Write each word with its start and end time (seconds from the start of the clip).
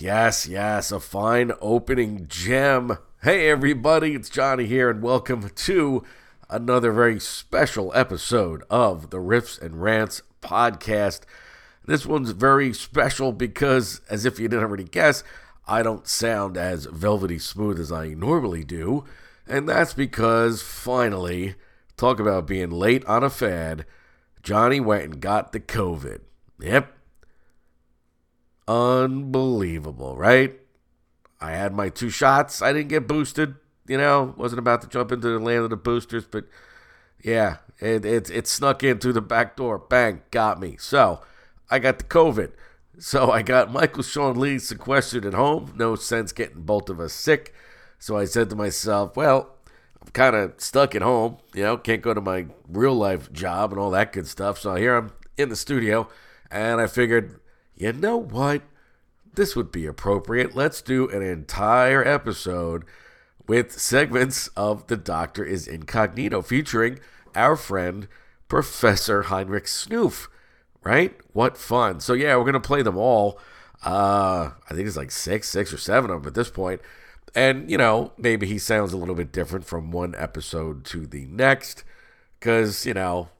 Yes, 0.00 0.48
yes. 0.48 0.92
A 0.92 0.98
fine 0.98 1.52
opening 1.60 2.24
gem. 2.26 2.96
Hey, 3.22 3.50
everybody, 3.50 4.14
it's 4.14 4.30
Johnny 4.30 4.64
here, 4.64 4.88
and 4.88 5.02
welcome 5.02 5.50
to 5.50 6.04
another 6.48 6.90
very 6.90 7.20
special 7.20 7.92
episode 7.94 8.64
of 8.70 9.10
the 9.10 9.18
Riffs 9.18 9.60
and 9.60 9.82
Rants 9.82 10.22
podcast. 10.40 11.24
This 11.84 12.06
one's 12.06 12.30
very 12.30 12.72
special 12.72 13.32
because, 13.32 14.00
as 14.08 14.24
if 14.24 14.38
you 14.38 14.48
didn't 14.48 14.64
already 14.64 14.84
guess, 14.84 15.22
I 15.68 15.82
don't 15.82 16.08
sound 16.08 16.56
as 16.56 16.86
velvety 16.86 17.38
smooth 17.38 17.78
as 17.78 17.92
I 17.92 18.14
normally 18.14 18.64
do. 18.64 19.04
And 19.46 19.68
that's 19.68 19.92
because, 19.92 20.62
finally, 20.62 21.56
talk 21.98 22.18
about 22.18 22.46
being 22.46 22.70
late 22.70 23.04
on 23.04 23.22
a 23.22 23.28
fad, 23.28 23.84
Johnny 24.42 24.80
went 24.80 25.04
and 25.04 25.20
got 25.20 25.52
the 25.52 25.60
COVID. 25.60 26.20
Yep, 26.58 26.90
Unbelievable, 28.70 30.16
right? 30.16 30.60
I 31.40 31.50
had 31.52 31.74
my 31.74 31.88
two 31.88 32.08
shots. 32.08 32.62
I 32.62 32.72
didn't 32.72 32.88
get 32.88 33.08
boosted. 33.08 33.56
You 33.88 33.98
know, 33.98 34.32
wasn't 34.36 34.60
about 34.60 34.82
to 34.82 34.88
jump 34.88 35.10
into 35.10 35.28
the 35.28 35.40
land 35.40 35.64
of 35.64 35.70
the 35.70 35.76
boosters, 35.76 36.24
but 36.24 36.44
yeah, 37.20 37.56
It, 37.80 38.04
it, 38.04 38.30
it 38.30 38.46
snuck 38.46 38.84
in 38.84 38.98
through 38.98 39.14
the 39.14 39.20
back 39.20 39.56
door. 39.56 39.76
Bang, 39.76 40.22
got 40.30 40.60
me. 40.60 40.76
So 40.78 41.20
I 41.68 41.80
got 41.80 41.98
the 41.98 42.04
COVID. 42.04 42.52
So 42.98 43.30
I 43.32 43.42
got 43.42 43.72
Michael 43.72 44.04
Sean 44.04 44.38
Lee 44.38 44.60
sequestered 44.60 45.26
at 45.26 45.34
home. 45.34 45.74
No 45.76 45.96
sense 45.96 46.30
getting 46.32 46.62
both 46.62 46.88
of 46.88 47.00
us 47.00 47.12
sick. 47.12 47.52
So 47.98 48.16
I 48.16 48.24
said 48.24 48.50
to 48.50 48.56
myself, 48.56 49.16
well, 49.16 49.50
I'm 50.00 50.10
kind 50.12 50.36
of 50.36 50.54
stuck 50.58 50.94
at 50.94 51.02
home. 51.02 51.38
You 51.54 51.64
know, 51.64 51.76
can't 51.76 52.02
go 52.02 52.14
to 52.14 52.20
my 52.20 52.46
real 52.68 52.94
life 52.94 53.32
job 53.32 53.72
and 53.72 53.80
all 53.80 53.90
that 53.90 54.12
good 54.12 54.28
stuff. 54.28 54.60
So 54.60 54.76
here 54.76 54.96
I'm 54.96 55.10
in 55.36 55.48
the 55.48 55.56
studio, 55.56 56.08
and 56.52 56.80
I 56.80 56.86
figured, 56.86 57.40
you 57.80 57.94
know 57.94 58.18
what? 58.18 58.60
This 59.32 59.56
would 59.56 59.72
be 59.72 59.86
appropriate. 59.86 60.54
Let's 60.54 60.82
do 60.82 61.08
an 61.08 61.22
entire 61.22 62.06
episode 62.06 62.84
with 63.46 63.80
segments 63.80 64.48
of 64.48 64.86
The 64.88 64.98
Doctor 64.98 65.42
is 65.42 65.66
Incognito 65.66 66.42
featuring 66.42 66.98
our 67.34 67.56
friend 67.56 68.06
Professor 68.48 69.22
Heinrich 69.22 69.64
Snoof. 69.64 70.28
Right? 70.82 71.18
What 71.32 71.56
fun. 71.56 72.00
So, 72.00 72.12
yeah, 72.12 72.36
we're 72.36 72.42
going 72.42 72.52
to 72.52 72.60
play 72.60 72.82
them 72.82 72.98
all. 72.98 73.38
Uh, 73.82 74.50
I 74.68 74.74
think 74.74 74.86
it's 74.86 74.96
like 74.98 75.10
six, 75.10 75.48
six 75.48 75.72
or 75.72 75.78
seven 75.78 76.10
of 76.10 76.22
them 76.22 76.28
at 76.28 76.34
this 76.34 76.50
point. 76.50 76.82
And, 77.34 77.70
you 77.70 77.78
know, 77.78 78.12
maybe 78.18 78.46
he 78.46 78.58
sounds 78.58 78.92
a 78.92 78.98
little 78.98 79.14
bit 79.14 79.32
different 79.32 79.64
from 79.64 79.90
one 79.90 80.14
episode 80.18 80.84
to 80.86 81.06
the 81.06 81.24
next 81.26 81.82
because, 82.38 82.84
you 82.84 82.92
know, 82.92 83.30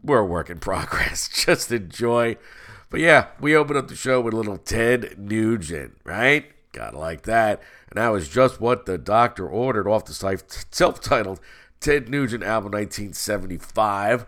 we're 0.00 0.20
a 0.20 0.26
work 0.26 0.48
in 0.48 0.60
progress. 0.60 1.28
Just 1.32 1.72
enjoy. 1.72 2.36
But 2.92 3.00
yeah, 3.00 3.28
we 3.40 3.56
opened 3.56 3.78
up 3.78 3.88
the 3.88 3.96
show 3.96 4.20
with 4.20 4.34
a 4.34 4.36
little 4.36 4.58
Ted 4.58 5.18
Nugent, 5.18 5.96
right? 6.04 6.44
Gotta 6.72 6.98
like 6.98 7.22
that. 7.22 7.62
And 7.88 7.96
that 7.96 8.10
was 8.10 8.28
just 8.28 8.60
what 8.60 8.84
the 8.84 8.98
doctor 8.98 9.48
ordered 9.48 9.88
off 9.88 10.04
the 10.04 10.12
self 10.70 11.00
titled 11.00 11.40
Ted 11.80 12.10
Nugent 12.10 12.44
album 12.44 12.72
1975. 12.72 14.26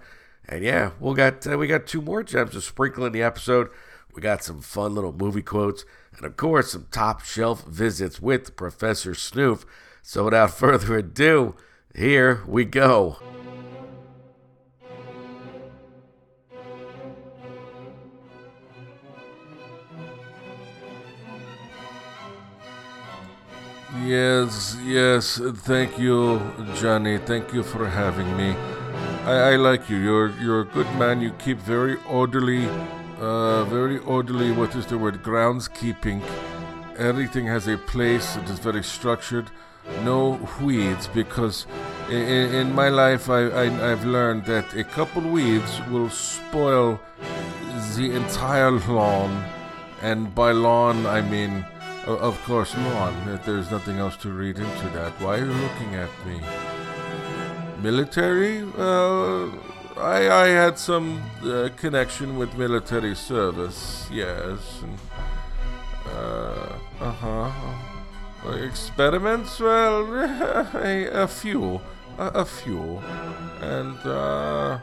And 0.49 0.65
yeah, 0.65 0.93
we 0.99 1.15
got 1.15 1.47
uh, 1.47 1.59
we 1.59 1.67
got 1.67 1.87
two 1.87 2.01
more 2.01 2.23
gems 2.23 2.53
to 2.53 2.63
sprinkle 2.63 3.05
in 3.05 3.13
the 3.13 3.23
episode. 3.23 3.69
We 4.15 4.23
got 4.23 4.43
some 4.43 4.63
fun 4.63 4.95
little 4.95 5.13
movie 5.13 5.43
quotes, 5.43 5.85
and 6.17 6.25
of 6.25 6.39
course 6.39 6.73
some 6.73 6.87
top 6.91 7.21
shelf 7.21 7.67
visits 7.67 8.23
with 8.23 8.57
Professor 8.57 9.13
Snoof. 9.13 9.67
So 10.03 10.25
without 10.25 10.51
further 10.57 10.97
ado, 10.97 11.55
here 11.95 12.43
we 12.47 12.65
go. 12.65 13.19
Yes, 24.03 24.77
yes. 24.85 25.39
Thank 25.39 25.99
you, 25.99 26.41
Johnny. 26.75 27.19
Thank 27.19 27.53
you 27.53 27.63
for 27.63 27.89
having 27.89 28.37
me. 28.37 28.51
I, 29.25 29.53
I 29.53 29.57
like 29.57 29.89
you. 29.89 29.97
You're 29.97 30.31
you're 30.41 30.61
a 30.63 30.65
good 30.65 30.91
man. 30.99 31.21
You 31.21 31.31
keep 31.33 31.59
very 31.59 31.97
orderly, 32.09 32.67
uh, 33.21 33.65
very 33.65 33.99
orderly. 33.99 34.51
What 34.53 34.75
is 34.75 34.87
the 34.87 34.99
word? 34.99 35.23
Groundskeeping. 35.23 36.23
Everything 36.99 37.47
has 37.47 37.69
a 37.69 37.79
place. 37.79 38.37
It 38.37 38.51
is 38.51 38.59
very 38.59 38.83
structured. 38.83 39.51
No 40.03 40.41
weeds, 40.63 41.09
because 41.09 41.67
in, 42.09 42.55
in 42.55 42.75
my 42.75 42.89
life 42.89 43.29
I, 43.29 43.43
I 43.49 43.93
I've 43.93 44.05
learned 44.05 44.47
that 44.47 44.75
a 44.75 44.83
couple 44.83 45.23
weeds 45.23 45.81
will 45.91 46.09
spoil 46.11 47.01
the 47.97 48.11
entire 48.13 48.71
lawn, 48.71 49.45
and 50.03 50.35
by 50.35 50.53
lawn 50.53 51.07
I 51.07 51.21
mean 51.21 51.67
of 52.07 52.43
course, 52.45 52.77
lawn. 52.77 53.41
There's 53.45 53.71
nothing 53.71 53.97
else 53.97 54.17
to 54.19 54.31
read 54.31 54.59
into 54.59 54.89
that. 54.91 55.13
Why 55.21 55.39
are 55.39 55.45
you 55.45 55.53
looking 55.53 55.95
at 55.95 56.11
me? 56.27 56.41
Military? 57.83 58.63
Uh, 58.77 59.47
I, 59.97 60.29
I 60.29 60.47
had 60.49 60.79
some 60.79 61.23
uh, 61.45 61.69
connection 61.77 62.37
with 62.37 62.57
military 62.57 63.15
service, 63.15 64.09
yes. 64.11 64.83
And, 64.83 64.99
uh, 66.13 66.79
uh-huh. 67.01 67.51
Uh, 68.45 68.51
experiments? 68.57 69.59
Well, 69.61 70.05
a, 70.75 71.23
a 71.23 71.29
few. 71.29 71.81
A, 72.19 72.27
a, 72.27 72.45
few. 72.45 73.03
And, 73.61 73.99
uh, 74.05 74.79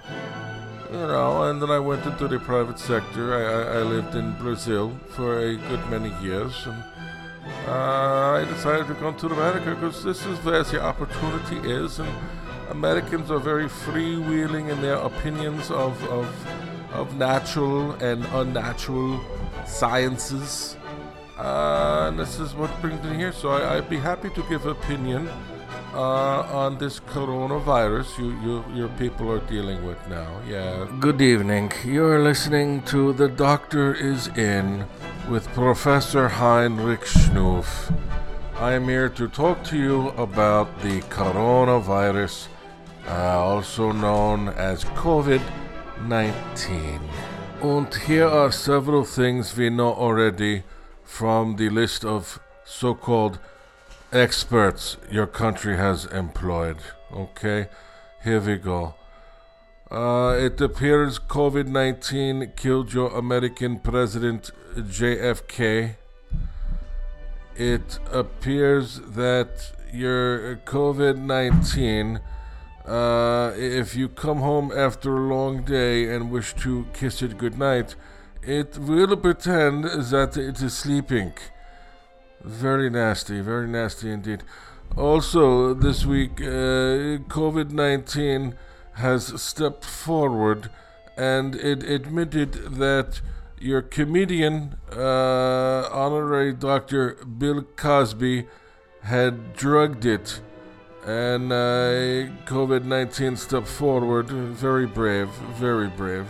you 0.92 0.98
know, 0.98 1.44
and 1.44 1.62
then 1.62 1.70
I 1.70 1.80
went 1.80 2.06
into 2.06 2.28
the 2.28 2.40
private 2.40 2.80
sector. 2.80 3.36
I, 3.36 3.42
I, 3.42 3.80
I 3.80 3.82
lived 3.84 4.16
in 4.16 4.34
Brazil 4.40 4.98
for 5.10 5.40
a 5.40 5.56
good 5.56 5.90
many 5.90 6.10
years, 6.26 6.66
and 6.66 6.84
I 7.72 8.46
decided 8.46 8.88
to 8.88 8.96
come 8.96 9.16
to 9.18 9.28
America 9.28 9.76
because 9.76 10.04
this 10.04 10.26
is 10.26 10.38
where 10.44 10.64
the 10.64 10.82
opportunity 10.82 11.58
is, 11.70 12.00
and 12.00 12.10
Americans 12.70 13.32
are 13.32 13.40
very 13.40 13.68
freewheeling 13.68 14.70
in 14.70 14.82
their 14.82 14.96
opinions 14.96 15.72
of, 15.72 16.04
of, 16.10 16.28
of 16.94 17.16
natural 17.18 17.92
and 18.04 18.26
unnatural 18.34 19.22
sciences. 19.66 20.78
Uh, 21.38 22.08
and 22.10 22.20
this 22.20 22.40
is 22.40 22.54
what 22.54 22.70
brings 22.82 23.04
me 23.04 23.16
here. 23.16 23.32
So 23.32 23.50
I, 23.50 23.76
would 23.76 23.90
be 23.90 23.98
happy 23.98 24.30
to 24.30 24.44
give 24.50 24.66
opinion 24.66 25.30
uh, 25.94 26.42
on 26.64 26.78
this 26.78 27.00
coronavirus 27.00 28.18
you, 28.20 28.30
you 28.46 28.64
your 28.74 28.90
people 28.90 29.32
are 29.32 29.40
dealing 29.48 29.86
with 29.86 29.98
now. 30.08 30.40
Yeah. 30.48 30.88
Good 31.00 31.22
evening. 31.22 31.72
You're 31.84 32.20
listening 32.20 32.84
to 32.84 33.14
The 33.14 33.28
Doctor 33.28 33.94
is 33.94 34.28
In 34.38 34.86
with 35.30 35.48
Professor 35.50 36.28
Heinrich 36.28 37.02
Schnoof. 37.02 37.94
I 38.56 38.74
am 38.74 38.88
here 38.88 39.10
to 39.10 39.28
talk 39.28 39.64
to 39.66 39.78
you 39.78 40.10
about 40.10 40.82
the 40.82 41.02
coronavirus, 41.02 42.48
uh, 43.08 43.40
also 43.40 43.92
known 43.92 44.50
as 44.50 44.84
COVID 44.84 45.42
19. 46.04 47.00
And 47.62 47.94
here 47.94 48.28
are 48.28 48.52
several 48.52 49.04
things 49.04 49.56
we 49.56 49.70
know 49.70 49.94
already 49.94 50.64
from 51.04 51.58
the 51.58 51.70
list 51.70 52.04
of 52.04 52.40
so 52.66 52.96
called 52.96 53.40
experts 54.12 54.98
your 55.10 55.28
country 55.28 55.78
has 55.78 56.06
employed. 56.06 56.78
Okay, 57.14 57.68
here 58.24 58.40
we 58.40 58.58
go. 58.58 58.96
Uh, 59.90 60.38
it 60.40 60.60
appears 60.62 61.20
COVID 61.20 61.68
19 61.68 62.54
killed 62.56 62.94
your 62.94 63.16
American 63.18 63.80
President 63.80 64.52
JFK. 64.76 65.96
It 67.56 68.00
appears 68.12 69.00
that 69.02 69.72
your 69.94 70.56
COVID 70.66 71.18
19, 71.18 72.20
uh, 72.86 73.52
if 73.56 73.96
you 73.96 74.08
come 74.10 74.40
home 74.40 74.72
after 74.76 75.16
a 75.16 75.28
long 75.28 75.64
day 75.64 76.14
and 76.14 76.32
wish 76.32 76.54
to 76.56 76.86
kiss 76.94 77.22
it 77.22 77.38
goodnight, 77.38 77.96
it 78.42 78.78
will 78.78 79.16
pretend 79.18 79.84
that 79.84 80.38
it 80.38 80.62
is 80.62 80.78
sleeping. 80.78 81.34
Very 82.42 82.90
nasty, 82.90 83.42
very 83.42 83.68
nasty 83.68 84.12
indeed. 84.12 84.44
Also, 84.98 85.74
this 85.74 86.06
week, 86.06 86.42
uh, 86.42 87.22
COVID 87.30 87.72
19 87.72 88.56
has 88.94 89.42
stepped 89.42 89.86
forward 89.86 90.70
and 91.18 91.56
it 91.56 91.84
admitted 91.84 92.54
that 92.76 93.22
your 93.62 93.82
comedian, 93.82 94.76
uh, 94.92 95.88
honorary 95.92 96.54
Dr. 96.54 97.14
Bill 97.26 97.62
Cosby, 97.76 98.48
had 99.04 99.54
drugged 99.54 100.06
it. 100.06 100.42
And 101.06 101.52
uh, 101.52 102.30
COVID 102.46 102.84
19 102.86 103.36
stepped 103.36 103.68
forward. 103.68 104.28
Very 104.30 104.86
brave, 104.86 105.30
very 105.58 105.88
brave. 105.88 106.28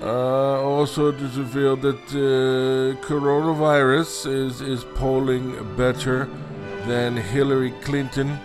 Uh, 0.00 0.60
also, 0.60 1.12
it 1.12 1.20
is 1.20 1.36
revealed 1.36 1.82
that 1.82 2.02
uh, 2.08 3.06
coronavirus 3.06 4.26
is, 4.26 4.60
is 4.60 4.84
polling 4.94 5.76
better 5.76 6.28
than 6.86 7.16
Hillary 7.16 7.72
Clinton, 7.82 8.38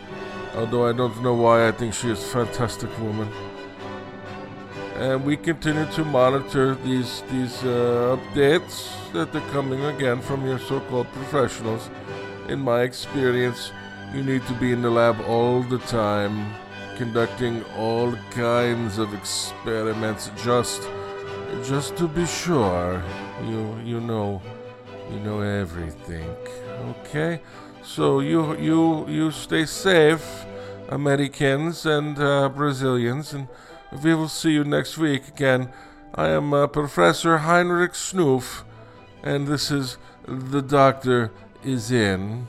although 0.56 0.88
I 0.88 0.94
don't 0.94 1.22
know 1.24 1.34
why. 1.34 1.68
I 1.68 1.72
think 1.72 1.94
she 1.94 2.12
is 2.12 2.22
a 2.22 2.28
fantastic 2.28 2.92
woman. 3.00 3.30
And 4.98 5.24
we 5.24 5.38
continue 5.38 5.86
to 5.92 6.04
monitor 6.04 6.74
these 6.74 7.22
these 7.30 7.64
uh, 7.64 8.18
updates 8.18 8.90
that 9.14 9.36
are 9.36 9.48
coming 9.52 9.86
again 9.86 10.22
from 10.22 10.44
your 10.44 10.58
so-called 10.58 11.08
professionals. 11.14 11.90
In 12.50 12.60
my 12.60 12.82
experience, 12.82 13.72
you 14.12 14.24
need 14.24 14.42
to 14.48 14.54
be 14.54 14.72
in 14.72 14.82
the 14.82 14.90
lab 14.90 15.22
all 15.28 15.62
the 15.62 15.78
time, 15.86 16.36
conducting 16.98 17.64
all 17.78 18.16
kinds 18.32 18.98
of 18.98 19.14
experiments 19.14 20.32
just 20.44 20.90
just 21.64 21.96
to 21.98 22.08
be 22.08 22.26
sure, 22.26 23.04
you 23.46 23.78
you 23.86 24.00
know, 24.02 24.42
you 25.12 25.20
know 25.20 25.42
everything. 25.42 26.30
Okay, 26.92 27.42
so 27.84 28.20
you 28.20 28.58
you 28.58 29.06
you 29.08 29.30
stay 29.30 29.66
safe, 29.66 30.26
Americans 30.90 31.86
and 31.86 32.18
uh, 32.18 32.50
Brazilians, 32.50 33.34
and 33.34 33.48
we 34.04 34.14
will 34.14 34.28
see 34.28 34.52
you 34.52 34.64
next 34.64 34.98
week 34.98 35.28
again. 35.28 35.72
I 36.14 36.30
am 36.30 36.54
uh, 36.54 36.68
Professor 36.68 37.40
Heinrich 37.40 37.94
Snoof, 37.94 38.64
and 39.24 39.48
this 39.48 39.72
is 39.72 39.98
the 40.26 40.62
Doctor 40.62 41.32
is 41.64 41.92
in. 41.92 42.48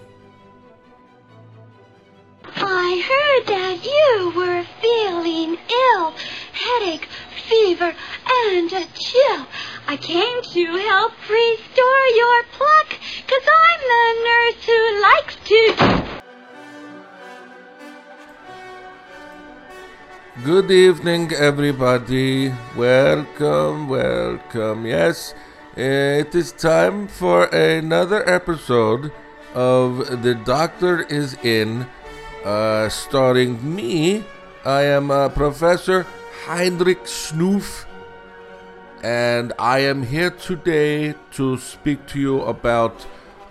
I 2.44 3.02
heard 3.10 3.46
that 3.54 3.84
you 3.84 4.32
were 4.34 4.64
feeling 4.80 5.58
ill. 5.92 6.14
Headache, 6.52 7.08
fever, 7.48 7.94
and 8.46 8.72
a 8.72 8.84
chill. 8.94 9.46
I 9.86 9.96
came 9.96 10.42
to 10.42 10.64
help 10.76 11.12
restore 11.28 12.04
your 12.16 12.42
pluck, 12.52 12.88
cause 13.26 13.46
I'm 13.46 13.80
the 13.94 14.08
nurse 14.24 14.64
who 14.64 15.02
likes 15.02 15.36
to... 15.44 16.27
Good 20.44 20.70
evening, 20.70 21.32
everybody. 21.32 22.54
Welcome, 22.76 23.88
welcome. 23.88 24.86
Yes, 24.86 25.34
it 25.76 26.32
is 26.32 26.52
time 26.52 27.08
for 27.08 27.46
another 27.46 28.22
episode 28.28 29.10
of 29.52 30.22
The 30.22 30.36
Doctor 30.36 31.02
is 31.02 31.34
In, 31.42 31.88
uh, 32.44 32.88
starring 32.88 33.74
me. 33.74 34.22
I 34.64 34.82
am 34.82 35.10
uh, 35.10 35.28
Professor 35.30 36.06
Heinrich 36.46 37.02
Schnoof, 37.02 37.86
and 39.02 39.52
I 39.58 39.80
am 39.80 40.04
here 40.04 40.30
today 40.30 41.16
to 41.32 41.58
speak 41.58 42.06
to 42.08 42.20
you 42.20 42.42
about 42.42 43.06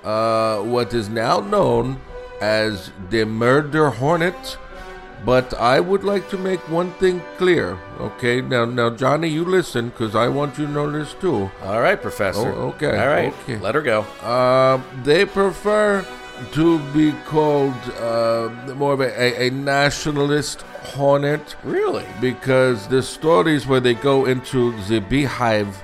uh, 0.06 0.60
what 0.60 0.94
is 0.94 1.10
now 1.10 1.42
known 1.42 2.00
as 2.40 2.92
the 3.10 3.26
Murder 3.26 3.90
Hornet. 3.90 4.58
But 5.26 5.54
I 5.56 5.80
would 5.80 6.04
like 6.04 6.30
to 6.30 6.38
make 6.38 6.60
one 6.70 6.92
thing 6.94 7.22
clear, 7.38 7.78
okay? 8.00 8.40
Now, 8.40 8.66
now, 8.66 8.90
Johnny, 8.92 9.28
you 9.28 9.44
listen, 9.44 9.90
because 9.90 10.16
I 10.16 10.28
want 10.28 10.58
you 10.58 10.68
to 10.68 10.72
know 10.72 10.90
this 10.92 11.14
too. 11.16 11.50
All 11.64 11.82
right, 11.82 12.00
Professor. 12.02 12.50
Oh, 12.54 12.70
okay, 12.76 12.98
All 12.98 13.08
right. 13.08 13.34
okay. 13.44 13.58
Let 13.58 13.76
her 13.76 13.82
go. 13.82 14.02
Uh, 14.22 14.80
they 15.04 15.26
prefer 15.26 16.06
to 16.52 16.80
be 16.94 17.14
called 17.26 17.74
uh, 18.00 18.50
more 18.76 18.94
of 18.94 19.02
a, 19.02 19.10
a, 19.20 19.48
a 19.48 19.50
nationalist 19.50 20.62
hornet 20.94 21.56
Really? 21.64 22.06
because 22.22 22.88
the 22.88 23.02
stories 23.02 23.66
where 23.66 23.80
they 23.80 23.96
go 23.96 24.26
into 24.26 24.72
the 24.84 25.00
beehive 25.00 25.84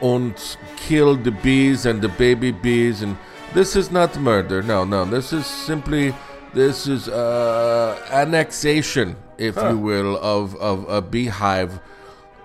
and 0.00 0.34
kill 0.76 1.16
the 1.16 1.32
bees 1.32 1.86
and 1.86 2.00
the 2.00 2.08
baby 2.08 2.52
bees 2.52 3.02
and 3.02 3.16
this 3.52 3.74
is 3.74 3.90
not 3.90 4.16
murder 4.18 4.62
no 4.62 4.84
no 4.84 5.04
this 5.04 5.32
is 5.32 5.44
simply 5.46 6.14
this 6.54 6.86
is 6.86 7.08
uh, 7.08 8.00
annexation 8.10 9.16
if 9.38 9.56
you 9.56 9.78
will 9.78 10.16
of, 10.18 10.54
of 10.56 10.88
a 10.88 11.02
beehive 11.02 11.80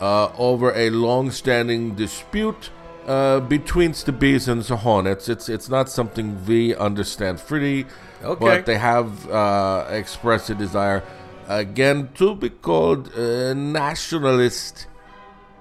uh, 0.01 0.31
over 0.37 0.73
a 0.75 0.89
long-standing 0.89 1.95
dispute 1.95 2.71
uh, 3.07 3.39
between 3.39 3.91
the 4.05 4.11
bees 4.11 4.47
and 4.47 4.63
the 4.63 4.77
hornets 4.77 5.29
it's 5.29 5.47
it's 5.49 5.69
not 5.69 5.89
something 5.89 6.43
we 6.45 6.75
understand 6.75 7.39
fully 7.39 7.85
Okay. 8.23 8.45
but 8.45 8.65
they 8.65 8.77
have 8.77 9.29
uh, 9.29 9.85
expressed 9.89 10.49
a 10.49 10.55
desire 10.55 11.03
again 11.47 12.09
to 12.15 12.35
be 12.35 12.49
called 12.49 13.13
uh, 13.15 13.53
nationalist 13.53 14.87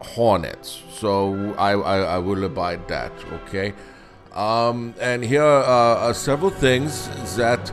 hornets. 0.01 0.83
So 0.91 1.55
I, 1.55 1.73
I, 1.73 1.99
I 2.01 2.19
will 2.19 2.45
abide 2.45 2.89
that. 2.89 3.13
Okay. 3.43 3.75
Um, 4.33 4.95
and 5.01 5.25
here 5.25 5.43
are, 5.43 5.97
are 5.97 6.15
several 6.15 6.51
things 6.51 7.09
that 7.37 7.73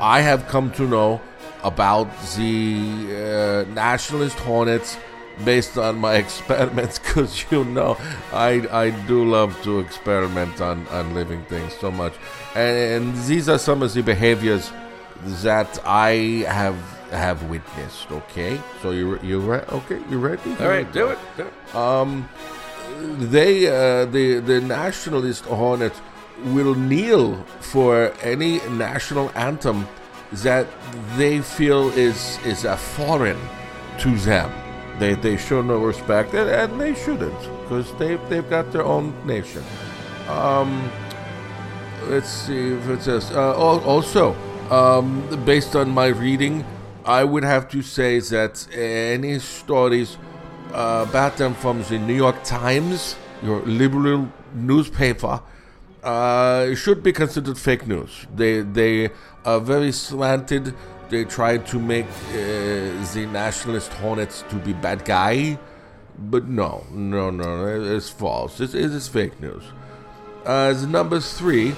I 0.00 0.20
have 0.20 0.46
come 0.48 0.70
to 0.72 0.82
know 0.86 1.20
about 1.62 2.08
the 2.36 3.64
uh, 3.68 3.72
nationalist 3.72 4.38
hornets 4.38 4.96
based 5.44 5.76
on 5.76 5.98
my 5.98 6.14
experiments 6.24 6.98
because 6.98 7.44
you 7.50 7.64
know 7.64 7.96
I, 8.32 8.66
I 8.70 8.90
do 9.06 9.24
love 9.28 9.60
to 9.64 9.80
experiment 9.80 10.60
on, 10.60 10.86
on 10.88 11.14
living 11.14 11.44
things 11.44 11.74
so 11.74 11.90
much 11.90 12.14
and, 12.54 13.04
and 13.04 13.16
these 13.24 13.48
are 13.48 13.58
some 13.58 13.82
of 13.82 13.92
the 13.92 14.02
behaviors 14.02 14.72
that 15.42 15.78
I 15.84 16.44
have 16.48 16.76
have 17.10 17.42
witnessed 17.44 18.10
okay 18.10 18.60
so 18.82 18.90
you 18.90 19.18
you 19.22 19.38
re- 19.40 19.64
okay 19.72 20.00
you 20.10 20.18
ready 20.18 20.50
All 20.58 20.68
right, 20.68 20.90
do 20.92 21.08
it. 21.08 21.18
Do 21.36 21.44
it. 21.46 21.74
um, 21.76 22.28
they 23.18 23.66
uh, 23.68 24.06
the 24.06 24.40
the 24.40 24.60
nationalist 24.60 25.44
hornets 25.44 26.00
will 26.44 26.74
kneel 26.74 27.34
for 27.60 28.12
any 28.22 28.60
national 28.68 29.30
anthem 29.34 29.86
that 30.32 30.66
they 31.16 31.40
feel 31.40 31.88
is 31.90 32.38
is 32.44 32.64
a 32.64 32.76
foreign 32.76 33.38
to 33.98 34.16
them. 34.18 34.50
They 34.98 35.14
they 35.14 35.36
show 35.36 35.62
no 35.62 35.78
respect, 35.78 36.34
and, 36.34 36.50
and 36.50 36.80
they 36.80 36.94
shouldn't, 36.94 37.38
because 37.62 37.92
they 37.94 38.16
they've 38.28 38.48
got 38.48 38.72
their 38.72 38.84
own 38.84 39.14
nation. 39.26 39.62
Um, 40.28 40.90
let's 42.08 42.28
see 42.28 42.72
if 42.72 42.88
it 42.88 43.02
says. 43.02 43.30
Uh, 43.30 43.54
also, 43.54 44.34
um, 44.70 45.22
based 45.44 45.76
on 45.76 45.90
my 45.90 46.06
reading, 46.08 46.64
I 47.04 47.24
would 47.24 47.44
have 47.44 47.68
to 47.70 47.82
say 47.82 48.20
that 48.20 48.66
any 48.74 49.38
stories 49.38 50.16
uh, 50.72 51.06
about 51.08 51.36
them 51.36 51.54
from 51.54 51.82
the 51.84 51.98
New 51.98 52.14
York 52.14 52.42
Times, 52.42 53.16
your 53.42 53.60
liberal 53.60 54.28
newspaper, 54.54 55.40
uh, 56.02 56.74
should 56.74 57.02
be 57.02 57.12
considered 57.12 57.58
fake 57.58 57.86
news. 57.86 58.26
They 58.34 58.62
they 58.62 59.10
are 59.44 59.60
very 59.60 59.92
slanted. 59.92 60.74
They 61.08 61.24
try 61.24 61.58
to 61.58 61.78
make 61.78 62.06
uh, 62.06 62.34
the 63.14 63.28
nationalist 63.32 63.92
hornets 63.94 64.44
to 64.50 64.56
be 64.56 64.72
bad 64.72 65.04
guy, 65.04 65.56
but 66.18 66.48
no, 66.48 66.84
no, 66.90 67.30
no, 67.30 67.66
it's 67.96 68.10
false. 68.10 68.60
It, 68.60 68.74
is 68.74 69.06
fake 69.06 69.40
news. 69.40 69.62
Uh, 70.44 70.74
number 70.88 71.20
three, 71.20 71.74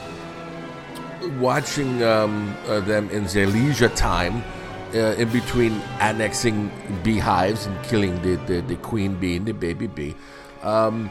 watching 1.38 2.02
um, 2.02 2.56
uh, 2.66 2.80
them 2.80 3.10
in 3.10 3.24
their 3.26 3.46
leisure 3.46 3.90
time, 3.90 4.42
uh, 4.94 5.14
in 5.18 5.28
between 5.28 5.72
annexing 6.00 6.70
beehives 7.02 7.66
and 7.66 7.84
killing 7.84 8.20
the, 8.22 8.36
the, 8.46 8.60
the 8.62 8.76
queen 8.76 9.14
bee 9.14 9.36
and 9.36 9.46
the 9.46 9.52
baby 9.52 9.86
bee, 9.86 10.14
um, 10.62 11.10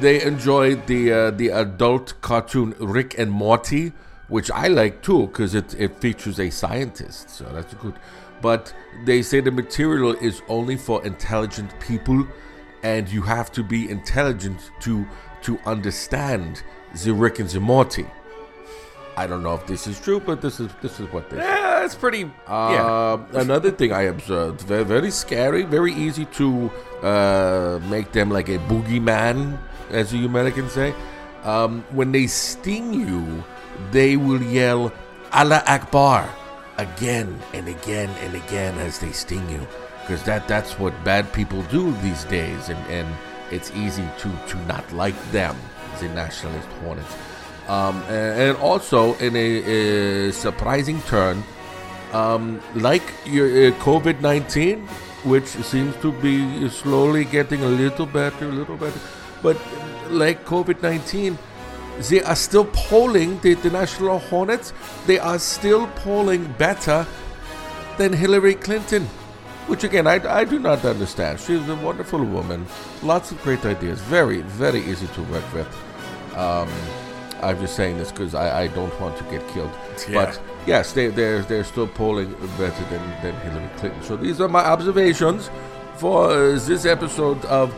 they 0.00 0.22
enjoyed 0.22 0.86
the 0.86 1.12
uh, 1.12 1.30
the 1.30 1.48
adult 1.48 2.20
cartoon 2.20 2.74
Rick 2.78 3.18
and 3.18 3.30
Morty, 3.30 3.92
which 4.28 4.50
I 4.50 4.68
like 4.68 5.02
too 5.02 5.26
because 5.28 5.54
it, 5.54 5.74
it 5.74 6.00
features 6.00 6.38
a 6.38 6.50
scientist, 6.50 7.30
so 7.30 7.44
that's 7.52 7.74
good. 7.74 7.94
But 8.42 8.74
they 9.04 9.22
say 9.22 9.40
the 9.40 9.50
material 9.50 10.12
is 10.14 10.42
only 10.48 10.76
for 10.76 11.04
intelligent 11.04 11.78
people, 11.80 12.26
and 12.82 13.08
you 13.08 13.22
have 13.22 13.50
to 13.52 13.62
be 13.62 13.88
intelligent 13.88 14.70
to 14.80 15.06
to 15.42 15.58
understand 15.64 16.62
the 17.04 17.12
Rick 17.12 17.38
and 17.38 17.48
the 17.48 17.60
Morty. 17.60 18.06
I 19.16 19.26
don't 19.26 19.42
know 19.42 19.54
if 19.54 19.66
this 19.66 19.86
is 19.86 19.98
true, 19.98 20.20
but 20.20 20.42
this 20.42 20.60
is 20.60 20.70
this 20.82 21.00
is 21.00 21.10
what 21.10 21.30
they. 21.30 21.38
Yeah, 21.38 21.84
it's 21.84 21.94
pretty. 21.94 22.30
yeah. 22.46 22.84
Uh, 22.84 23.24
another 23.32 23.70
thing 23.70 23.92
I 23.92 24.02
observed, 24.02 24.60
very, 24.62 24.84
very 24.84 25.10
scary, 25.10 25.62
very 25.62 25.92
easy 25.94 26.26
to 26.36 26.70
uh, 27.02 27.80
make 27.88 28.12
them 28.12 28.30
like 28.30 28.50
a 28.50 28.58
boogeyman, 28.68 29.58
as 29.90 30.12
you 30.12 30.26
Americans 30.26 30.72
say. 30.72 30.94
Um, 31.44 31.82
when 31.92 32.12
they 32.12 32.26
sting 32.26 32.92
you, 32.92 33.42
they 33.90 34.16
will 34.18 34.42
yell 34.42 34.92
Allah 35.32 35.62
Akbar 35.66 36.28
again 36.76 37.40
and 37.54 37.68
again 37.68 38.10
and 38.20 38.34
again 38.34 38.76
as 38.78 38.98
they 38.98 39.12
sting 39.12 39.48
you, 39.48 39.66
because 40.02 40.22
that 40.24 40.46
that's 40.46 40.78
what 40.78 40.92
bad 41.04 41.32
people 41.32 41.62
do 41.72 41.92
these 42.02 42.24
days, 42.24 42.68
and, 42.68 42.78
and 42.92 43.08
it's 43.50 43.70
easy 43.72 44.04
to 44.18 44.28
to 44.48 44.56
not 44.66 44.84
like 44.92 45.16
them, 45.32 45.56
the 46.00 46.08
nationalist 46.08 46.68
hornets. 46.84 47.16
Um, 47.68 48.02
and, 48.04 48.56
also 48.58 49.14
in 49.14 49.34
a, 49.34 50.28
a 50.28 50.32
surprising 50.32 51.02
turn, 51.02 51.42
um, 52.12 52.60
like 52.76 53.02
your 53.24 53.48
uh, 53.48 53.70
COVID 53.80 54.20
nineteen, 54.20 54.86
which 55.24 55.46
seems 55.46 55.96
to 55.96 56.12
be 56.12 56.68
slowly 56.68 57.24
getting 57.24 57.64
a 57.64 57.68
little 57.68 58.06
better, 58.06 58.44
a 58.48 58.52
little 58.52 58.76
better, 58.76 59.00
but 59.42 59.56
like 60.10 60.44
COVID 60.44 60.80
nineteen, 60.80 61.36
they 62.08 62.22
are 62.22 62.36
still 62.36 62.66
polling 62.66 63.40
the, 63.40 63.54
the 63.54 63.70
National 63.70 64.20
Hornets. 64.20 64.72
They 65.06 65.18
are 65.18 65.40
still 65.40 65.88
polling 65.96 66.44
better 66.58 67.04
than 67.98 68.12
Hillary 68.12 68.54
Clinton, 68.54 69.08
which 69.66 69.82
again 69.82 70.06
I, 70.06 70.20
I 70.40 70.44
do 70.44 70.60
not 70.60 70.84
understand. 70.84 71.40
She's 71.40 71.68
a 71.68 71.74
wonderful 71.74 72.22
woman, 72.22 72.64
lots 73.02 73.32
of 73.32 73.42
great 73.42 73.64
ideas, 73.64 74.00
very 74.02 74.42
very 74.42 74.84
easy 74.84 75.08
to 75.08 75.22
work 75.24 75.52
with. 75.52 75.66
Um, 76.36 76.68
I'm 77.42 77.58
just 77.60 77.76
saying 77.76 77.98
this 77.98 78.10
because 78.10 78.34
I, 78.34 78.62
I 78.62 78.66
don't 78.68 78.98
want 79.00 79.16
to 79.18 79.24
get 79.24 79.46
killed. 79.48 79.70
Yeah. 80.08 80.26
But 80.26 80.40
yes, 80.66 80.92
they, 80.92 81.08
they're, 81.08 81.42
they're 81.42 81.64
still 81.64 81.86
polling 81.88 82.32
better 82.58 82.84
than, 82.90 83.02
than 83.22 83.34
Hillary 83.40 83.70
Clinton. 83.76 84.02
So 84.02 84.16
these 84.16 84.40
are 84.40 84.48
my 84.48 84.64
observations 84.64 85.50
for 85.96 86.30
uh, 86.30 86.58
this 86.58 86.84
episode 86.84 87.44
of 87.46 87.74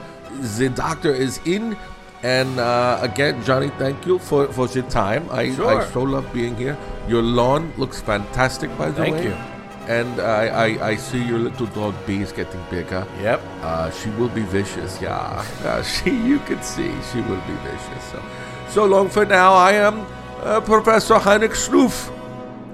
The 0.58 0.68
Doctor 0.68 1.12
is 1.12 1.40
In. 1.44 1.76
And 2.22 2.58
uh, 2.58 2.98
again, 3.00 3.42
Johnny, 3.44 3.68
thank 3.78 4.04
you 4.04 4.18
for, 4.18 4.48
for 4.52 4.66
your 4.68 4.88
time. 4.90 5.28
I, 5.30 5.54
Sure. 5.54 5.82
I 5.82 5.86
so 5.86 6.02
love 6.02 6.32
being 6.32 6.56
here. 6.56 6.76
Your 7.06 7.22
lawn 7.22 7.72
looks 7.76 8.00
fantastic, 8.00 8.76
by 8.76 8.90
the 8.90 9.02
Thank 9.02 9.16
way. 9.16 9.30
Thank 9.30 9.36
you. 9.36 9.58
And 9.88 10.20
I, 10.20 10.46
I, 10.48 10.88
I 10.88 10.96
see 10.96 11.22
your 11.22 11.38
little 11.38 11.66
dog 11.68 11.94
bee 12.06 12.20
is 12.20 12.30
getting 12.32 12.62
bigger. 12.70 13.06
Yep. 13.22 13.40
Uh, 13.62 13.90
she 13.90 14.10
will 14.10 14.28
be 14.28 14.42
vicious, 14.42 15.00
yeah. 15.00 15.44
Uh, 15.64 15.82
she, 15.82 16.10
you 16.10 16.40
can 16.40 16.62
see, 16.62 16.92
she 17.10 17.20
will 17.22 17.40
be 17.46 17.54
vicious. 17.64 18.04
So, 18.10 18.22
so 18.70 18.84
long 18.84 19.08
for 19.08 19.24
now. 19.24 19.54
I 19.54 19.72
am 19.72 20.06
uh, 20.42 20.60
Professor 20.60 21.18
Heinrich 21.18 21.52
Schluff, 21.52 22.12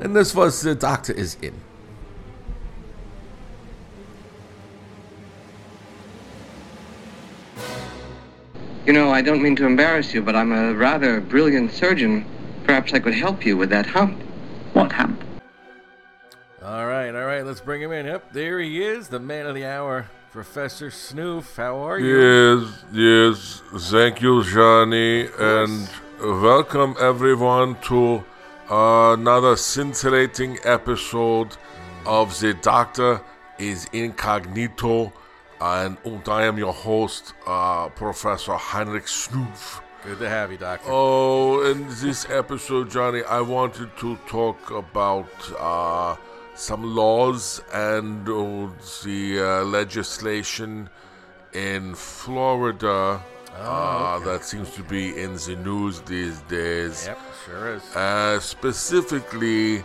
and 0.01 0.15
this 0.15 0.35
was 0.35 0.61
The 0.61 0.75
Doctor 0.75 1.13
is 1.13 1.37
In. 1.41 1.55
You 8.85 8.93
know, 8.93 9.13
I 9.13 9.23
don't 9.23 9.41
mean 9.41 9.55
to 9.57 9.67
embarrass 9.67 10.13
you, 10.13 10.21
but 10.21 10.35
I'm 10.35 10.53
a 10.53 10.75
rather 10.75 11.21
brilliant 11.21 11.71
surgeon. 11.71 12.27
Perhaps 12.65 12.93
I 12.93 12.99
could 12.99 13.15
help 13.15 13.47
you 13.47 13.57
with 13.57 13.71
that 13.71 13.87
hump. 13.87 14.21
What 14.73 14.91
hump? 14.91 15.23
All 16.63 16.87
right, 16.87 17.15
all 17.15 17.25
right, 17.25 17.47
let's 17.47 17.61
bring 17.61 17.81
him 17.81 17.93
in. 17.93 18.07
Yep, 18.07 18.33
there 18.33 18.59
he 18.59 18.83
is, 18.83 19.09
the 19.09 19.21
man 19.21 19.47
of 19.47 19.55
the 19.55 19.65
hour. 19.65 20.11
Professor 20.35 20.91
Snoof. 20.91 21.55
How 21.55 21.77
are 21.77 22.01
you? 22.01 22.19
Yes, 22.19 22.85
yes. 22.93 23.63
Thank 23.93 24.21
you, 24.21 24.43
Johnny, 24.43 25.29
and 25.39 25.89
welcome 26.21 26.97
everyone 26.99 27.77
to 27.83 28.25
another 28.69 29.55
scintillating 29.55 30.59
episode 30.65 31.57
of 32.05 32.37
The 32.41 32.53
Doctor 32.55 33.21
is 33.61 33.87
Incognito, 33.93 35.13
and, 35.61 35.99
and 36.05 36.29
I 36.29 36.47
am 36.47 36.59
your 36.59 36.73
host, 36.73 37.33
uh, 37.47 37.91
Professor 37.91 38.55
Heinrich 38.55 39.07
Snoof. 39.07 39.83
Good 40.03 40.19
to 40.19 40.29
have 40.29 40.51
you, 40.51 40.59
Doctor. 40.59 40.89
Oh, 40.91 41.65
in 41.71 41.87
this 42.01 42.29
episode, 42.29 42.91
Johnny, 42.91 43.23
I 43.23 43.41
wanted 43.41 43.97
to 43.99 44.17
talk 44.27 44.73
about 44.73 45.31
uh, 45.61 46.17
some 46.55 46.95
laws 46.95 47.63
and 47.73 48.29
uh, 48.29 48.69
the 49.05 49.41
uh, 49.41 49.65
legislation 49.65 50.89
in 51.53 51.95
Florida 51.95 53.21
uh, 53.59 54.19
that 54.21 54.45
seems 54.45 54.71
to 54.71 54.83
be 54.83 55.17
in 55.21 55.35
the 55.35 55.57
news 55.65 56.01
these 56.03 56.41
days. 56.43 57.07
Yep, 57.07 57.19
sure 57.47 57.75
is. 57.75 57.97
Uh, 57.97 58.41
specifically, 58.41 59.85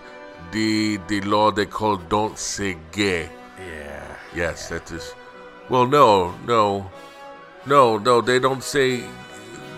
the 0.52 0.98
the 1.08 1.22
law 1.22 1.52
they 1.52 1.66
call 1.66 1.98
"Don't 1.98 2.38
Say 2.38 2.78
Gay." 2.92 3.30
Yeah. 3.60 4.16
Yes, 4.36 4.70
that 4.70 4.92
is. 4.92 5.14
Well, 5.70 5.86
no, 5.86 6.34
no, 6.48 6.90
no, 7.66 7.98
no. 7.98 8.22
They 8.22 8.40
don't 8.40 8.64
say. 8.64 9.04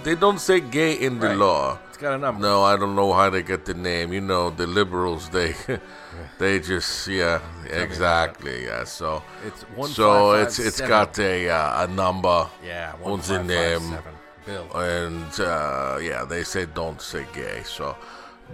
They 0.03 0.15
don't 0.15 0.39
say 0.39 0.59
gay 0.61 0.93
in 0.93 1.19
the 1.19 1.27
Right. 1.27 1.37
law. 1.37 1.77
Got 2.01 2.13
a 2.13 2.17
number. 2.17 2.41
No, 2.41 2.63
I 2.63 2.77
don't 2.77 2.95
know 2.95 3.13
how 3.13 3.29
they 3.29 3.43
get 3.43 3.65
the 3.65 3.75
name. 3.75 4.11
You 4.11 4.21
know, 4.21 4.49
the 4.49 4.65
liberals, 4.65 5.29
they, 5.29 5.53
they 6.39 6.59
just 6.59 7.07
yeah, 7.07 7.39
exactly, 7.69 8.65
yeah. 8.65 8.85
So, 8.85 9.21
It's 9.45 9.61
one. 9.75 9.89
so 9.91 10.31
it's 10.33 10.57
it's 10.57 10.81
got 10.81 11.19
a 11.19 11.47
uh, 11.49 11.83
a 11.83 11.87
number 11.87 12.49
yeah 12.65 12.93
on 13.03 13.11
one 13.11 13.19
the 13.19 13.25
five 13.25 13.37
five 13.37 13.47
name. 13.47 13.99
Bill. 14.47 14.65
and 14.73 15.39
uh, 15.39 15.99
yeah, 16.01 16.25
they 16.25 16.43
say 16.43 16.65
don't 16.65 16.99
say 16.99 17.23
gay. 17.35 17.61
So, 17.65 17.95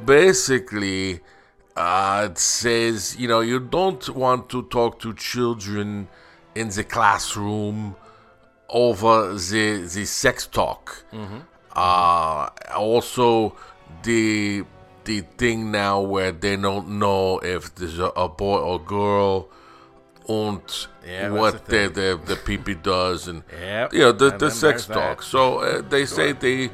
basically, 0.05 1.21
uh, 1.77 2.27
it 2.29 2.37
says 2.37 3.15
you 3.17 3.29
know 3.29 3.39
you 3.39 3.61
don't 3.61 4.09
want 4.09 4.49
to 4.49 4.63
talk 4.63 4.99
to 4.99 5.13
children 5.13 6.09
in 6.53 6.67
the 6.67 6.83
classroom 6.83 7.95
over 8.67 9.33
the 9.35 9.87
the 9.95 10.03
sex 10.03 10.45
talk. 10.47 11.05
Uh, 11.77 12.50
also, 12.75 13.55
the 14.03 14.63
the 15.03 15.22
thing 15.38 15.72
now 15.72 16.01
where 16.01 16.31
they 16.31 16.57
don't 16.57 16.89
know 16.89 17.38
if 17.39 17.74
there's 17.75 18.00
a, 18.00 18.07
a 18.07 18.27
boy 18.27 18.57
or 18.57 18.79
girl 18.79 19.48
and 20.27 20.88
Yeah, 21.05 21.29
what 21.29 21.65
the 21.65 21.88
the, 21.88 22.17
the 22.25 22.36
the 22.36 22.36
PP 22.36 22.81
does 22.81 23.27
and 23.27 23.43
Yep, 23.51 23.93
you 23.93 24.00
know 24.00 24.12
the, 24.12 24.31
and 24.31 24.39
the 24.39 24.51
sex 24.51 24.86
that. 24.88 24.93
talk. 24.96 25.22
So 25.22 25.60
uh, 25.60 25.81
they 25.81 26.05
say 26.05 26.34
the 26.34 26.72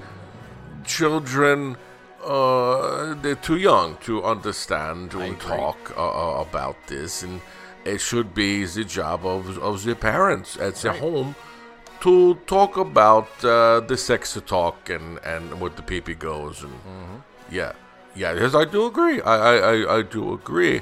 children 0.86 1.78
uh, 2.24 3.14
they're 3.22 3.36
too 3.36 3.58
young 3.58 3.98
to 4.06 4.24
understand 4.24 5.14
and 5.14 5.38
talk 5.40 5.94
uh, 5.98 6.00
uh, 6.00 6.42
about 6.42 6.78
this, 6.88 7.22
and 7.24 7.42
it 7.84 8.00
should 8.00 8.34
be 8.34 8.64
the 8.64 8.86
job 8.86 9.26
of 9.26 9.58
of 9.60 9.84
the 9.84 9.96
parents 9.96 10.56
at 10.58 10.76
the 10.76 10.94
home 10.94 11.36
to 12.04 12.36
talk 12.46 12.78
about 12.78 13.30
uh, 13.46 13.80
the 13.92 13.98
sex 13.98 14.38
talk 14.46 14.90
and 14.90 15.20
and 15.34 15.60
what 15.62 15.76
the 15.78 15.82
PP 15.84 16.20
goes 16.20 16.64
and 16.64 16.74
Mm-hmm. 16.74 17.18
yeah 17.60 17.72
yeah 18.16 18.34
yes 18.42 18.54
I 18.56 18.66
do 18.66 18.86
agree 18.92 19.22
I 19.22 19.36
I, 19.52 19.56
I, 19.74 19.98
I 19.98 20.02
do 20.04 20.34
agree. 20.34 20.82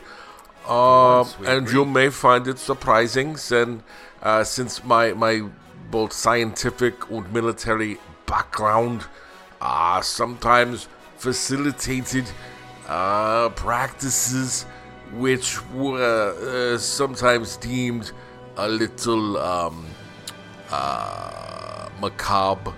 Um, 0.68 1.26
and 1.48 1.66
agree. 1.66 1.74
you 1.74 1.86
may 1.86 2.10
find 2.10 2.48
it 2.48 2.60
surprising, 2.60 3.36
then, 3.50 3.82
uh, 4.22 4.44
since 4.44 4.84
my 4.84 5.14
my 5.14 5.42
both 5.90 6.14
scientific 6.14 7.10
and 7.10 7.26
military 7.34 7.98
background 8.28 9.00
uh, 9.60 10.02
sometimes 10.02 10.88
facilitated 11.18 12.26
uh, 12.88 13.50
practices 13.50 14.64
which 15.14 15.48
were 15.72 16.74
uh, 16.76 16.78
sometimes 16.78 17.58
deemed 17.58 18.12
a 18.58 18.68
little 18.68 19.38
um, 19.38 19.86
uh, 20.72 21.90
macabre 22.00 22.74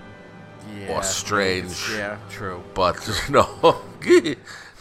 yeah, 0.80 1.00
strange. 1.00 1.90
Yeah, 1.92 2.18
true. 2.30 2.62
but 2.74 2.96
no, 3.30 3.80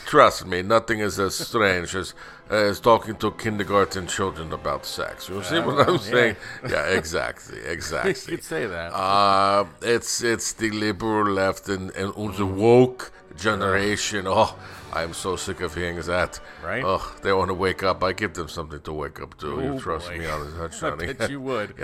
trust 0.05 0.45
me, 0.45 0.61
nothing 0.61 0.99
is 0.99 1.19
as 1.19 1.35
strange 1.35 1.95
as 1.95 2.13
as 2.49 2.79
talking 2.79 3.15
to 3.15 3.31
kindergarten 3.31 4.05
children 4.07 4.51
about 4.53 4.85
sex. 4.85 5.29
You 5.29 5.41
see 5.43 5.59
what 5.59 5.87
I'm 5.87 5.95
yeah. 5.95 5.99
saying? 6.01 6.35
Yeah, 6.69 6.85
exactly, 6.87 7.59
exactly. 7.65 8.11
You 8.11 8.37
could 8.37 8.43
say 8.43 8.65
that. 8.65 8.93
Uh, 8.93 9.65
it's 9.81 10.21
it's 10.23 10.53
the 10.53 10.69
liberal 10.71 11.31
left 11.31 11.69
and, 11.69 11.91
and 11.91 12.13
the 12.35 12.45
woke 12.45 13.11
generation. 13.37 14.25
Oh, 14.27 14.55
I'm 14.93 15.13
so 15.13 15.35
sick 15.35 15.61
of 15.61 15.73
hearing 15.75 15.99
that. 16.01 16.39
Right? 16.63 16.83
Oh, 16.85 17.15
they 17.23 17.33
want 17.33 17.49
to 17.49 17.55
wake 17.55 17.81
up. 17.83 18.03
I 18.03 18.13
give 18.13 18.33
them 18.33 18.47
something 18.49 18.81
to 18.81 18.93
wake 18.93 19.19
up 19.21 19.37
to. 19.39 19.47
you 19.61 19.73
Oh, 19.73 19.79
trust 19.79 20.09
boy. 20.09 20.17
me 20.19 20.25
on 20.27 20.57
this, 20.59 20.83
I 20.83 20.89
Johnny. 20.89 21.13
bet 21.13 21.29
you 21.31 21.41
would. 21.41 21.75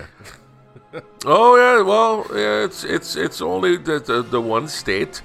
Oh 1.25 1.55
yeah, 1.57 1.81
well, 1.83 2.25
yeah, 2.33 2.63
it's 2.65 2.83
it's 2.83 3.15
it's 3.15 3.41
only 3.41 3.77
the 3.77 3.99
the, 3.99 4.21
the 4.23 4.41
one 4.41 4.67
state, 4.67 5.21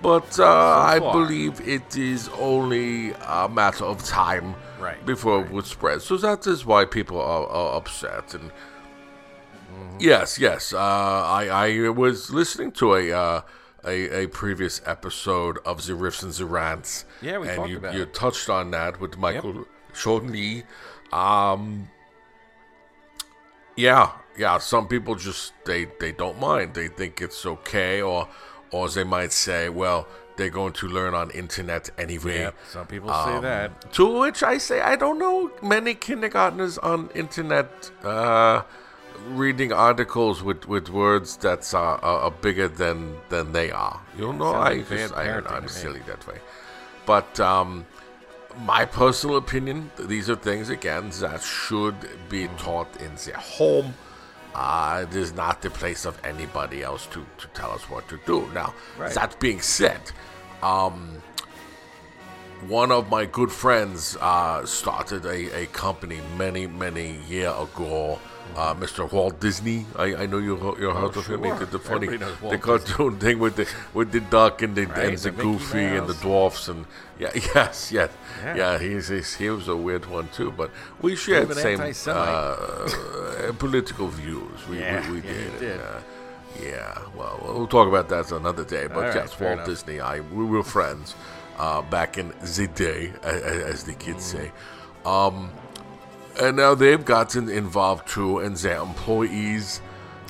but 0.00 0.38
uh, 0.38 0.46
I 0.46 0.98
believe 0.98 1.60
it 1.66 1.96
is 1.96 2.28
only 2.38 3.12
a 3.26 3.48
matter 3.48 3.84
of 3.84 4.02
time 4.04 4.54
Right, 4.78 5.04
before 5.04 5.44
it 5.44 5.50
would 5.50 5.66
spread. 5.66 6.02
So 6.02 6.16
that 6.18 6.46
is 6.46 6.64
why 6.64 6.84
people 6.84 7.20
are, 7.20 7.46
are 7.46 7.76
upset. 7.76 8.34
And 8.34 8.50
Mm-hmm. 9.72 9.96
yes, 10.00 10.38
yes, 10.38 10.72
uh, 10.72 10.78
I 10.78 11.48
I 11.48 11.88
was 11.88 12.30
listening 12.30 12.72
to 12.72 12.94
a. 12.94 13.12
Uh, 13.12 13.40
a, 13.84 14.22
a 14.22 14.28
previous 14.28 14.80
episode 14.86 15.58
of 15.66 15.84
the 15.84 15.94
Riffs 15.94 16.22
and 16.22 16.32
the 16.32 16.46
Rants. 16.46 17.04
Yeah, 17.20 17.38
we 17.38 17.48
and 17.48 17.56
talked 17.56 17.68
you, 17.68 17.78
about 17.78 17.94
you 17.94 18.02
it. 18.02 18.14
touched 18.14 18.48
on 18.48 18.70
that 18.70 19.00
with 19.00 19.18
Michael 19.18 19.64
Sean 19.92 20.30
Lee. 20.30 20.62
Um, 21.12 21.88
yeah, 23.76 24.12
yeah. 24.38 24.58
Some 24.58 24.88
people 24.88 25.14
just 25.14 25.52
they 25.64 25.86
they 26.00 26.12
don't 26.12 26.38
mind. 26.40 26.74
They 26.74 26.88
think 26.88 27.20
it's 27.20 27.44
okay, 27.46 28.00
or 28.02 28.28
or 28.70 28.88
they 28.88 29.04
might 29.04 29.32
say, 29.32 29.68
well, 29.68 30.06
they're 30.36 30.50
going 30.50 30.72
to 30.72 30.88
learn 30.88 31.14
on 31.14 31.30
internet 31.30 31.90
anyway. 31.98 32.40
Yep, 32.40 32.54
some 32.70 32.86
people 32.86 33.10
say 33.10 33.34
Um, 33.36 33.42
that. 33.42 33.92
To 33.92 34.18
which 34.20 34.42
I 34.42 34.58
say, 34.58 34.80
I 34.80 34.96
don't 34.96 35.18
know 35.18 35.50
many 35.62 35.94
kindergartners 35.94 36.78
on 36.78 37.10
internet 37.14 37.90
uh, 38.02 38.62
reading 39.28 39.72
articles 39.72 40.42
with, 40.42 40.66
with 40.66 40.88
words 40.88 41.36
that's 41.36 41.74
uh, 41.74 41.78
are, 41.80 41.98
are 42.02 42.30
bigger 42.30 42.66
than 42.68 43.16
than 43.28 43.52
they 43.52 43.70
are. 43.70 44.00
You 44.16 44.32
know, 44.32 44.54
I 44.54 44.74
like 44.76 44.88
just 44.88 45.14
I, 45.14 45.26
parenting 45.26 45.50
I'm 45.52 45.56
to 45.56 45.62
me. 45.62 45.68
silly 45.68 46.00
that 46.06 46.26
way. 46.26 46.38
But 47.04 47.38
um, 47.40 47.84
my 48.64 48.84
personal 48.86 49.36
opinion, 49.36 49.90
these 49.98 50.30
are 50.30 50.36
things 50.36 50.70
again 50.70 51.10
that 51.20 51.42
should 51.42 51.96
be 52.28 52.48
taught 52.56 52.88
in 53.02 53.12
their 53.26 53.36
home. 53.36 53.94
Uh, 54.54 55.06
it 55.08 55.16
is 55.16 55.32
not 55.32 55.62
the 55.62 55.70
place 55.70 56.04
of 56.04 56.20
anybody 56.24 56.82
else 56.82 57.06
to, 57.06 57.24
to 57.38 57.46
tell 57.54 57.70
us 57.72 57.88
what 57.88 58.06
to 58.08 58.18
do. 58.26 58.48
Now, 58.52 58.74
Right. 58.98 59.12
that 59.14 59.38
being 59.40 59.60
said, 59.60 60.00
um, 60.62 61.22
one 62.68 62.92
of 62.92 63.08
my 63.10 63.24
good 63.24 63.50
friends 63.50 64.16
uh, 64.20 64.64
started 64.66 65.24
a, 65.24 65.62
a 65.62 65.66
company 65.66 66.20
many, 66.36 66.66
many 66.66 67.16
year 67.28 67.48
ago. 67.48 68.18
Uh, 68.54 68.74
Mr. 68.74 69.10
Walt 69.10 69.40
Disney, 69.40 69.86
I, 69.96 70.14
I 70.22 70.26
know 70.26 70.38
you 70.38 70.56
you 70.78 70.90
heard 70.90 71.16
of 71.16 71.26
him. 71.26 71.42
He 71.44 71.50
did 71.58 71.70
the 71.70 71.78
funny, 71.78 72.08
the 72.18 72.58
cartoon 72.58 73.18
thing 73.18 73.38
with 73.38 73.56
the 73.56 73.66
with 73.94 74.12
the 74.12 74.20
duck 74.20 74.60
and 74.62 74.74
the 74.76 74.84
Right, 74.86 75.08
and 75.08 75.18
the, 75.18 75.30
the 75.30 75.42
Goofy 75.42 75.78
and 75.84 76.06
the 76.06 76.14
dwarfs 76.14 76.68
and 76.68 76.84
yeah, 77.18 77.30
yes, 77.54 77.90
yes, 77.92 78.10
Yeah. 78.44 78.56
yeah. 78.56 78.78
he's, 78.78 79.08
he's 79.08 79.34
he 79.36 79.48
was 79.48 79.68
a 79.68 79.76
weird 79.76 80.04
one 80.06 80.28
too, 80.28 80.50
but 80.52 80.70
we 81.00 81.16
shared 81.16 81.48
the 81.48 81.54
same 81.54 81.80
uh, 82.08 83.52
political 83.58 84.08
views. 84.08 84.58
We 84.68 84.80
Yeah, 84.80 85.10
we, 85.10 85.20
we 85.20 85.28
yeah, 85.28 85.34
did. 85.34 85.58
did. 85.60 85.80
Uh, 85.80 86.00
yeah, 86.60 86.98
well, 87.16 87.40
we'll 87.42 87.66
talk 87.66 87.88
about 87.88 88.08
that 88.10 88.30
another 88.32 88.64
day. 88.64 88.86
But 88.86 88.96
right, 89.04 89.14
yes, 89.14 89.40
Walt 89.40 89.52
enough. 89.54 89.66
Disney, 89.66 90.00
I 90.00 90.20
we 90.20 90.44
were 90.44 90.62
friends 90.62 91.14
uh, 91.58 91.80
back 91.82 92.18
in 92.18 92.32
the 92.42 92.66
day, 92.74 93.12
a- 93.22 93.28
a- 93.28 93.64
as 93.72 93.84
the 93.84 93.94
kids 93.94 94.24
Mm. 94.34 94.36
say. 94.36 94.52
Um, 95.06 95.50
and 96.40 96.56
now 96.56 96.74
they've 96.74 97.04
gotten 97.04 97.48
involved 97.48 98.08
too, 98.08 98.38
and 98.38 98.56
their 98.56 98.78
employees 98.80 99.80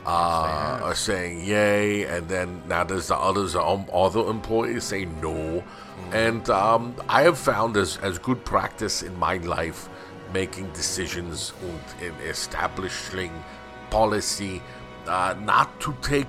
uh, 0.07 0.81
are 0.83 0.95
saying 0.95 1.45
yay, 1.45 2.05
and 2.05 2.29
then 2.29 2.63
now 2.67 2.85
there's 2.85 3.09
the 3.09 3.17
others, 3.17 3.55
um, 3.55 3.87
other 3.93 4.21
employees 4.29 4.85
say 4.85 5.05
no. 5.05 5.63
And 6.13 6.49
um, 6.51 6.95
I 7.09 7.23
have 7.23 7.39
found 7.39 7.77
as, 7.77 7.97
as 7.99 8.19
good 8.19 8.45
practice 8.45 9.03
in 9.03 9.17
my 9.19 9.37
life 9.39 9.89
making 10.35 10.71
decisions 10.73 11.53
and 11.63 12.05
in 12.09 12.15
establishing 12.27 13.31
policy 13.91 14.63
uh, 15.07 15.35
not 15.45 15.79
to 15.81 15.95
take 16.03 16.27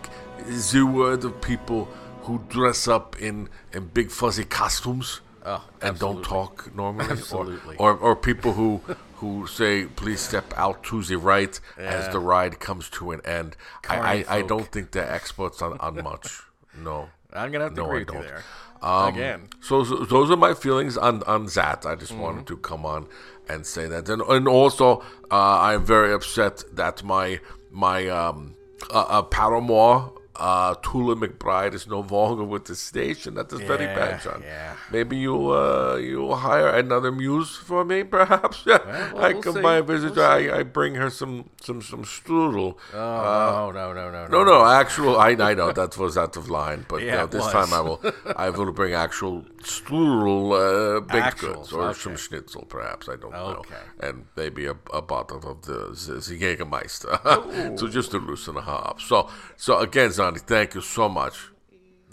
the 0.71 0.83
word 0.83 1.23
of 1.23 1.39
people 1.41 1.85
who 2.23 2.39
dress 2.49 2.87
up 2.87 3.19
in, 3.21 3.49
in 3.73 3.87
big 3.87 4.11
fuzzy 4.11 4.43
costumes 4.45 5.21
Oh, 5.45 5.61
and 5.81 5.99
don't 5.99 6.23
talk 6.23 6.73
normally, 6.73 7.17
Or- 7.33 7.57
or, 7.77 7.97
or 7.97 8.15
people 8.15 8.53
who 8.53 8.79
who 9.23 9.47
say 9.47 9.85
please 9.85 10.19
step 10.19 10.53
out 10.57 10.83
to 10.83 11.01
the 11.01 11.17
right 11.17 11.57
as 11.77 12.11
the 12.11 12.19
ride 12.19 12.59
comes 12.59 12.89
to 12.89 13.11
an 13.11 13.21
end. 13.25 13.55
I, 13.87 13.97
I, 13.97 14.25
I 14.37 14.41
don't 14.41 14.69
think 14.73 14.91
they're 14.91 15.09
experts 15.09 15.61
on, 15.61 15.77
on 15.79 16.03
much. 16.11 16.41
No. 16.77 17.07
I'm 17.31 17.51
gonna 17.51 17.63
have 17.65 17.73
to 17.75 17.81
No, 17.81 17.85
agree 17.85 18.03
with 18.03 18.13
you 18.13 18.21
there. 18.21 18.43
Um, 18.81 19.13
Again. 19.15 19.47
So, 19.61 19.85
so 19.85 20.03
those 20.03 20.29
are 20.29 20.35
my 20.35 20.53
feelings 20.53 20.97
on 20.97 21.23
on 21.23 21.45
that. 21.55 21.85
I 21.85 21.95
just 21.95 22.13
wanted 22.13 22.45
to 22.47 22.57
come 22.57 22.85
on 22.85 23.07
and 23.47 23.65
say 23.65 23.87
that, 23.87 24.09
and 24.09 24.21
and 24.21 24.45
also 24.47 24.87
uh, 25.31 25.59
I'm 25.69 25.85
very 25.85 26.11
upset 26.13 26.63
that 26.73 27.01
my 27.03 27.39
my 27.71 28.07
um, 28.09 28.55
uh, 28.91 29.05
uh, 29.07 29.21
paramour. 29.21 30.11
Uh, 30.35 30.73
Tula 30.81 31.15
McBride 31.15 31.73
is 31.75 31.85
no 31.87 31.99
longer 31.99 32.43
with 32.43 32.65
the 32.65 32.75
station. 32.75 33.35
That 33.35 33.53
is 33.53 33.59
very 33.61 33.85
bad, 33.85 34.21
John. 34.23 34.41
yeah. 34.43 34.75
Maybe 34.91 35.17
you 35.17 35.51
uh, 35.51 35.97
you 36.01 36.33
hire 36.33 36.69
another 36.69 37.11
muse 37.11 37.55
for 37.55 37.85
me, 37.85 38.03
perhaps. 38.03 38.65
well, 38.65 38.81
I 39.17 39.33
we'll 39.33 39.41
come 39.43 39.61
by 39.61 39.77
and 39.77 39.87
visit. 39.87 40.15
We'll 40.15 40.25
I, 40.25 40.59
I 40.59 40.63
bring 40.63 40.95
her 40.95 41.11
some 41.11 41.49
some 41.61 41.81
some 41.83 42.03
strudel. 42.03 42.77
Oh 42.93 42.99
Uh, 42.99 43.71
no, 43.73 43.93
no, 43.93 44.09
no, 44.11 44.27
no, 44.27 44.27
no, 44.27 44.43
no, 44.43 44.65
actual. 44.65 45.19
I, 45.19 45.29
I 45.31 45.53
know 45.53 45.71
that 45.71 45.97
was 45.99 46.17
out 46.17 46.35
of 46.35 46.49
line, 46.49 46.85
but 46.87 47.01
Yeah, 47.09 47.25
it 47.25 47.31
this 47.31 47.43
was. 47.43 47.53
time 47.53 47.71
I 47.71 47.81
will. 47.81 48.01
I 48.35 48.49
will 48.49 48.71
bring 48.71 48.93
actual 48.95 49.45
strudel 49.61 50.97
uh, 50.97 50.99
baked 51.01 51.37
Actuals, 51.37 51.53
goods 51.55 51.73
or 51.73 51.81
okay. 51.89 51.99
some 51.99 52.15
schnitzel, 52.17 52.65
perhaps. 52.65 53.07
I 53.07 53.15
don't 53.17 53.33
Okay. 53.33 53.75
know, 54.01 54.07
and 54.07 54.25
maybe 54.35 54.65
a, 54.65 54.75
a 54.93 55.01
bottle 55.01 55.37
of 55.51 55.61
the, 55.63 55.79
the, 55.93 56.19
Jägermeister, 56.41 57.77
so 57.79 57.87
just 57.87 58.11
to 58.11 58.17
loosen 58.17 58.55
her 58.55 58.71
up. 58.89 59.01
So, 59.01 59.29
so 59.57 59.79
again, 59.79 60.11
Zanni, 60.23 60.39
thank 60.39 60.73
you 60.75 60.81
so 60.81 61.09
much. 61.09 61.49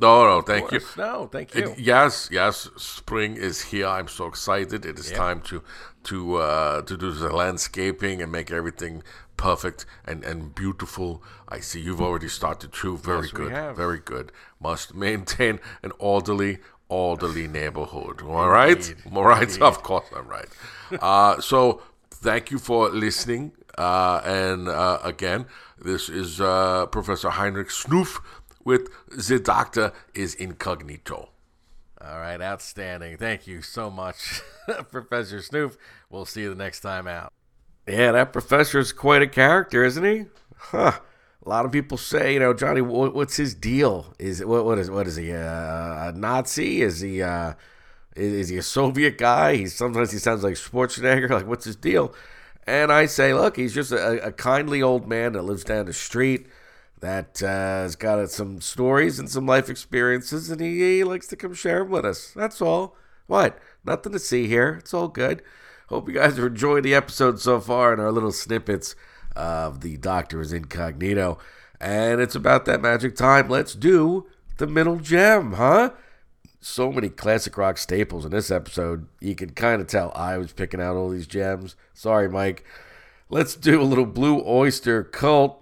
No, 0.00 0.24
no, 0.24 0.40
thank 0.40 0.72
you. 0.72 0.80
No, 0.96 1.28
thank 1.30 1.54
It- 1.54 1.64
you. 1.64 1.74
yes, 1.76 2.28
yes, 2.32 2.68
spring 2.76 3.36
is 3.36 3.60
here. 3.70 3.86
I'm 3.86 4.08
so 4.08 4.26
excited. 4.26 4.86
It 4.86 4.98
is 4.98 5.10
time 5.10 5.40
to 5.42 5.62
to 6.04 6.36
uh, 6.36 6.82
to 6.82 6.96
do 6.96 7.10
the 7.12 7.28
landscaping 7.28 8.22
and 8.22 8.32
make 8.32 8.50
everything 8.50 9.02
perfect 9.36 9.84
and, 10.06 10.24
and 10.24 10.54
beautiful. 10.54 11.22
I 11.48 11.60
see 11.60 11.80
you've 11.80 12.00
already 12.00 12.28
started 12.28 12.72
too. 12.72 12.96
Very 12.96 13.26
Yes, 13.26 13.32
good. 13.32 13.76
Very 13.76 13.98
good. 13.98 14.32
Must 14.58 14.94
maintain 14.94 15.60
an 15.82 15.92
orderly 15.98 16.58
orderly 16.88 17.46
neighborhood. 17.60 18.22
All 18.22 18.48
right? 18.48 18.94
All 19.14 19.24
right. 19.24 19.52
Of 19.60 19.82
course 19.82 20.06
I'm 20.16 20.28
right. 20.28 20.48
Uh, 21.00 21.40
so 21.42 21.82
thank 22.10 22.50
you 22.50 22.58
for 22.58 22.88
listening. 22.88 23.52
Uh, 23.78 24.20
and 24.24 24.68
uh, 24.68 24.98
again, 25.04 25.46
this 25.82 26.08
is 26.08 26.40
uh, 26.40 26.86
Professor 26.86 27.30
Heinrich 27.30 27.68
Snoof 27.68 28.20
with 28.64 28.88
The 29.08 29.38
Doctor 29.38 29.92
is 30.14 30.34
Incognito. 30.34 31.30
All 32.02 32.18
right, 32.18 32.40
outstanding. 32.40 33.16
Thank 33.16 33.46
you 33.46 33.62
so 33.62 33.90
much, 33.90 34.42
Professor 34.90 35.38
Snoof. 35.38 35.76
We'll 36.08 36.24
see 36.24 36.42
you 36.42 36.50
the 36.50 36.54
next 36.54 36.80
time 36.80 37.06
out. 37.06 37.32
Yeah, 37.86 38.12
that 38.12 38.32
professor's 38.32 38.92
quite 38.92 39.22
a 39.22 39.26
character, 39.26 39.84
isn't 39.84 40.04
he? 40.04 40.26
Huh. 40.56 40.92
A 41.44 41.48
lot 41.48 41.64
of 41.64 41.72
people 41.72 41.96
say, 41.96 42.34
you 42.34 42.40
know, 42.40 42.52
Johnny, 42.52 42.82
what, 42.82 43.14
what's 43.14 43.36
his 43.36 43.54
deal? 43.54 44.14
Is 44.18 44.44
what 44.44 44.64
what 44.66 44.78
is 44.78 44.90
what 44.90 45.06
is 45.06 45.16
he 45.16 45.32
uh, 45.32 46.08
a 46.08 46.12
Nazi? 46.14 46.82
Is 46.82 47.00
he 47.00 47.22
uh, 47.22 47.54
is, 48.14 48.32
is 48.32 48.48
he 48.50 48.58
a 48.58 48.62
Soviet 48.62 49.16
guy? 49.16 49.56
He 49.56 49.66
sometimes 49.66 50.12
he 50.12 50.18
sounds 50.18 50.44
like 50.44 50.54
Schwarzenegger. 50.54 51.30
Like, 51.30 51.46
what's 51.46 51.64
his 51.64 51.76
deal? 51.76 52.14
And 52.70 52.92
I 52.92 53.06
say, 53.06 53.34
look, 53.34 53.56
he's 53.56 53.74
just 53.74 53.90
a, 53.90 54.24
a 54.24 54.30
kindly 54.30 54.80
old 54.80 55.08
man 55.08 55.32
that 55.32 55.42
lives 55.42 55.64
down 55.64 55.86
the 55.86 55.92
street 55.92 56.46
that 57.00 57.42
uh, 57.42 57.46
has 57.82 57.96
got 57.96 58.30
some 58.30 58.60
stories 58.60 59.18
and 59.18 59.28
some 59.28 59.44
life 59.44 59.68
experiences, 59.68 60.50
and 60.50 60.60
he, 60.60 60.78
he 60.78 61.02
likes 61.02 61.26
to 61.26 61.36
come 61.36 61.52
share 61.52 61.80
them 61.80 61.90
with 61.90 62.04
us. 62.04 62.30
That's 62.30 62.62
all. 62.62 62.94
What? 63.26 63.58
Nothing 63.84 64.12
to 64.12 64.20
see 64.20 64.46
here. 64.46 64.76
It's 64.78 64.94
all 64.94 65.08
good. 65.08 65.42
Hope 65.88 66.06
you 66.06 66.14
guys 66.14 66.38
are 66.38 66.46
enjoying 66.46 66.84
the 66.84 66.94
episode 66.94 67.40
so 67.40 67.58
far 67.58 67.92
and 67.92 68.00
our 68.00 68.12
little 68.12 68.30
snippets 68.30 68.94
of 69.34 69.80
the 69.80 69.96
Doctor 69.96 70.40
is 70.40 70.52
Incognito. 70.52 71.38
And 71.80 72.20
it's 72.20 72.36
about 72.36 72.66
that 72.66 72.80
magic 72.80 73.16
time. 73.16 73.48
Let's 73.48 73.74
do 73.74 74.28
the 74.58 74.68
middle 74.68 75.00
gem, 75.00 75.54
huh? 75.54 75.90
So 76.60 76.92
many 76.92 77.08
classic 77.08 77.56
rock 77.56 77.78
staples 77.78 78.26
in 78.26 78.32
this 78.32 78.50
episode. 78.50 79.06
You 79.18 79.34
can 79.34 79.50
kind 79.50 79.80
of 79.80 79.86
tell 79.86 80.12
I 80.14 80.36
was 80.36 80.52
picking 80.52 80.80
out 80.80 80.96
all 80.96 81.08
these 81.08 81.26
gems. 81.26 81.74
Sorry, 81.94 82.28
Mike. 82.28 82.64
Let's 83.30 83.56
do 83.56 83.80
a 83.80 83.84
little 83.84 84.06
Blue 84.06 84.42
Oyster 84.44 85.02
Cult 85.02 85.58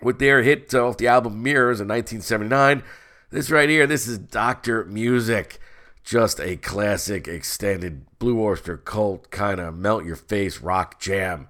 with 0.00 0.18
their 0.18 0.42
hit 0.42 0.72
uh, 0.72 0.86
off 0.86 0.96
the 0.96 1.08
album 1.08 1.42
Mirrors 1.42 1.80
in 1.80 1.88
1979. 1.88 2.82
This 3.30 3.50
right 3.50 3.68
here, 3.68 3.86
this 3.86 4.06
is 4.06 4.16
Doctor 4.16 4.84
Music. 4.86 5.60
Just 6.02 6.40
a 6.40 6.56
classic 6.56 7.28
extended 7.28 8.06
Blue 8.18 8.40
Oyster 8.40 8.78
Cult 8.78 9.30
kind 9.30 9.60
of 9.60 9.76
melt 9.76 10.06
your 10.06 10.16
face 10.16 10.60
rock 10.60 10.98
jam. 10.98 11.48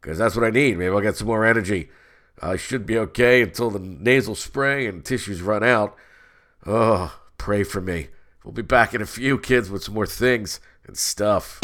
Because 0.00 0.18
that's 0.18 0.36
what 0.36 0.44
I 0.44 0.50
need. 0.50 0.78
Maybe 0.78 0.94
I'll 0.94 1.00
get 1.00 1.16
some 1.16 1.26
more 1.26 1.44
energy. 1.44 1.88
I 2.40 2.56
should 2.56 2.86
be 2.86 2.98
okay 2.98 3.42
until 3.42 3.70
the 3.70 3.80
nasal 3.80 4.36
spray 4.36 4.86
and 4.86 5.04
tissues 5.04 5.42
run 5.42 5.64
out. 5.64 5.96
Oh, 6.64 7.18
pray 7.38 7.64
for 7.64 7.80
me. 7.80 8.08
We'll 8.44 8.52
be 8.52 8.62
back 8.62 8.94
in 8.94 9.02
a 9.02 9.06
few, 9.06 9.38
kids, 9.38 9.70
with 9.70 9.82
some 9.82 9.94
more 9.94 10.06
things 10.06 10.60
and 10.86 10.96
stuff. 10.96 11.60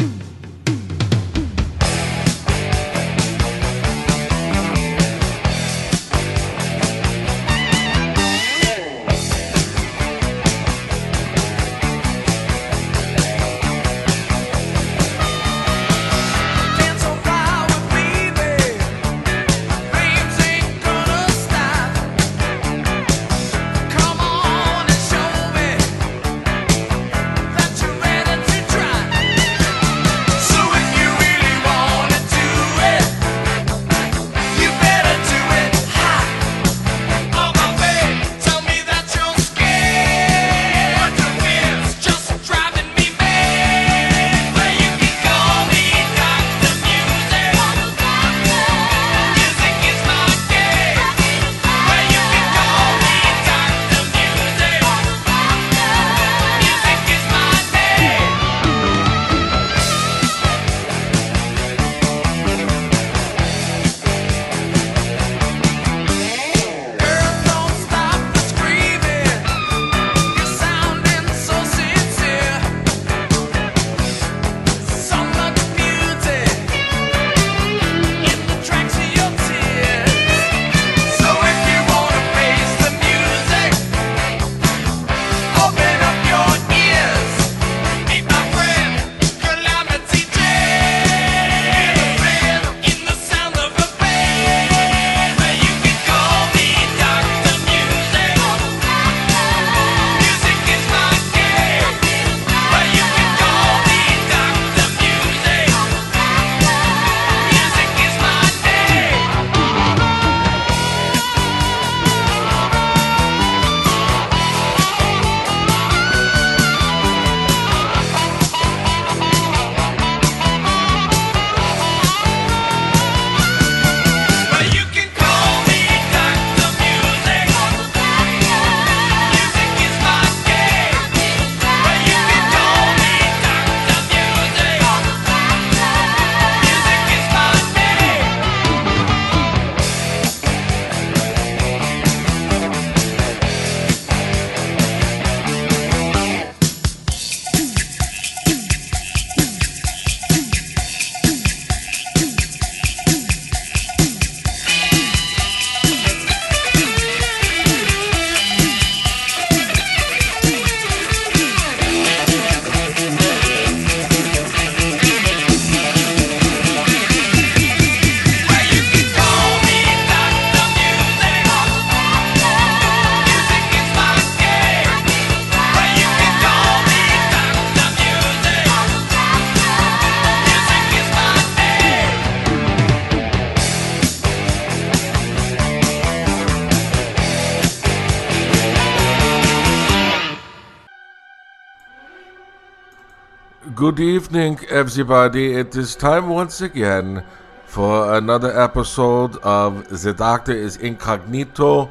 Good 193.93 194.01
evening, 194.01 194.59
everybody. 194.71 195.53
It 195.53 195.77
is 195.77 195.95
time 195.95 196.31
once 196.31 196.63
again 196.63 197.23
for 197.67 198.15
another 198.15 198.59
episode 198.59 199.37
of 199.43 199.87
The 200.03 200.15
Doctor 200.15 200.53
is 200.53 200.79
Incognito 200.79 201.91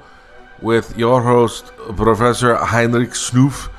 with 0.63 0.97
your 0.97 1.21
host, 1.21 1.71
Professor 1.95 2.55
Heinrich 2.55 3.11
Snoof. 3.11 3.69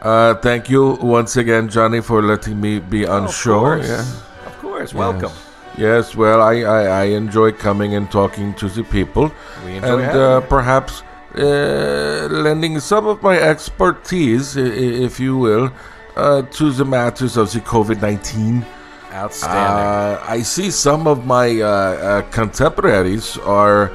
Uh, 0.00 0.36
thank 0.36 0.70
you 0.70 0.92
once 1.02 1.36
again, 1.36 1.68
Johnny, 1.68 2.00
for 2.00 2.22
letting 2.22 2.58
me 2.58 2.78
be 2.78 3.06
on 3.06 3.24
Of 3.24 3.34
show. 3.34 3.58
course. 3.60 3.86
Yeah. 3.86 4.46
Of 4.46 4.58
course. 4.60 4.94
Welcome. 4.94 5.32
Yes, 5.76 6.16
well, 6.16 6.40
I, 6.40 6.62
I, 6.62 6.82
I 6.84 7.04
enjoy 7.04 7.52
coming 7.52 7.94
and 7.94 8.10
talking 8.10 8.54
to 8.54 8.70
the 8.70 8.84
people. 8.84 9.30
We 9.66 9.76
enjoy 9.76 10.00
and 10.04 10.16
uh, 10.16 10.40
perhaps 10.40 11.02
uh, 11.36 12.28
lending 12.30 12.80
some 12.80 13.06
of 13.06 13.22
my 13.22 13.38
expertise, 13.38 14.56
if 14.56 15.20
you 15.20 15.36
will, 15.36 15.70
uh, 16.18 16.42
to 16.42 16.70
the 16.70 16.84
matters 16.84 17.36
of 17.36 17.52
the 17.52 17.60
COVID 17.60 18.02
19. 18.02 18.66
Outstanding. 19.12 19.58
Uh, 19.58 20.22
I 20.28 20.42
see 20.42 20.70
some 20.70 21.06
of 21.06 21.24
my 21.24 21.60
uh, 21.60 21.66
uh, 21.66 22.22
contemporaries 22.30 23.38
are 23.38 23.90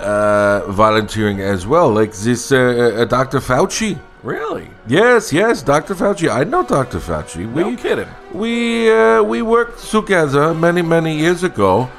uh, 0.00 0.70
volunteering 0.70 1.40
as 1.40 1.66
well, 1.66 1.90
like 1.90 2.12
this 2.12 2.50
uh, 2.50 3.04
Dr. 3.08 3.40
Fauci. 3.40 3.98
really? 4.22 4.68
Yes, 4.86 5.32
yes, 5.32 5.62
Dr. 5.62 5.94
Fauci. 5.94 6.30
I 6.30 6.44
know 6.44 6.62
Dr. 6.62 6.98
Fauci. 6.98 7.46
No 7.46 7.76
kidding. 7.76 8.08
We 8.32 8.90
uh, 8.90 9.22
we 9.22 9.42
worked 9.42 9.84
together 9.90 10.54
many 10.54 10.82
many 10.82 11.16
years 11.16 11.42
ago. 11.42 11.90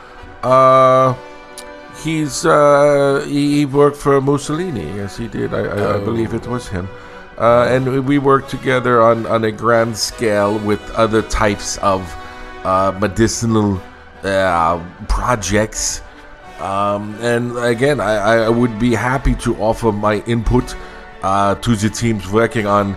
Uh, 0.42 1.14
he's 2.04 2.46
uh, 2.46 3.26
he, 3.28 3.66
worked 3.66 3.98
for 3.98 4.20
Mussolini. 4.22 4.86
Yes, 4.96 5.18
he 5.18 5.28
did. 5.28 5.54
I, 5.54 5.62
I, 5.62 5.96
I 5.96 6.00
believe 6.00 6.34
it 6.34 6.48
was 6.48 6.68
him. 6.68 6.88
Uh, 7.38 7.68
and 7.70 8.06
we 8.08 8.18
worked 8.18 8.50
together 8.50 9.02
on, 9.02 9.26
on 9.26 9.44
a 9.44 9.52
grand 9.52 9.98
scale 9.98 10.58
with 10.60 10.80
other 10.92 11.22
types 11.22 11.78
of 11.80 12.02
uh, 12.64 12.98
medicinal 13.00 13.82
uh, 14.24 14.82
projects. 15.10 16.02
Um, 16.60 17.16
and 17.20 17.58
again, 17.58 18.00
I, 18.00 18.46
I 18.46 18.50
would 18.50 18.80
be 18.80 18.94
happy 18.96 19.36
to 19.36 19.56
offer 19.58 19.92
my 19.92 20.22
input 20.26 20.76
uh, 21.24 21.56
to 21.56 21.76
the 21.76 21.90
teams 21.90 22.30
working 22.32 22.66
on 22.68 22.96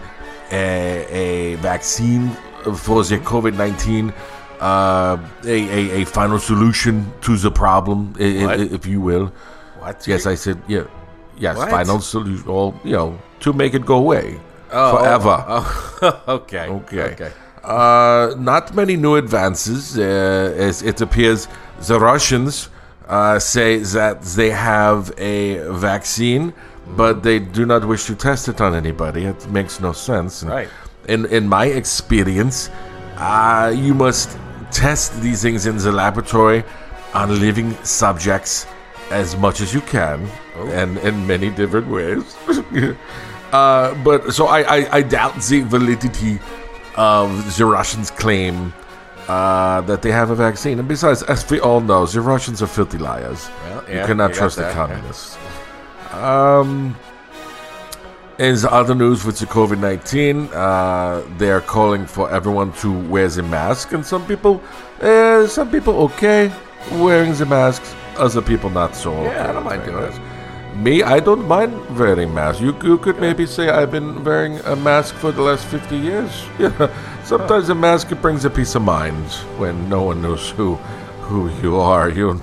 a, 0.52 1.06
a 1.10 1.54
vaccine 1.56 2.30
for 2.76 3.02
the 3.02 3.18
COVID 3.18 3.56
19, 3.56 4.12
uh, 4.60 5.16
a, 5.44 5.48
a, 5.48 6.02
a 6.02 6.04
final 6.04 6.38
solution 6.38 7.12
to 7.22 7.36
the 7.36 7.50
problem, 7.50 8.14
i- 8.20 8.22
i- 8.22 8.54
if 8.74 8.86
you 8.86 9.00
will. 9.00 9.32
What? 9.80 10.06
Yes, 10.06 10.26
I 10.26 10.34
said, 10.36 10.60
yeah. 10.68 10.84
Yes, 11.38 11.56
What? 11.56 11.70
final 11.70 12.00
solution, 12.00 12.48
or, 12.48 12.74
you 12.84 12.92
know, 12.92 13.18
to 13.40 13.52
make 13.52 13.74
it 13.74 13.84
go 13.86 13.96
away 13.96 14.40
Oh, 14.72 14.96
forever. 14.98 15.44
Oh, 15.48 16.22
okay. 16.28 16.66
Okay. 16.68 17.02
Okay. 17.12 17.32
Uh, 17.64 18.34
not 18.38 18.74
many 18.74 18.96
new 18.96 19.16
advances. 19.16 19.98
Uh, 19.98 20.02
as 20.68 20.82
it 20.82 21.00
appears, 21.00 21.48
the 21.86 21.98
Russians 21.98 22.68
uh, 23.08 23.38
say 23.38 23.78
that 23.78 24.22
they 24.22 24.50
have 24.50 25.12
a 25.18 25.58
vaccine, 25.72 26.52
but 26.96 27.22
they 27.22 27.38
do 27.38 27.64
not 27.66 27.84
wish 27.84 28.04
to 28.06 28.14
test 28.14 28.48
it 28.48 28.60
on 28.60 28.74
anybody. 28.74 29.24
It 29.24 29.50
makes 29.50 29.80
no 29.80 29.92
sense. 29.92 30.42
And 30.42 30.50
Right. 30.50 30.68
In 31.08 31.24
in 31.26 31.48
my 31.48 31.66
experience, 31.66 32.68
uh, 33.16 33.72
you 33.74 33.94
must 33.94 34.36
test 34.70 35.20
these 35.22 35.40
things 35.42 35.64
in 35.66 35.76
the 35.78 35.92
laboratory 35.92 36.62
on 37.14 37.28
living 37.40 37.74
subjects 37.82 38.66
as 39.10 39.36
much 39.36 39.60
as 39.60 39.72
you 39.72 39.80
can, 39.82 40.28
and 40.56 40.98
in 40.98 41.26
many 41.26 41.50
different 41.50 41.88
ways. 41.88 42.36
Uh, 43.52 43.94
but 44.04 44.34
so 44.34 44.46
I, 44.46 44.60
I, 44.60 44.96
I 44.98 45.02
doubt 45.02 45.40
the 45.40 45.62
validity 45.62 46.38
of 46.96 47.56
the 47.56 47.64
Russians' 47.64 48.10
claim 48.10 48.74
uh, 49.28 49.80
that 49.82 50.02
they 50.02 50.10
have 50.10 50.30
a 50.30 50.34
vaccine. 50.34 50.78
And 50.78 50.88
besides, 50.88 51.22
as 51.22 51.48
we 51.50 51.60
all 51.60 51.80
know, 51.80 52.04
the 52.06 52.20
Russians 52.20 52.62
are 52.62 52.66
filthy 52.66 52.98
liars. 52.98 53.48
Well, 53.64 53.84
you 53.88 53.94
yeah, 53.94 54.06
cannot 54.06 54.30
you 54.30 54.34
got 54.34 54.38
trust 54.38 54.56
the 54.56 54.62
yeah. 54.62 54.74
communists. 54.74 55.38
Um, 56.12 56.96
in 58.38 58.54
the 58.54 58.72
other 58.72 58.94
news 58.94 59.24
with 59.24 59.38
the 59.38 59.46
COVID 59.46 59.78
19, 59.78 60.48
uh, 60.52 61.22
they're 61.38 61.60
calling 61.60 62.06
for 62.06 62.30
everyone 62.30 62.72
to 62.74 62.92
wear 63.08 63.28
the 63.28 63.42
mask. 63.42 63.92
And 63.92 64.04
some 64.04 64.26
people, 64.26 64.62
uh, 65.00 65.46
some 65.46 65.70
people 65.70 65.94
okay 66.02 66.52
wearing 66.92 67.34
the 67.34 67.46
masks, 67.46 67.94
other 68.18 68.42
people 68.42 68.70
not 68.70 68.94
so 68.96 69.12
okay. 69.12 69.34
Yeah, 69.34 69.50
I 69.50 69.52
don't 69.52 69.64
mind 69.64 69.84
doing 69.84 69.96
masks. 69.96 70.20
Me, 70.76 71.02
I 71.02 71.18
don't 71.20 71.46
mind 71.48 71.72
wearing 71.98 72.32
masks. 72.34 72.60
You, 72.60 72.76
you 72.84 72.98
could 72.98 73.18
maybe 73.20 73.46
say 73.46 73.68
I've 73.68 73.90
been 73.90 74.22
wearing 74.22 74.58
a 74.60 74.76
mask 74.76 75.14
for 75.16 75.32
the 75.32 75.42
last 75.42 75.64
50 75.66 75.96
years. 75.96 76.30
Yeah. 76.58 76.90
Sometimes 77.24 77.68
a 77.68 77.74
mask 77.74 78.12
it 78.12 78.22
brings 78.22 78.44
a 78.44 78.50
peace 78.50 78.74
of 78.76 78.82
mind 78.82 79.26
when 79.58 79.88
no 79.88 80.02
one 80.02 80.22
knows 80.22 80.50
who 80.50 80.76
who 81.28 81.50
you 81.62 81.76
are. 81.76 82.08
You 82.18 82.40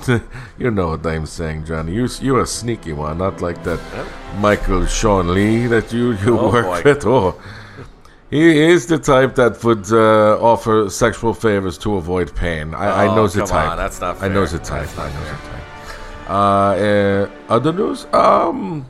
you 0.58 0.70
know 0.72 0.90
what 0.90 1.06
I'm 1.06 1.26
saying, 1.26 1.66
Johnny. 1.66 1.94
You 1.94 2.08
you're 2.22 2.42
a 2.42 2.48
sneaky 2.48 2.94
one, 2.94 3.18
not 3.20 3.42
like 3.42 3.64
that 3.64 3.80
Michael 4.40 4.86
Sean 4.86 5.34
Lee 5.34 5.68
that 5.68 5.94
you 5.94 6.14
you 6.24 6.38
Oh, 6.40 6.52
work 6.52 6.66
boy. 6.66 6.82
with. 6.84 7.06
Oh, 7.06 7.36
he 8.30 8.60
is 8.74 8.86
the 8.88 8.98
type 8.98 9.36
that 9.36 9.64
would 9.64 9.86
uh, 9.92 10.38
offer 10.42 10.90
sexual 10.90 11.34
favors 11.34 11.78
to 11.80 11.96
avoid 11.96 12.36
pain. 12.36 12.74
I, 12.74 13.06
I 13.06 13.08
Oh, 13.08 13.16
know 13.16 13.28
the 13.28 13.40
come 13.40 13.48
type. 13.50 13.70
on, 13.72 13.78
that's 13.78 14.02
not 14.02 14.18
fair. 14.18 14.30
I 14.30 14.34
know 14.34 14.46
the 14.46 14.60
type. 14.60 14.90
I 15.00 15.08
know 15.14 15.24
the 15.24 15.38
type. 15.50 15.65
Uh, 16.28 16.32
uh, 16.32 17.30
other 17.50 17.72
news? 17.72 18.06
Um, 18.14 18.86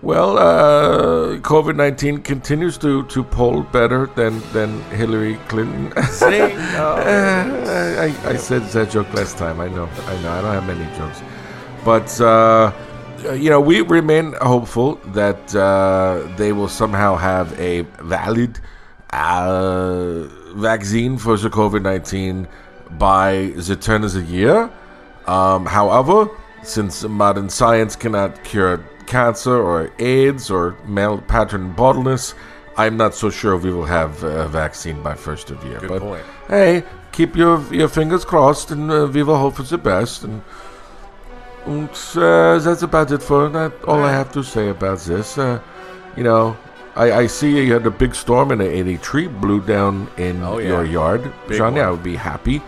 well, 0.00 0.36
uh, 0.38 1.38
COVID 1.38 1.76
nineteen 1.76 2.18
continues 2.22 2.76
to, 2.78 3.04
to 3.06 3.22
poll 3.22 3.62
better 3.62 4.06
than, 4.16 4.40
than 4.52 4.82
Hillary 4.90 5.36
Clinton. 5.48 5.92
Zing. 6.06 6.58
Oh. 6.74 6.96
Uh, 6.96 8.08
I, 8.24 8.30
I 8.30 8.36
said 8.36 8.62
that 8.62 8.90
joke 8.90 9.12
last 9.14 9.36
time. 9.36 9.60
I 9.60 9.68
know. 9.68 9.88
I 10.06 10.22
know. 10.22 10.32
I 10.32 10.40
don't 10.40 10.54
have 10.54 10.66
many 10.66 10.86
jokes, 10.96 11.22
but 11.84 12.20
uh, 12.20 12.72
you 13.34 13.50
know, 13.50 13.60
we 13.60 13.82
remain 13.82 14.32
hopeful 14.40 14.96
that 15.12 15.54
uh, 15.54 16.26
they 16.36 16.52
will 16.52 16.68
somehow 16.68 17.14
have 17.16 17.52
a 17.60 17.82
valid 18.00 18.58
uh, 19.10 20.24
vaccine 20.56 21.18
for 21.18 21.36
the 21.36 21.48
COVID 21.50 21.82
nineteen 21.82 22.48
by 22.98 23.52
the 23.56 23.76
turn 23.76 24.02
of 24.02 24.12
the 24.12 24.22
year. 24.22 24.70
Um, 25.26 25.66
however, 25.66 26.28
since 26.62 27.02
modern 27.04 27.48
science 27.48 27.96
cannot 27.96 28.42
cure 28.44 28.78
cancer 29.06 29.54
or 29.56 29.90
AIDS 29.98 30.50
or 30.50 30.76
male 30.86 31.18
pattern 31.20 31.72
baldness, 31.72 32.34
I'm 32.76 32.96
not 32.96 33.14
so 33.14 33.30
sure 33.30 33.56
we 33.56 33.70
will 33.72 33.84
have 33.84 34.22
a 34.22 34.48
vaccine 34.48 35.02
by 35.02 35.14
first 35.14 35.50
of 35.50 35.62
year. 35.64 35.78
Good 35.78 35.88
but 35.90 36.00
point. 36.02 36.24
hey, 36.48 36.84
keep 37.12 37.36
your 37.36 37.60
your 37.72 37.88
fingers 37.88 38.24
crossed, 38.24 38.70
and 38.70 38.90
uh, 38.90 39.08
we 39.12 39.22
will 39.22 39.36
hope 39.38 39.54
for 39.56 39.62
the 39.64 39.78
best. 39.78 40.24
And, 40.24 40.42
and 41.66 41.88
uh, 42.16 42.58
that's 42.58 42.82
about 42.82 43.12
it 43.12 43.22
for 43.22 43.48
that. 43.50 43.72
All 43.84 44.02
I 44.02 44.10
have 44.12 44.32
to 44.32 44.42
say 44.42 44.68
about 44.68 45.00
this. 45.00 45.38
Uh, 45.38 45.60
you 46.16 46.24
know, 46.24 46.56
I, 46.96 47.12
I 47.12 47.26
see 47.26 47.64
you 47.64 47.72
had 47.72 47.86
a 47.86 47.90
big 47.90 48.14
storm 48.14 48.50
and 48.50 48.60
a, 48.60 48.78
and 48.78 48.88
a 48.88 48.98
tree 48.98 49.26
blew 49.28 49.60
down 49.60 50.08
in 50.16 50.42
Oh, 50.42 50.58
yeah. 50.58 50.68
your 50.68 50.84
yard, 50.84 51.32
Big 51.48 51.58
Johnny. 51.58 51.76
one. 51.80 51.86
I 51.86 51.90
would 51.90 52.02
be 52.02 52.16
happy 52.16 52.60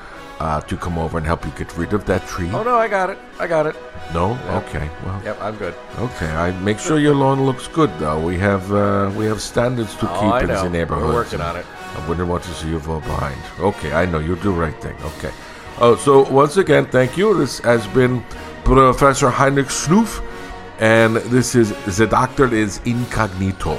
uh, 0.45 0.61
to 0.61 0.77
come 0.77 0.99
over 0.99 1.17
and 1.19 1.27
help 1.27 1.45
you 1.47 1.53
get 1.53 1.75
rid 1.77 1.93
of 1.95 2.05
that 2.05 2.27
tree. 2.27 2.51
Oh 2.53 2.63
no, 2.63 2.75
I 2.77 2.87
got 2.89 3.09
it. 3.11 3.19
I 3.41 3.47
got 3.47 3.67
it. 3.67 3.77
No? 4.13 4.39
Okay. 4.63 4.91
Well. 5.05 5.23
Yep, 5.25 5.39
I'm 5.41 5.57
good. 5.57 5.75
Okay. 5.99 6.31
I 6.31 6.51
make 6.61 6.79
sure 6.79 6.99
your 6.99 7.15
lawn 7.15 7.45
looks 7.47 7.67
good, 7.69 7.91
though. 7.99 8.21
We 8.21 8.37
have 8.39 8.71
uh, 8.71 9.11
we 9.17 9.25
have 9.25 9.41
standards 9.41 9.97
to 9.97 10.07
Oh, 10.11 10.15
keep 10.21 10.33
I 10.33 10.41
in 10.43 10.49
know. 10.49 10.63
the 10.65 10.71
neighborhood. 10.71 11.07
We're 11.09 11.15
working 11.23 11.41
on 11.41 11.57
it. 11.57 11.67
I 11.97 12.07
wouldn't 12.09 12.29
want 12.29 12.43
to 12.45 12.51
see 12.55 12.69
you 12.69 12.79
fall 12.81 13.01
behind. 13.01 13.41
Okay, 13.59 13.93
I 13.93 14.05
know 14.05 14.19
you 14.19 14.37
do 14.37 14.53
the 14.53 14.61
right 14.67 14.79
thing. 14.83 14.97
Okay. 15.13 15.33
Oh, 15.81 15.97
so 15.97 16.29
once 16.31 16.57
again, 16.59 16.87
thank 16.87 17.17
you. 17.17 17.35
This 17.39 17.59
has 17.61 17.87
been 17.89 18.23
Professor 18.65 19.31
Heinrich 19.31 19.69
Snoof, 19.69 20.23
and 20.79 21.17
this 21.37 21.55
is 21.55 21.73
the 21.99 22.07
Doctor 22.07 22.53
is 22.55 22.81
Incognito. 22.85 23.79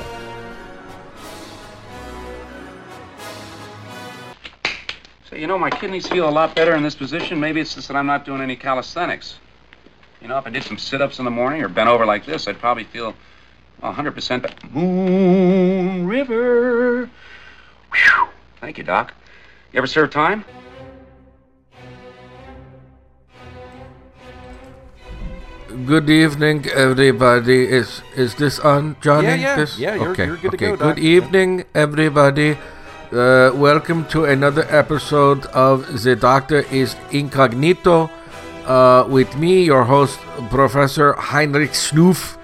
So, 5.36 5.42
you 5.42 5.48
know, 5.48 5.60
my 5.60 5.70
kidneys 5.70 6.08
feel 6.08 6.30
a 6.30 6.32
lot 6.32 6.56
better 6.56 6.76
in 6.76 6.82
this 6.82 6.96
position. 6.96 7.42
Maybe 7.42 7.60
it's 7.60 7.76
just 7.76 7.90
that 7.90 7.98
I'm 7.98 8.06
not 8.06 8.24
doing 8.24 8.40
any 8.40 8.56
calisthenics. 8.56 9.36
You 10.22 10.30
know, 10.30 10.38
if 10.38 10.48
I 10.48 10.50
did 10.50 10.64
some 10.64 10.78
sit 10.78 11.02
ups 11.02 11.20
in 11.20 11.26
the 11.26 11.32
morning 11.32 11.62
or 11.62 11.68
bent 11.68 11.90
over 11.90 12.06
like 12.06 12.26
this, 12.26 12.48
I'd 12.48 12.58
probably 12.58 12.86
feel 12.86 13.14
100% 13.84 14.42
better. 14.42 14.68
Moon 14.72 16.08
River. 16.08 17.10
Whew. 17.92 18.28
Thank 18.62 18.78
you, 18.78 18.86
Doc. 18.86 19.14
You 19.74 19.80
ever 19.80 19.88
serve 19.88 20.10
time? 20.10 20.46
Good 25.86 26.10
evening, 26.10 26.66
everybody. 26.74 27.68
Is 27.68 28.02
is 28.16 28.36
this 28.36 28.58
on, 28.60 28.96
Johnny? 29.02 29.28
Yeah, 29.28 29.36
yeah. 29.36 29.56
This? 29.58 29.78
Yeah, 29.78 29.96
you're- 29.96 30.08
okay. 30.12 30.28
you're 30.28 30.38
good 30.38 30.52
to 30.52 30.56
okay. 30.56 30.68
go, 30.68 30.76
Doc. 30.78 30.96
Good 30.96 31.04
evening, 31.04 31.66
everybody. 31.76 32.56
Uh, 33.12 33.52
welcome 33.54 34.04
to 34.08 34.26
another 34.26 34.66
episode 34.68 35.46
of 35.48 36.02
The 36.02 36.16
Doctor 36.16 36.62
is 36.72 36.96
Incognito. 37.12 38.10
Uh, 38.66 39.06
with 39.08 39.38
me, 39.38 39.64
your 39.64 39.84
host, 39.84 40.18
Professor 40.50 41.14
Heinrich 41.14 41.72
Snoof. 41.72 42.36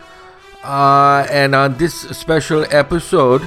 Uh, 0.63 1.26
and 1.32 1.56
on 1.56 1.78
this 1.78 2.02
special 2.10 2.63
episode, 2.69 3.41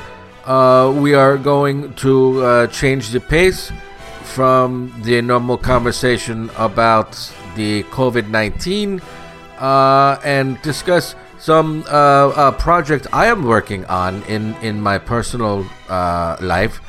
uh, 0.44 0.92
we 0.96 1.14
are 1.14 1.38
going 1.38 1.94
to 1.94 2.42
uh, 2.42 2.66
change 2.66 3.11
the 3.11 3.20
pace 3.20 3.70
from 4.24 4.92
the 5.05 5.22
normal 5.22 5.57
conversation 5.57 6.50
about 6.57 7.12
the 7.55 7.85
COVID 7.85 8.29
19 8.29 9.00
uh, 9.61 10.18
and 10.24 10.61
discuss 10.62 11.14
some 11.38 11.85
project 12.59 13.07
I 13.12 13.27
am 13.27 13.44
working 13.44 13.85
on 13.85 14.24
in, 14.24 14.55
in 14.57 14.81
my 14.81 14.98
personal 14.98 15.64
life 15.88 16.81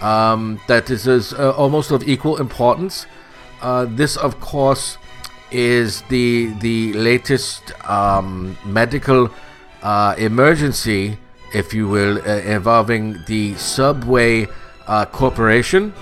um, 0.00 0.60
that 0.66 0.90
is, 0.90 1.06
is 1.06 1.32
uh, 1.32 1.52
almost 1.52 1.90
of 1.90 2.06
equal 2.08 2.38
importance. 2.38 3.06
Uh, 3.60 3.86
this, 3.88 4.16
of 4.16 4.40
course, 4.40 4.98
is 5.50 6.02
the 6.08 6.52
the 6.60 6.92
latest 6.94 7.72
um, 7.88 8.56
medical 8.64 9.30
uh, 9.82 10.14
emergency, 10.18 11.18
if 11.54 11.74
you 11.74 11.88
will, 11.88 12.18
uh, 12.18 12.38
involving 12.40 13.18
the 13.26 13.54
Subway 13.56 14.46
uh, 14.86 15.04
Corporation 15.06 15.92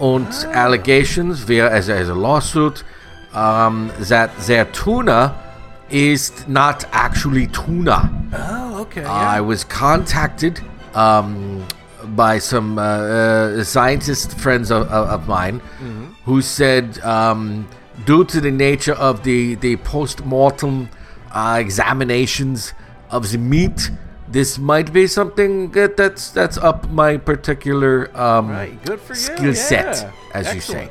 and 0.00 0.26
allegations 0.52 1.40
via 1.40 1.70
as, 1.70 1.88
as 1.88 2.08
a 2.08 2.14
lawsuit 2.14 2.84
um, 3.32 3.90
that 3.98 4.36
their 4.40 4.64
tuna 4.66 5.42
is 5.90 6.46
not 6.48 6.84
actually 6.92 7.46
tuna. 7.48 8.10
Oh, 8.32 8.80
okay. 8.82 9.04
I 9.04 9.40
was 9.40 9.64
contacted 9.64 10.60
um, 10.94 11.66
by 12.14 12.38
some 12.38 12.78
uh, 12.78 12.82
uh, 12.82 13.64
scientist 13.64 14.38
friends 14.38 14.70
of, 14.70 14.82
of, 14.88 15.08
of 15.08 15.28
mine 15.28 15.60
who 16.24 16.40
said, 16.42 16.98
um, 17.00 17.66
due 18.04 18.24
to 18.24 18.40
the 18.40 18.50
nature 18.50 18.94
of 18.94 19.22
the, 19.24 19.54
the 19.56 19.76
post 19.78 20.24
mortem 20.24 20.88
uh, 21.32 21.56
examinations 21.60 22.72
of 23.10 23.30
the 23.32 23.38
meat, 23.38 23.90
this 24.28 24.58
might 24.58 24.92
be 24.92 25.06
something 25.06 25.70
that, 25.70 25.96
that's 25.96 26.30
that's 26.30 26.58
up 26.58 26.88
my 26.90 27.16
particular 27.16 28.10
um, 28.18 28.48
Right, 28.50 28.84
good 28.84 29.00
for 29.00 29.12
you, 29.14 29.20
skill 29.20 29.54
set, 29.54 29.96
yeah. 29.96 30.10
as 30.34 30.54
you 30.54 30.60
say. 30.60 30.90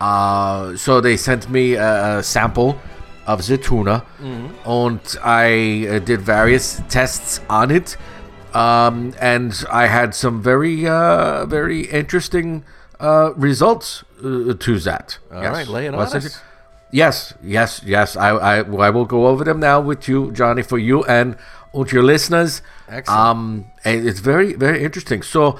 Uh, 0.00 0.76
so 0.76 1.00
they 1.00 1.16
sent 1.16 1.48
me 1.48 1.74
a, 1.74 2.18
a 2.18 2.22
sample 2.22 2.78
of 3.26 3.46
the 3.46 3.56
tuna, 3.56 4.04
Mm-hmm. 4.20 4.68
and 4.68 5.00
I 5.22 5.86
uh, 5.88 5.98
did 6.00 6.20
various 6.20 6.82
tests 6.88 7.40
on 7.48 7.70
it, 7.70 7.96
um, 8.54 9.14
and 9.20 9.64
I 9.70 9.86
had 9.86 10.14
some 10.14 10.42
very, 10.42 10.86
uh, 10.86 11.46
very 11.46 11.82
interesting 11.86 12.64
uh, 13.00 13.32
results 13.36 14.04
uh, 14.18 14.54
to 14.58 14.78
that. 14.80 15.18
All 15.32 15.42
right, 15.42 15.66
lay 15.66 15.86
it 15.86 15.94
on 15.94 16.00
us. 16.00 16.40
Yes, 16.90 17.34
yes, 17.42 17.82
yes. 17.84 18.16
I, 18.16 18.30
I, 18.30 18.56
I 18.58 18.90
will 18.90 19.04
go 19.04 19.26
over 19.26 19.42
them 19.42 19.58
now 19.58 19.80
with 19.80 20.06
you, 20.06 20.30
Johnny, 20.30 20.62
for 20.62 20.78
you 20.78 21.02
and 21.04 21.36
with 21.72 21.92
your 21.92 22.04
listeners. 22.04 22.62
Excellent. 22.88 23.20
Um, 23.20 23.64
it's 23.84 24.20
very, 24.20 24.52
very 24.52 24.84
interesting. 24.84 25.22
So, 25.22 25.58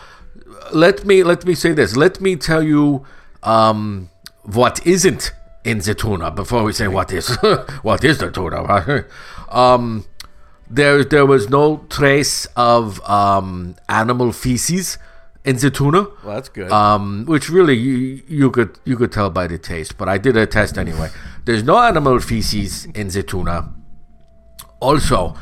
let 0.72 1.04
me 1.04 1.24
let 1.24 1.44
me 1.44 1.54
say 1.54 1.72
this. 1.72 1.96
Let 1.96 2.20
me 2.20 2.36
tell 2.36 2.62
you 2.62 3.04
um, 3.42 4.10
what 4.42 4.86
isn't 4.86 5.32
in 5.64 5.78
the 5.78 5.94
tuna 5.94 6.30
before 6.30 6.62
we 6.62 6.72
say 6.72 6.88
what 6.88 7.12
is 7.12 7.34
what 7.82 8.04
is 8.04 8.18
the 8.18 8.30
tuna. 8.30 9.04
um, 9.48 10.04
there 10.68 11.04
there 11.04 11.26
was 11.26 11.48
no 11.48 11.84
trace 11.88 12.46
of 12.56 13.00
um, 13.08 13.76
animal 13.88 14.32
feces 14.32 14.98
in 15.44 15.56
the 15.56 15.70
tuna. 15.70 16.02
Well, 16.24 16.34
that's 16.34 16.48
good. 16.48 16.70
Um, 16.70 17.24
which 17.26 17.48
really 17.50 17.74
you, 17.74 18.22
you 18.26 18.50
could 18.50 18.78
you 18.84 18.96
could 18.96 19.12
tell 19.12 19.30
by 19.30 19.46
the 19.46 19.58
taste, 19.58 19.98
but 19.98 20.08
I 20.08 20.18
did 20.18 20.36
a 20.36 20.46
test 20.46 20.78
anyway. 20.78 21.10
There's 21.44 21.62
no 21.62 21.78
animal 21.78 22.18
feces 22.20 22.86
in 22.86 23.08
the 23.08 23.22
tuna. 23.22 23.72
Also, 24.80 25.36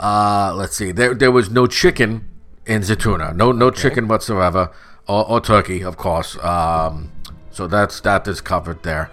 uh, 0.00 0.52
let's 0.56 0.76
see, 0.76 0.92
there 0.92 1.14
there 1.14 1.30
was 1.30 1.50
no 1.50 1.66
chicken 1.66 2.28
in 2.66 2.82
the 2.82 2.96
tuna. 2.96 3.32
No 3.32 3.52
no 3.52 3.70
chicken 3.70 4.08
whatsoever, 4.08 4.70
or, 5.06 5.28
or 5.28 5.40
turkey, 5.40 5.82
of 5.82 5.96
course. 5.96 6.36
Um, 6.42 7.12
so 7.50 7.66
that's 7.68 8.00
that 8.00 8.26
is 8.26 8.40
covered 8.40 8.82
there. 8.82 9.10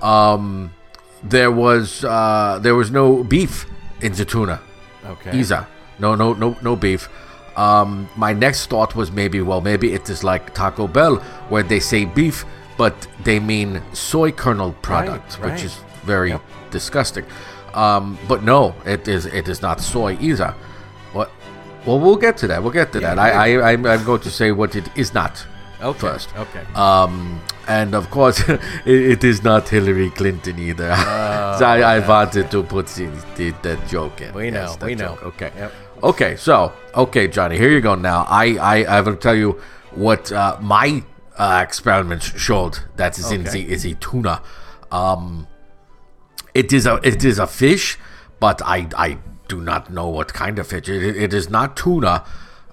Um, 0.00 0.72
there 1.22 1.50
was 1.50 2.04
uh, 2.04 2.58
there 2.62 2.74
was 2.74 2.90
no 2.90 3.22
beef 3.22 3.66
in 4.00 4.12
the 4.14 4.24
tuna. 4.24 4.60
Okay. 5.04 5.38
Either. 5.38 5.66
No, 5.98 6.14
no, 6.14 6.32
no, 6.32 6.56
no 6.62 6.76
beef. 6.76 7.08
Um, 7.56 8.08
my 8.16 8.32
next 8.32 8.66
thought 8.66 8.96
was 8.96 9.12
maybe, 9.12 9.40
well, 9.40 9.60
maybe 9.60 9.92
it 9.92 10.10
is 10.10 10.24
like 10.24 10.54
Taco 10.54 10.88
Bell, 10.88 11.16
where 11.48 11.62
they 11.62 11.78
say 11.78 12.04
beef, 12.04 12.44
but 12.76 13.06
they 13.22 13.38
mean 13.38 13.80
soy 13.92 14.32
kernel 14.32 14.72
product, 14.82 15.38
right. 15.38 15.52
which 15.52 15.62
is 15.62 15.78
very 16.02 16.34
disgusting. 16.70 17.24
Um, 17.74 18.18
but 18.28 18.42
no, 18.42 18.74
it 18.84 19.08
is 19.08 19.26
it 19.26 19.48
is 19.48 19.62
not 19.62 19.80
soy 19.80 20.16
either. 20.20 20.54
What? 21.12 21.30
Well, 21.86 22.00
we'll 22.00 22.16
get 22.16 22.36
to 22.38 22.46
that. 22.48 22.62
We'll 22.62 22.72
get 22.72 22.92
to 22.92 23.00
that. 23.00 23.18
I, 23.18 23.30
I, 23.30 23.72
I'm, 23.72 23.84
I'm 23.86 24.04
going 24.04 24.20
to 24.22 24.30
say 24.30 24.52
what 24.52 24.74
it 24.74 24.88
is 24.96 25.12
not 25.12 25.46
Okay. 25.82 25.98
first. 25.98 26.34
Okay. 26.36 26.64
Um, 26.74 27.40
and 27.68 27.94
of 27.94 28.10
course, 28.10 28.40
it, 28.48 28.60
it 28.86 29.24
is 29.24 29.42
not 29.42 29.68
Hillary 29.68 30.10
Clinton 30.10 30.58
either. 30.58 30.94
so 31.58 31.66
I, 31.66 31.96
I 31.96 32.08
wanted 32.08 32.50
to 32.50 32.62
put 32.62 32.86
the, 32.88 33.06
the, 33.36 33.50
that 33.62 33.88
joke 33.88 34.20
in. 34.20 34.30
Oh, 34.30 34.36
We 34.36 34.50
know, 34.50 34.60
Yes, 34.60 34.80
we 34.80 34.94
know. 34.94 35.18
Okay. 35.22 35.50
Yep. 35.56 35.72
Okay. 36.02 36.36
So, 36.36 36.72
okay, 36.94 37.28
Johnny, 37.28 37.58
here 37.58 37.70
you 37.70 37.80
go. 37.80 37.94
Now, 37.94 38.26
I, 38.28 38.56
I, 38.56 38.84
I 38.84 39.00
will 39.00 39.16
tell 39.16 39.34
you 39.34 39.60
what 39.92 40.32
uh, 40.32 40.58
my 40.60 41.02
uh, 41.36 41.60
experiments 41.66 42.26
showed 42.38 42.78
that 42.96 43.18
is 43.18 43.30
in 43.30 43.44
the 43.44 43.70
is 43.70 43.84
a 43.84 43.94
tuna. 43.94 44.42
Um, 44.90 45.46
it 46.54 46.72
is 46.72 46.86
a 46.86 47.00
it 47.02 47.24
is 47.24 47.38
a 47.38 47.46
fish, 47.46 47.98
but 48.38 48.62
I 48.62 48.88
I 48.96 49.18
do 49.48 49.60
not 49.60 49.90
know 49.90 50.08
what 50.08 50.32
kind 50.32 50.58
of 50.58 50.66
fish. 50.68 50.88
It, 50.88 51.16
it 51.16 51.34
is 51.34 51.50
not 51.50 51.76
tuna. 51.76 52.24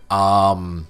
Um, 0.10 0.88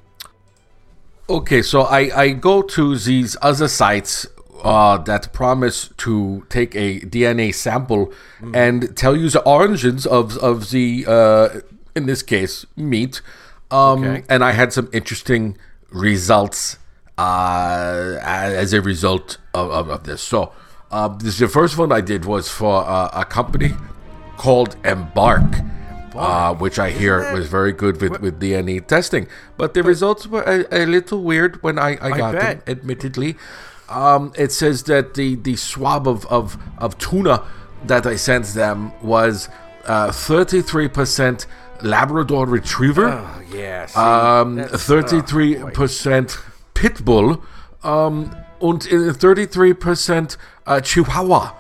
okay, 1.38 1.62
so 1.62 1.82
I 1.82 2.02
I 2.24 2.30
go 2.32 2.62
to 2.62 2.98
these 2.98 3.38
other 3.41 3.67
sites 3.67 4.28
uh, 4.63 4.98
that 4.98 5.34
promise 5.34 5.90
to 5.98 6.46
take 6.50 6.75
a 6.75 7.00
DNA 7.02 7.54
sample 7.54 8.12
and 8.54 8.96
tell 8.96 9.15
you 9.15 9.29
the 9.29 9.42
origins 9.44 10.06
of 10.06 10.38
of 10.38 10.69
the 10.71 11.06
uh, 11.08 11.50
in 11.96 12.06
this 12.06 12.23
case 12.23 12.65
meat. 12.75 13.21
Um, 13.71 14.04
Okay. 14.04 14.23
and 14.27 14.44
I 14.44 14.52
had 14.52 14.73
some 14.73 14.90
interesting 14.92 15.58
results 15.92 16.77
uh, 17.17 18.17
as 18.21 18.73
a 18.73 18.82
result 18.82 19.38
of, 19.54 19.69
of, 19.71 19.90
of 19.90 20.04
this. 20.04 20.21
So, 20.21 20.52
uh, 20.92 21.08
this 21.08 21.38
the 21.40 21.48
first 21.48 21.77
one 21.77 21.92
I 21.92 22.02
did 22.02 22.25
was 22.25 22.50
for 22.50 22.84
uh, 22.86 23.10
a 23.13 23.23
company 23.23 23.71
called 24.38 24.75
Embark, 24.84 25.44
uh, 26.16 26.54
which 26.56 26.78
I 26.80 26.90
hear 26.90 27.34
was 27.34 27.48
very 27.48 27.72
good 27.72 28.02
with, 28.02 28.20
with 28.22 28.40
DNA 28.40 28.86
testing. 28.86 29.28
But 29.58 29.74
the 29.74 29.84
results 29.84 30.28
were 30.28 30.44
a, 30.44 30.66
a 30.72 30.86
little 30.86 31.22
weird 31.24 31.62
when 31.64 31.78
I, 31.80 31.98
I 32.02 32.18
got 32.18 32.32
them, 32.34 32.62
admittedly. 32.68 33.38
Um, 33.90 34.32
it 34.38 34.52
says 34.52 34.84
that 34.84 35.16
the, 35.16 35.36
the 35.36 35.56
swab 35.56 36.08
of, 36.08 36.26
of, 36.28 36.58
of 36.78 36.98
tuna 36.98 37.44
that 37.86 38.06
I 38.06 38.16
sent 38.16 38.46
them 38.48 38.94
was 39.02 39.50
uh, 39.86 40.10
33% 40.10 41.46
Labrador 41.82 42.46
Retriever. 42.46 43.08
Oh, 43.10 43.42
yeah. 43.52 43.86
See, 43.88 44.00
Um, 44.00 44.56
that's- 44.56 44.86
thirty-three 44.86 45.58
oh, 45.58 45.66
boy. 45.66 45.72
percent 45.72 46.38
Pitbull, 46.76 47.42
um, 47.84 48.36
and 48.62 48.82
thirty-three 49.18 49.74
percent 49.74 50.38
uh, 50.68 50.80
Chihuahua. 50.80 51.54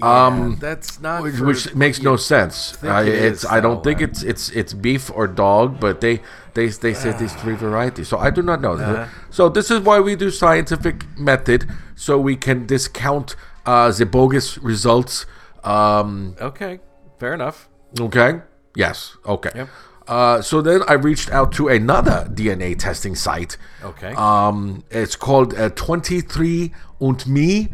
Um, 0.00 0.56
that's 0.58 1.00
not 1.00 1.22
which, 1.22 1.38
which 1.38 1.74
makes 1.74 2.00
no 2.02 2.16
sense. 2.16 2.76
Uh, 2.82 3.02
it 3.06 3.08
it's 3.08 3.44
is, 3.44 3.50
I 3.50 3.60
don't 3.60 3.76
though, 3.76 3.90
think 3.90 4.00
uh, 4.00 4.04
it's 4.06 4.22
it's 4.22 4.48
it's 4.50 4.72
beef 4.72 5.10
or 5.14 5.26
dog, 5.26 5.78
but 5.78 6.00
they 6.00 6.20
they 6.54 6.68
they 6.68 6.94
said 6.94 7.18
these 7.18 7.34
three 7.34 7.54
varieties. 7.54 8.08
So 8.08 8.18
I 8.18 8.30
do 8.30 8.42
not 8.42 8.60
know. 8.60 8.72
Uh-huh. 8.72 9.06
So 9.30 9.48
this 9.48 9.70
is 9.70 9.80
why 9.80 10.00
we 10.00 10.16
do 10.16 10.30
scientific 10.30 11.04
method, 11.18 11.68
so 11.94 12.18
we 12.18 12.36
can 12.36 12.66
discount 12.66 13.36
uh, 13.66 13.92
the 13.92 14.06
bogus 14.06 14.58
results. 14.58 15.26
Um, 15.62 16.36
Okay. 16.40 16.80
Fair 17.20 17.34
enough. 17.34 17.68
Okay. 18.00 18.40
Yes. 18.74 19.16
Okay. 19.26 19.50
Yep. 19.54 19.68
Uh, 20.08 20.42
so 20.42 20.60
then 20.60 20.82
I 20.88 20.94
reached 20.94 21.30
out 21.30 21.52
to 21.52 21.68
another 21.68 22.26
DNA 22.32 22.76
testing 22.76 23.14
site. 23.14 23.56
Okay. 23.84 24.12
Um, 24.14 24.82
it's 24.90 25.14
called 25.14 25.54
uh, 25.54 25.68
23 25.70 26.72
und 27.00 27.26
Me, 27.28 27.68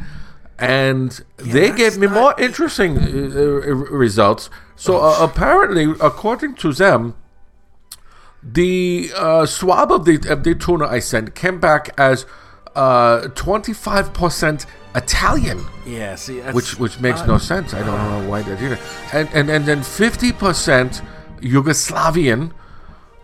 and 0.58 1.24
they 1.36 1.70
gave 1.70 1.98
me 1.98 2.06
more 2.06 2.34
interesting 2.38 2.98
uh, 2.98 3.02
uh, 3.02 3.74
results. 3.74 4.50
So 4.76 4.98
uh, 5.00 5.18
apparently, 5.20 5.84
according 6.00 6.54
to 6.56 6.72
them, 6.72 7.14
the 8.42 9.10
uh, 9.16 9.46
swab 9.46 9.92
of 9.92 10.04
the 10.04 10.16
of 10.28 10.44
the 10.44 10.54
tuna 10.54 10.86
I 10.86 10.98
sent 10.98 11.34
came 11.34 11.60
back 11.60 11.90
as 11.98 12.26
uh, 12.74 13.22
25% 13.34 14.66
Italian 14.94 15.64
yeah. 15.88 16.14
See, 16.16 16.40
that's 16.40 16.54
which 16.54 16.78
which 16.78 17.00
makes 17.00 17.26
no 17.26 17.38
sense. 17.38 17.72
I 17.72 17.82
don't 17.82 18.22
know 18.22 18.28
why 18.28 18.42
they 18.42 18.56
did 18.56 18.72
it. 18.72 18.78
And 19.12 19.28
and 19.32 19.48
and 19.48 19.64
then 19.64 19.82
fifty 19.82 20.32
percent 20.32 21.02
Yugoslavian, 21.40 22.52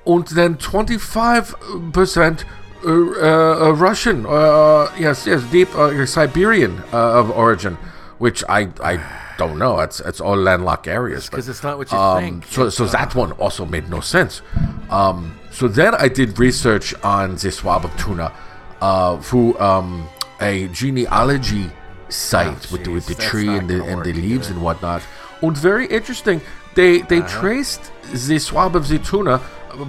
and 0.07 0.27
then 0.29 0.57
twenty 0.57 0.99
five 0.99 1.55
percent 1.93 2.45
uh, 2.85 3.69
uh, 3.69 3.73
Russian. 3.73 4.27
Uh, 4.27 4.91
yes, 4.99 5.27
yes, 5.27 5.43
deep 5.51 5.75
uh, 5.75 6.07
Siberian 6.07 6.83
uh, 6.93 7.21
of 7.21 7.31
origin, 7.31 7.77
which 8.19 8.45
I 8.49 8.69
I 8.83 9.01
don't 9.39 9.59
know. 9.59 9.81
It's 9.81 10.01
it's 10.01 10.21
all 10.21 10.37
landlocked 10.37 10.87
areas. 10.89 11.29
because 11.29 11.49
it's 11.49 11.63
not 11.63 11.79
what 11.79 11.91
you 11.91 11.99
um, 11.99 12.23
think. 12.23 12.47
so 12.47 12.69
so 12.71 12.87
that 12.87 13.15
one 13.15 13.33
also 13.33 13.65
made 13.65 13.89
no 13.89 14.01
sense. 14.01 14.43
Um, 14.91 15.39
so 15.51 15.69
then 15.69 15.95
I 15.95 16.09
did 16.09 16.39
research 16.39 16.95
on 17.03 17.37
the 17.37 17.51
swab 17.51 17.85
of 17.85 17.97
tuna 17.97 18.33
uh, 18.81 19.19
through 19.21 19.59
um, 19.59 20.09
a 20.41 20.69
genealogy 20.69 21.71
site 22.09 22.71
with, 22.71 22.85
the, 22.85 22.91
with 22.91 23.07
the 23.07 23.15
that's 23.15 23.27
tree 23.31 23.49
and 23.49 23.69
the, 23.69 23.83
and 23.85 24.05
the 24.05 24.13
leaves 24.13 24.47
either. 24.49 24.55
and 24.55 24.63
whatnot. 24.65 25.03
And 25.43 25.57
very 25.57 25.87
interesting. 25.87 26.41
They 26.75 27.03
they 27.03 27.21
Uh-huh. 27.21 27.41
traced 27.41 27.93
the 28.29 28.39
swab 28.39 28.75
of 28.77 28.89
the 28.89 28.99
tuna 28.99 29.41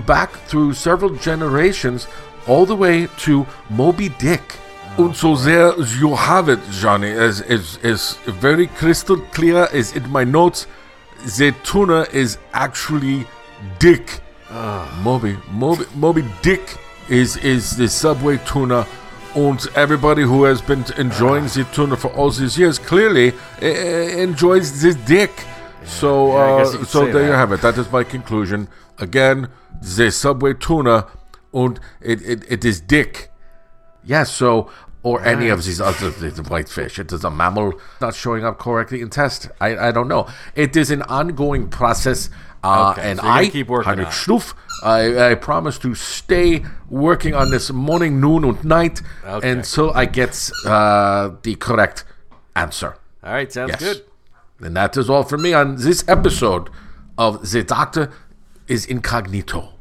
back 0.08 0.32
through 0.50 0.74
several 0.74 1.12
generations, 1.16 2.08
all 2.48 2.66
the 2.66 2.76
way 2.76 3.08
to 3.20 3.46
Moby 3.70 4.10
Dick. 4.10 4.58
And 4.98 5.16
so 5.16 5.36
there 5.36 5.78
you 6.00 6.16
have 6.16 6.48
it, 6.50 6.60
Johnny. 6.72 7.12
As 7.12 7.42
is 7.42 7.78
is 7.84 8.16
very 8.26 8.68
crystal 8.68 9.18
clear 9.34 9.68
as 9.74 9.96
in 9.96 10.10
my 10.10 10.24
notes, 10.24 10.68
the 11.38 11.54
tuna 11.64 12.08
is 12.14 12.38
actually 12.54 13.26
Dick. 13.80 14.22
Moby, 15.04 15.38
Moby, 15.52 15.86
Moby 15.96 16.24
Dick 16.42 16.78
is 17.10 17.36
is 17.38 17.76
the 17.76 17.88
subway 17.88 18.38
tuna. 18.46 18.86
And 19.36 19.60
everybody 19.76 20.22
who 20.24 20.46
has 20.46 20.62
been 20.62 20.86
enjoying 20.98 21.46
the 21.48 21.68
tuna 21.74 21.98
for 21.98 22.08
all 22.14 22.30
these 22.32 22.58
years 22.58 22.80
clearly 22.80 23.34
uh, 23.62 23.66
enjoys 23.66 24.82
this 24.82 24.96
dick. 24.96 25.32
So, 25.84 26.38
Yeah, 26.38 26.62
uh, 26.64 26.86
so 26.86 27.06
there 27.12 27.26
you 27.28 27.34
have 27.34 27.52
it. 27.52 27.60
That 27.62 27.78
is 27.78 27.92
my 27.92 28.06
conclusion. 28.06 28.70
Again, 28.98 29.50
the 29.82 30.10
subway 30.10 30.54
tuna, 30.54 31.08
and 31.56 31.80
it, 32.02 32.22
it, 32.22 32.44
it 32.52 32.66
is 32.66 32.80
dick. 32.82 33.32
Yes, 34.04 34.32
so 34.32 34.70
or 35.04 35.24
any 35.24 35.50
of 35.50 35.64
these 35.64 35.80
other 35.80 36.10
the, 36.10 36.30
the 36.32 36.44
whitefish. 36.44 36.98
It 37.00 37.12
is 37.12 37.24
a 37.24 37.30
mammal 37.32 37.74
not 38.02 38.14
showing 38.16 38.44
up 38.44 38.58
correctly 38.60 39.02
in 39.02 39.10
test. 39.10 39.50
I, 39.62 39.78
I 39.88 39.92
don't 39.92 40.08
know. 40.08 40.28
It 40.56 40.76
is 40.76 40.92
an 40.92 41.02
ongoing 41.04 41.70
process. 41.70 42.30
Uh, 42.64 42.94
Okay, 42.98 43.12
and 43.12 43.20
so 43.20 43.28
I, 43.28 43.48
keep 43.50 43.68
working 43.68 43.90
Heinrich 43.90 44.08
on. 44.08 44.14
Schnuff, 44.14 44.56
I, 44.84 45.32
I 45.32 45.36
promise 45.36 45.78
to 45.80 45.94
stay 45.94 46.66
working 46.90 47.36
on 47.36 47.52
this 47.52 47.72
morning, 47.72 48.20
noon, 48.20 48.44
and 48.44 48.66
night 48.66 49.04
Okay. 49.24 49.52
until 49.52 49.92
I 49.94 50.06
get 50.06 50.50
uh, 50.66 51.30
the 51.44 51.54
correct 51.56 52.04
answer. 52.56 52.96
All 53.24 53.34
right, 53.34 53.52
sounds 53.54 53.70
Yes. 53.70 53.80
good. 53.80 54.06
And 54.62 54.76
that 54.76 54.98
is 54.98 55.10
all 55.12 55.22
for 55.24 55.38
me 55.38 55.54
on 55.54 55.76
this 55.76 56.04
episode 56.08 56.72
of 57.20 57.52
The 57.52 57.64
Doctor 57.64 58.12
is 58.68 58.88
Incognito. 58.88 59.75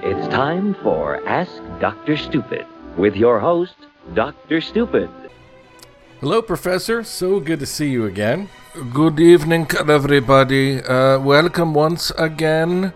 It's 0.00 0.28
time 0.28 0.74
for 0.82 1.20
Ask 1.28 1.52
Dr. 1.80 2.16
Stupid 2.16 2.66
with 2.96 3.16
your 3.16 3.38
host, 3.40 3.74
Dr. 4.14 4.60
Stupid. 4.60 5.10
Hello, 6.20 6.42
Professor. 6.42 7.02
So 7.04 7.40
good 7.40 7.60
to 7.60 7.66
see 7.66 7.90
you 7.90 8.06
again. 8.06 8.48
Good 8.92 9.18
evening, 9.20 9.66
everybody. 9.88 10.82
Uh, 10.82 11.18
welcome 11.20 11.74
once 11.74 12.10
again 12.18 12.92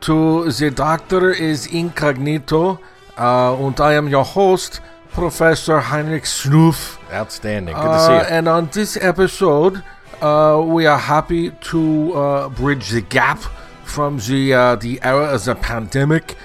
to 0.00 0.50
The 0.50 0.70
Doctor 0.70 1.30
is 1.32 1.66
Incognito. 1.66 2.78
Uh, 3.18 3.56
and 3.66 3.80
I 3.80 3.94
am 3.94 4.08
your 4.08 4.24
host, 4.24 4.80
Professor 5.10 5.78
Heinrich 5.80 6.24
Snoof. 6.24 6.98
Outstanding. 7.12 7.74
Good 7.74 7.82
to 7.82 7.88
Uh, 7.88 8.06
see 8.06 8.14
you. 8.14 8.36
and 8.36 8.48
on 8.48 8.68
this 8.72 8.96
episode, 9.00 9.82
uh, 10.20 10.60
we 10.64 10.86
are 10.86 10.98
happy 10.98 11.50
to 11.72 12.12
uh, 12.14 12.48
bridge 12.48 12.90
the 12.90 13.00
gap 13.02 13.38
from 13.84 14.18
the 14.18 14.52
uh, 14.54 14.74
the 14.76 15.00
era 15.02 15.26
of 15.34 15.44
the 15.44 15.54
pandemic 15.54 16.36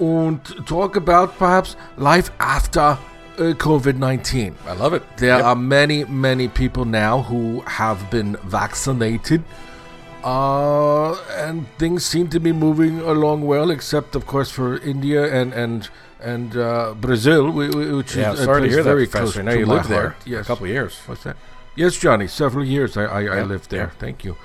and 0.00 0.42
talk 0.66 0.96
about 0.96 1.36
perhaps 1.38 1.76
life 1.96 2.30
after 2.40 2.80
uh, 2.80 2.98
COVID 3.38 3.96
19. 3.96 4.56
I 4.66 4.72
love 4.74 4.92
it. 4.94 5.02
There 5.16 5.36
Yep. 5.36 5.44
are 5.44 5.56
many, 5.56 6.04
many 6.04 6.48
people 6.48 6.84
now 6.84 7.22
who 7.22 7.60
have 7.66 8.10
been 8.10 8.36
vaccinated. 8.44 9.42
Uh, 10.24 11.14
and 11.36 11.66
things 11.78 12.04
seem 12.04 12.28
to 12.28 12.38
be 12.38 12.52
moving 12.52 13.00
along 13.00 13.42
well, 13.42 13.70
except, 13.72 14.14
of 14.14 14.24
course, 14.26 14.50
for 14.50 14.78
India 14.78 15.22
and 15.40 15.52
and 15.52 15.88
and 16.20 16.56
uh, 16.56 16.94
Brazil, 17.00 17.50
whi- 17.50 17.68
whi- 17.70 17.92
which 17.96 18.14
Yeah, 18.14 18.32
is 18.32 18.40
a 18.40 18.44
sorry 18.44 18.62
to 18.62 18.68
hear 18.68 18.82
very 18.84 19.06
Professor. 19.06 19.42
close 19.42 19.54
to 19.54 19.58
you 19.58 19.66
lived 19.66 19.88
there 19.88 20.14
for 20.24 20.38
a 20.40 20.44
couple 20.44 20.66
of 20.66 20.70
years. 20.70 21.00
What's 21.06 21.24
that? 21.24 21.36
Yes, 21.74 21.96
Johnny. 21.98 22.28
Several 22.28 22.64
years 22.64 22.96
I 22.96 23.04
I, 23.04 23.22
I 23.38 23.42
lived 23.42 23.70
there. 23.70 23.90
yeah. 23.90 23.98
Thank 23.98 24.22
you. 24.24 24.36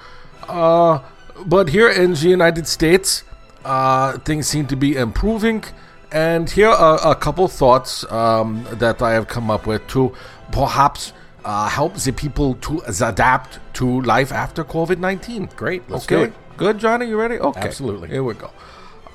Uh, 0.50 1.00
but 1.46 1.70
here 1.70 1.90
in 1.90 2.14
the 2.14 2.30
United 2.30 2.68
States, 2.68 3.24
uh, 3.64 4.18
things 4.20 4.48
seem 4.48 4.68
to 4.68 4.76
be 4.76 4.96
improving. 4.96 5.64
And 6.12 6.50
here 6.50 6.70
are 6.70 7.00
a 7.12 7.16
couple 7.16 7.48
thoughts 7.48 8.10
um, 8.12 8.66
that 8.72 9.02
I 9.02 9.12
have 9.12 9.28
come 9.28 9.52
up 9.52 9.68
with 9.68 9.86
to 9.88 10.14
perhaps 10.52 11.12
uh, 11.44 11.68
help 11.68 11.96
the 11.96 12.12
people 12.12 12.56
to 12.56 12.82
adapt 12.88 13.60
to 13.74 14.02
life 14.02 14.32
after 14.32 14.64
COVID 14.64 15.00
19. 15.00 15.50
Great. 15.56 15.90
Let's 15.90 16.06
okay. 16.06 16.16
do 16.16 16.24
it. 16.24 16.34
Good, 16.58 16.80
Johnny. 16.80 17.08
You 17.08 17.20
ready? 17.20 17.40
Okay. 17.40 17.60
Absolutely. 17.60 18.10
Here 18.10 18.24
we 18.24 18.34
go. 18.34 18.52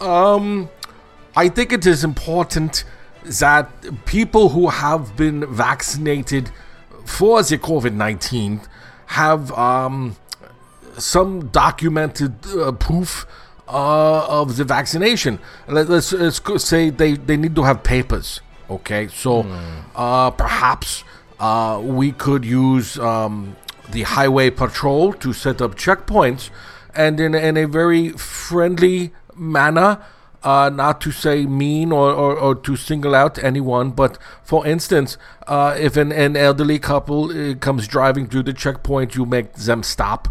Um, 0.01 0.69
I 1.35 1.49
think 1.49 1.73
it 1.73 1.87
is 1.87 2.05
important 2.05 2.85
that 3.25 3.71
people 4.05 4.51
who 4.51 4.69
have 4.69 5.17
been 5.17 5.47
vaccinated 5.47 6.51
for 7.05 7.43
the 7.43 7.59
COVID 7.59 7.95
19 7.95 8.61
have 9.07 9.53
um, 9.53 10.17
some 10.99 11.49
documented 11.49 12.35
uh, 12.47 12.73
proof 12.73 13.27
uh, 13.69 14.27
of 14.29 14.57
the 14.57 14.65
vaccination. 14.65 15.39
Let, 15.67 15.89
us 15.91 16.13
let's 16.13 16.39
go 16.39 16.57
say 16.59 16.91
they, 16.91 17.15
they 17.15 17.37
need 17.37 17.55
to 17.57 17.63
have 17.63 17.83
papers. 17.83 18.41
Okay, 18.69 19.09
so 19.09 19.47
uh, 19.95 20.31
perhaps 20.31 21.05
uh, 21.39 21.81
we 21.83 22.13
could 22.13 22.45
use 22.45 22.99
um, 22.99 23.57
the 23.91 24.03
highway 24.03 24.51
patrol 24.51 25.13
to 25.15 25.33
set 25.33 25.61
up 25.61 25.75
checkpoints 25.75 26.51
and 26.95 27.21
in, 27.21 27.35
in 27.35 27.57
a 27.57 27.67
very 27.67 28.11
friendly 28.11 29.13
manner. 29.35 29.99
Uh, 30.45 30.69
not 30.69 31.01
to 31.01 31.13
say 31.13 31.47
mean 31.47 31.93
or, 31.93 32.11
or, 32.11 32.37
or 32.37 32.55
to 32.57 32.75
single 32.75 33.15
out 33.15 33.39
anyone, 33.45 33.93
but 33.93 34.19
for 34.43 34.67
instance, 34.67 35.17
uh, 35.47 35.77
if 35.79 35.97
an, 35.97 36.11
an 36.11 36.37
elderly 36.37 36.81
couple 36.81 37.31
uh, 37.31 37.55
comes 37.55 37.87
driving 37.87 38.27
through 38.27 38.43
the 38.43 38.53
checkpoint, 38.53 39.15
you 39.15 39.25
make 39.25 39.53
them 39.53 39.85
stop. 39.85 40.27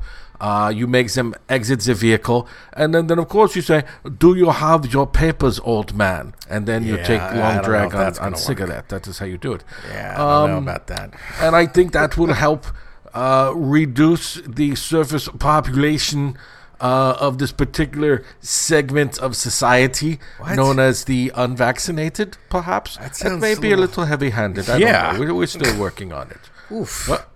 Uh, 0.47 0.69
you 0.79 0.87
make 0.87 1.09
them 1.13 1.35
exit 1.49 1.79
the 1.81 1.93
vehicle, 1.93 2.47
and 2.73 2.95
then, 2.95 3.05
then 3.07 3.19
of 3.19 3.27
course 3.29 3.55
you 3.55 3.61
say, 3.61 3.83
"Do 4.23 4.29
you 4.35 4.49
have 4.49 4.81
your 4.91 5.05
papers, 5.05 5.59
old 5.63 5.93
man?" 5.93 6.33
And 6.49 6.65
then 6.69 6.83
you 6.83 6.97
take 7.11 7.21
long 7.41 7.61
drag 7.61 7.93
on, 7.93 8.17
on 8.17 8.35
cigarette. 8.35 8.85
That 8.89 9.05
is 9.07 9.19
how 9.19 9.27
you 9.27 9.37
do 9.37 9.53
it. 9.53 9.63
Yeah, 9.93 10.13
I 10.13 10.17
don't 10.17 10.49
know 10.49 10.57
Um, 10.57 10.63
about 10.67 10.87
that. 10.87 11.07
and 11.39 11.55
I 11.55 11.67
think 11.67 11.91
that 11.93 12.17
will 12.17 12.33
help 12.33 12.65
uh, 13.13 13.51
reduce 13.55 14.41
the 14.59 14.73
surface 14.75 15.29
population 15.37 16.37
uh, 16.79 17.15
of 17.27 17.37
this 17.37 17.51
particular 17.51 18.23
segment 18.39 19.19
of 19.19 19.35
society 19.35 20.19
What? 20.39 20.55
known 20.55 20.79
as 20.79 21.03
the 21.05 21.31
unvaccinated, 21.35 22.37
perhaps. 22.49 22.97
That, 22.97 23.15
sounds 23.15 23.41
may 23.41 23.53
be 23.53 23.71
a 23.71 23.77
little- 23.77 24.05
heavy-handed. 24.05 24.67
I 24.69 24.77
Yeah. 24.77 24.87
don't 24.91 25.13
know. 25.13 25.19
We're, 25.19 25.33
we're 25.35 25.45
still 25.47 25.77
working 25.79 26.11
on 26.11 26.31
it. 26.31 26.43
Oof. 26.73 27.07
What? 27.09 27.27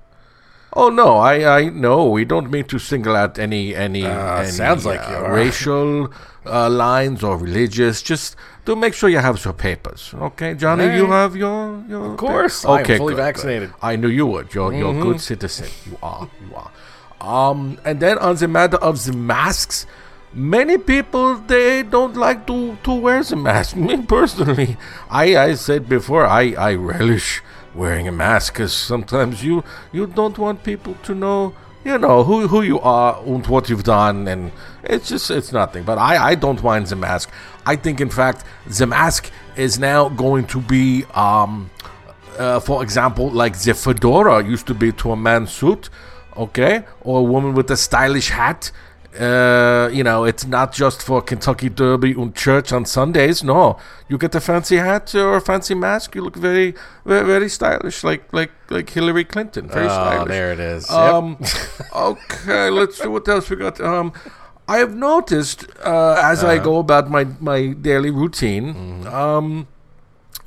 Oh 0.75 0.89
no, 0.89 1.17
I 1.17 1.35
I 1.59 1.69
no, 1.69 2.05
we 2.09 2.25
don't 2.25 2.51
mean 2.51 2.65
to 2.65 2.79
single 2.79 3.15
out 3.15 3.39
any 3.39 3.73
any, 3.75 4.03
Uh, 4.03 4.41
any 4.41 4.51
sounds 4.51 4.85
like 4.85 4.99
uh, 5.07 5.29
racial 5.29 6.11
uh, 6.45 6.69
lines 6.69 7.23
or 7.23 7.37
religious. 7.37 8.01
Just 8.01 8.35
to 8.65 8.75
make 8.75 8.93
sure 8.93 9.07
you 9.09 9.19
have 9.19 9.43
your 9.45 9.53
papers, 9.53 10.13
okay, 10.29 10.53
Johnny? 10.53 10.85
You 10.97 11.07
have 11.11 11.35
your 11.35 11.81
your. 11.87 12.11
Of 12.11 12.17
course. 12.17 12.65
I 12.65 12.67
am 12.75 12.81
Okay, 12.83 12.97
fully 12.97 13.13
good, 13.13 13.21
good. 13.21 13.23
vaccinated. 13.25 13.69
I 13.81 13.95
knew 13.95 14.09
you 14.09 14.25
would. 14.27 14.53
You're 14.53 14.73
you're 14.73 14.91
a 14.91 14.99
Mhm. 14.99 15.01
good 15.07 15.21
citizen. 15.21 15.67
You 15.89 15.97
are. 16.03 16.27
You 16.43 16.55
are. 16.55 16.71
Um, 17.21 17.77
and 17.85 17.99
then 18.01 18.17
on 18.19 18.35
the 18.35 18.47
matter 18.47 18.77
of 18.77 19.05
the 19.05 19.13
masks, 19.13 19.85
many 20.33 20.77
people 20.77 21.35
they 21.47 21.83
don't 21.83 22.17
like 22.17 22.45
to 22.47 22.75
to 22.83 22.91
wear 22.91 23.23
the 23.23 23.37
mask. 23.37 23.75
Me 23.87 23.95
personally, 24.03 24.75
I 25.09 25.37
I 25.37 25.55
said 25.55 25.87
before 25.87 26.25
I 26.27 26.51
I 26.59 26.75
relish 26.75 27.41
wearing 27.75 28.07
a 28.07 28.11
mask 28.11 28.53
because 28.53 28.73
sometimes 28.73 29.43
you 29.43 29.63
you 29.91 30.07
don't 30.07 30.37
want 30.37 30.63
people 30.63 30.95
to 31.03 31.13
know 31.13 31.53
you 31.83 31.97
know 31.97 32.23
who 32.23 32.47
who 32.47 32.61
you 32.61 32.79
are 32.79 33.21
and 33.25 33.45
what 33.47 33.69
you've 33.69 33.83
done 33.83 34.27
and 34.27 34.51
it's 34.83 35.09
just 35.09 35.29
it's 35.29 35.51
nothing. 35.51 35.83
But 35.83 35.97
i 35.97 36.31
i 36.31 36.35
don't 36.35 36.63
mind 36.63 36.87
the 36.87 36.95
mask. 36.95 37.29
I 37.65 37.75
think 37.75 38.01
in 38.01 38.09
fact 38.09 38.43
the 38.65 38.87
mask 38.87 39.31
is 39.55 39.79
now 39.79 40.09
going 40.09 40.45
to 40.47 40.59
be 40.61 41.05
um 41.13 41.69
uh, 42.37 42.59
for 42.59 42.83
example 42.83 43.29
like 43.29 43.57
the 43.59 43.73
fedora 43.73 44.43
used 44.43 44.67
to 44.67 44.73
be 44.73 44.91
to 44.91 45.11
a 45.11 45.15
man's 45.15 45.51
suit 45.51 45.89
okay? 46.37 46.83
Or 47.01 47.19
a 47.19 47.23
woman 47.23 47.53
with 47.53 47.71
a 47.71 47.77
stylish 47.77 48.29
hat 48.29 48.71
uh, 49.19 49.89
you 49.93 50.03
know, 50.03 50.23
it's 50.25 50.45
not 50.45 50.73
just 50.73 51.01
for 51.01 51.21
Kentucky 51.21 51.69
Derby 51.69 52.11
and 52.11 52.35
church 52.35 52.71
on 52.73 52.85
Sundays. 52.85 53.43
No, 53.43 53.77
you 54.09 54.17
get 54.17 54.35
a 54.35 54.39
fancy 54.41 54.77
hat 54.77 55.13
or 55.15 55.35
a 55.37 55.41
fancy 55.41 55.73
mask, 55.75 56.15
you 56.15 56.21
look 56.23 56.35
very, 56.35 56.73
very, 57.05 57.25
very 57.25 57.49
stylish, 57.49 58.03
like 58.03 58.31
like 58.33 58.51
like 58.69 58.89
Hillary 58.89 59.23
Clinton. 59.25 59.67
Very 59.69 59.85
Oh, 59.85 59.89
stylish. 59.89 60.27
there 60.27 60.51
it 60.53 60.59
is. 60.59 60.89
Yep. 60.89 60.97
Um, 61.13 61.37
okay, 61.95 62.69
let's 62.69 63.01
see 63.01 63.07
what 63.07 63.27
else 63.27 63.49
we 63.49 63.55
got. 63.55 63.79
Um, 63.81 64.11
I 64.67 64.77
have 64.77 64.95
noticed 64.95 65.65
uh, 65.83 66.19
as 66.21 66.43
I 66.43 66.55
Uh-huh. 66.55 66.63
go 66.63 66.79
about 66.79 67.09
my 67.09 67.25
my 67.39 67.67
daily 67.73 68.11
routine, 68.11 68.73
Mm-hmm. 68.73 69.07
um, 69.13 69.67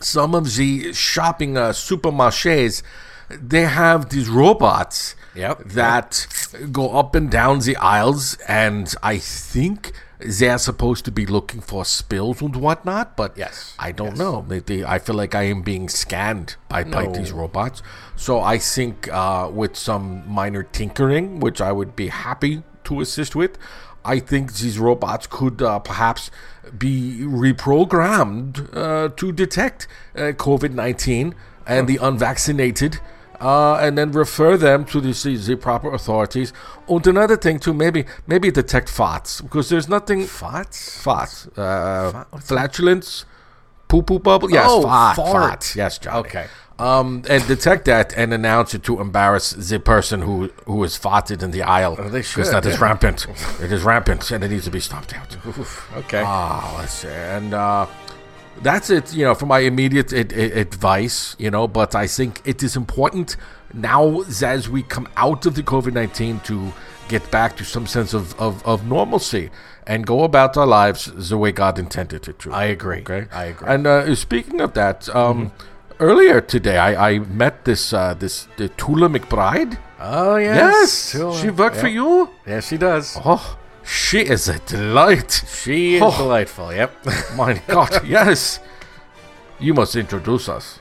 some 0.00 0.34
of 0.34 0.44
the 0.56 0.92
shopping 0.92 1.56
uh, 1.56 1.70
supermarchés 1.70 2.82
they 3.30 3.62
have 3.62 4.08
these 4.10 4.28
robots 4.28 5.14
Yep. 5.38 5.64
that 5.68 6.26
go 6.72 6.98
up 6.98 7.14
and 7.14 7.30
down 7.30 7.60
the 7.60 7.76
aisles, 7.76 8.36
and 8.48 8.92
I 9.02 9.18
think 9.18 9.92
they're 10.18 10.58
supposed 10.58 11.04
to 11.04 11.12
be 11.12 11.26
looking 11.26 11.60
for 11.60 11.84
spills 11.84 12.42
and 12.42 12.56
whatnot. 12.56 13.16
But 13.16 13.36
Yes, 13.36 13.74
I 13.78 13.92
don't 13.92 14.18
know. 14.18 14.44
They, 14.48 14.58
they, 14.58 14.84
I 14.84 14.98
feel 14.98 15.14
like 15.14 15.34
I 15.34 15.44
am 15.44 15.62
being 15.62 15.88
scanned 15.88 16.56
by, 16.68 16.84
by 16.84 17.06
these 17.06 17.30
robots. 17.32 17.82
So 18.16 18.40
I 18.40 18.58
think 18.58 19.08
uh, 19.12 19.48
with 19.52 19.76
some 19.76 20.28
minor 20.28 20.64
tinkering, 20.64 21.38
which 21.40 21.60
I 21.60 21.70
would 21.70 21.94
be 21.94 22.08
happy 22.08 22.62
to 22.84 23.00
assist 23.00 23.36
with, 23.36 23.58
I 24.04 24.18
think 24.20 24.54
these 24.54 24.78
robots 24.78 25.26
could 25.26 25.62
uh, 25.62 25.78
perhaps 25.78 26.30
be 26.76 27.20
reprogrammed 27.20 28.74
uh, 28.76 29.08
to 29.10 29.32
detect 29.32 29.86
uh, 30.14 30.32
COVID 30.32 30.72
19 30.72 31.34
and 31.66 31.86
the 31.86 31.98
unvaccinated. 31.98 33.00
Uh, 33.40 33.74
and 33.76 33.96
then 33.96 34.10
refer 34.10 34.56
them 34.56 34.84
to 34.86 35.00
the, 35.00 35.12
the, 35.12 35.36
the 35.36 35.56
proper 35.56 35.92
authorities. 35.94 36.52
And 36.88 37.06
another 37.06 37.36
thing 37.36 37.60
too, 37.60 37.72
maybe 37.72 38.04
maybe 38.26 38.50
detect 38.50 38.88
farts 38.88 39.40
because 39.40 39.68
there's 39.68 39.88
nothing 39.88 40.22
Farts? 40.22 41.00
farts, 41.04 41.46
uh, 41.56 42.24
flatulence, 42.40 43.24
poo 43.86 44.02
poo 44.02 44.18
bubble. 44.18 44.50
Yes, 44.50 44.66
Oh, 44.68 44.82
fart, 44.82 45.16
fart. 45.16 45.32
fart. 45.32 45.76
Yes, 45.76 45.98
Johnny. 45.98 46.18
Okay. 46.20 46.46
Um, 46.80 47.22
and 47.28 47.44
detect 47.48 47.86
that 47.86 48.12
and 48.16 48.32
announce 48.32 48.72
it 48.74 48.82
to 48.84 49.00
embarrass 49.00 49.50
the 49.50 49.78
person 49.80 50.22
who 50.22 50.50
who 50.66 50.82
is 50.84 50.96
farted 50.98 51.42
in 51.42 51.50
the 51.52 51.62
aisle. 51.62 51.94
they 51.96 52.04
Because 52.04 52.26
should, 52.26 52.46
that 52.46 52.66
is 52.66 52.80
rampant. 52.80 53.26
it 53.60 53.70
is 53.72 53.82
rampant, 53.84 54.30
and 54.32 54.42
it 54.44 54.48
needs 54.48 54.64
to 54.64 54.70
be 54.70 54.80
stomped 54.80 55.12
out. 55.14 55.36
Okay. 55.96 56.22
Ah, 56.24 56.74
let's 56.78 56.92
see. 56.92 57.08
And 57.08 57.52
uh, 57.54 57.86
that's 58.62 58.90
it, 58.90 59.14
you 59.14 59.24
know, 59.24 59.34
for 59.34 59.46
my 59.46 59.60
immediate 59.60 60.12
ad- 60.12 60.32
ad- 60.32 60.52
advice, 60.52 61.36
you 61.38 61.50
know. 61.50 61.66
But 61.68 61.94
I 61.94 62.06
think 62.06 62.40
it 62.44 62.62
is 62.62 62.76
important 62.76 63.36
now 63.74 64.22
as 64.22 64.68
we 64.68 64.82
come 64.82 65.08
out 65.16 65.46
of 65.46 65.54
the 65.54 65.62
COVID 65.62 65.92
19 65.92 66.40
to 66.40 66.72
get 67.08 67.30
back 67.30 67.56
to 67.56 67.64
some 67.64 67.86
sense 67.86 68.12
of, 68.14 68.38
of, 68.38 68.64
of 68.66 68.86
normalcy 68.86 69.50
and 69.86 70.06
go 70.06 70.24
about 70.24 70.56
our 70.56 70.66
lives 70.66 71.06
the 71.30 71.38
way 71.38 71.52
God 71.52 71.78
intended 71.78 72.28
it 72.28 72.38
to. 72.40 72.52
I 72.52 72.64
agree. 72.64 72.98
Okay. 73.00 73.26
I 73.32 73.44
agree. 73.46 73.68
And 73.68 73.86
uh, 73.86 74.14
speaking 74.14 74.60
of 74.60 74.74
that, 74.74 75.08
um, 75.14 75.52
earlier 76.00 76.40
today 76.42 76.76
I, 76.76 77.10
I 77.10 77.18
met 77.20 77.64
this 77.64 77.92
uh, 77.92 78.14
this 78.14 78.46
the 78.56 78.68
Tula 78.70 79.08
McBride. 79.08 79.78
oh, 80.00 80.36
yes. 80.36 80.56
Yes, 80.56 81.12
Tula. 81.12 81.38
she 81.38 81.50
worked 81.50 81.76
for 81.76 81.88
you. 81.88 82.28
Yes, 82.46 82.68
she 82.68 82.76
does. 82.76 83.16
Oh, 83.24 83.57
she 83.88 84.20
is 84.20 84.48
a 84.48 84.58
delight. 84.60 85.42
She 85.62 85.96
is 85.96 86.02
Oh. 86.02 86.16
delightful. 86.16 86.72
Yep. 86.74 86.92
My 87.36 87.60
God, 87.66 88.06
yes. 88.06 88.60
You 89.58 89.72
must 89.74 89.96
introduce 89.96 90.48
us. 90.48 90.78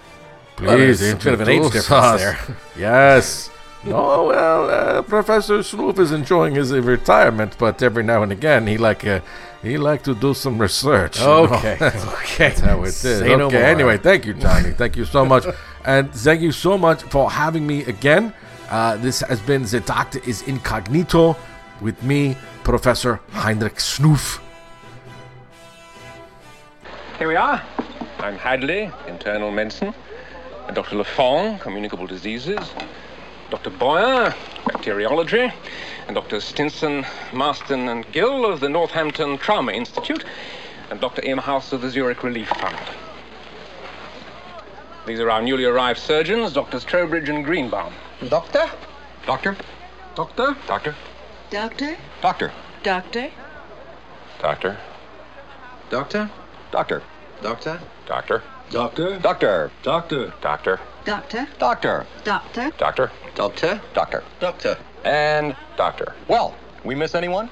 Well, 0.62 0.76
Please 0.76 1.02
a 1.02 1.16
bit 1.16 1.26
of 1.34 1.42
an 1.42 1.50
age 1.50 1.56
introduce 1.58 1.84
difference 1.84 2.06
us. 2.06 2.22
there. 2.22 2.58
Yes. 2.78 3.50
No, 3.84 4.26
well, 4.26 4.70
uh, 4.70 5.02
Professor 5.04 5.60
Snoof 5.60 6.00
is 6.00 6.12
enjoying 6.12 6.56
his 6.56 6.74
uh, 6.74 6.82
retirement, 6.82 7.56
but 7.58 7.82
every 7.82 8.04
now 8.04 8.24
and 8.24 8.32
again 8.32 8.68
he 8.68 8.78
like 8.78 9.06
uh, 9.06 9.22
he 9.62 9.78
like 9.78 10.04
to 10.04 10.14
do 10.16 10.34
some 10.34 10.58
research. 10.60 11.20
you 11.20 11.26
know. 11.26 11.46
Okay. 11.46 11.74
okay. 11.82 12.50
That's 12.50 12.60
how 12.60 12.82
it 12.84 12.88
is. 12.88 12.98
Say 12.98 13.22
okay. 13.22 13.36
no 13.38 13.50
more. 13.50 13.62
Anyway, 13.62 13.98
thank 13.98 14.26
you, 14.26 14.34
Johnny. 14.34 14.72
thank 14.72 14.98
you 14.98 15.06
so 15.06 15.24
much, 15.24 15.46
and 15.86 16.12
thank 16.14 16.42
you 16.42 16.52
so 16.52 16.78
much 16.78 17.04
for 17.04 17.32
having 17.32 17.66
me 17.66 17.84
again. 17.86 18.34
Uh, 18.70 18.98
this 18.98 19.22
has 19.22 19.40
been 19.42 19.64
the 19.64 19.80
Doctor 19.80 20.20
is 20.26 20.42
Incognito 20.42 21.38
with 21.82 22.02
me, 22.04 22.36
Professor 22.64 23.20
Heinrich 23.32 23.76
Snoof. 23.76 24.40
Here 27.18 27.28
we 27.28 27.36
are. 27.36 27.62
I'm 28.20 28.38
Hadley, 28.38 28.92
internal 29.08 29.52
medicine. 29.52 29.94
And 30.68 30.76
Dr. 30.76 30.98
Lafong, 30.98 31.60
communicable 31.60 32.08
diseases. 32.08 32.60
Dr. 33.50 33.70
Boyer, 33.70 34.36
bacteriology. 34.66 35.52
And 36.08 36.16
Dr. 36.16 36.40
Stinson, 36.40 37.06
Marston, 37.34 37.90
and 37.90 38.10
Gill 38.12 38.46
of 38.46 38.60
the 38.60 38.70
Northampton 38.70 39.38
Trauma 39.38 39.72
Institute. 39.72 40.26
And 40.90 41.00
Dr. 41.00 41.22
Imhouse 41.24 41.74
of 41.74 41.82
the 41.82 41.90
Zurich 41.90 42.24
Relief 42.24 42.50
Fund. 42.50 42.78
These 45.06 45.20
are 45.20 45.32
our 45.32 45.42
newly 45.42 45.66
arrived 45.66 46.00
surgeons, 46.00 46.54
Doctors 46.54 46.84
Trowbridge 46.84 47.30
and 47.30 47.46
Greenbaum. 47.46 47.94
Doctor? 48.30 48.70
Doctor? 49.26 49.56
Doctor? 50.16 50.56
Doctor? 50.68 50.96
Doctor? 51.50 51.96
Doctor? 52.22 52.52
Doctor? 52.84 53.32
Doctor? 54.42 54.78
Doctor? 55.90 56.30
Doctor? 56.72 57.02
Doctor? 57.42 57.82
Doctor? 57.82 57.82
Doctor? 58.70 59.22
Doctor? 59.32 59.80
Doctor? 59.80 60.76
Doctor? 61.08 61.48
Doctor? 61.58 61.58
Doctor? 61.58 62.06
Doctor? 62.26 62.72
Doctor? 62.78 63.12
Doctor? 63.36 63.82
Doctor? 63.94 64.24
Doctor. 64.42 64.78
And 65.06 65.56
doctor. 65.78 66.16
Well, 66.28 66.54
we 66.84 66.96
miss 66.96 67.16
anyone? 67.16 67.50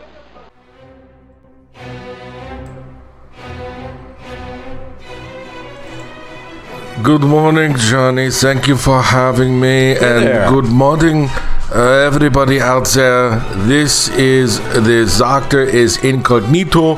Good 7.01 7.21
morning, 7.21 7.75
Johnny. 7.77 8.29
Thank 8.29 8.67
you 8.67 8.75
for 8.75 9.01
having 9.01 9.59
me. 9.59 9.91
and 9.91 10.25
there. 10.25 10.49
good 10.49 10.65
morning, 10.65 11.29
everybody 11.75 12.61
out 12.61 12.87
there. 12.87 13.39
This 13.67 14.07
is 14.09 14.59
the 14.59 15.13
Doctor 15.19 15.61
is 15.61 15.97
Incognito, 16.03 16.95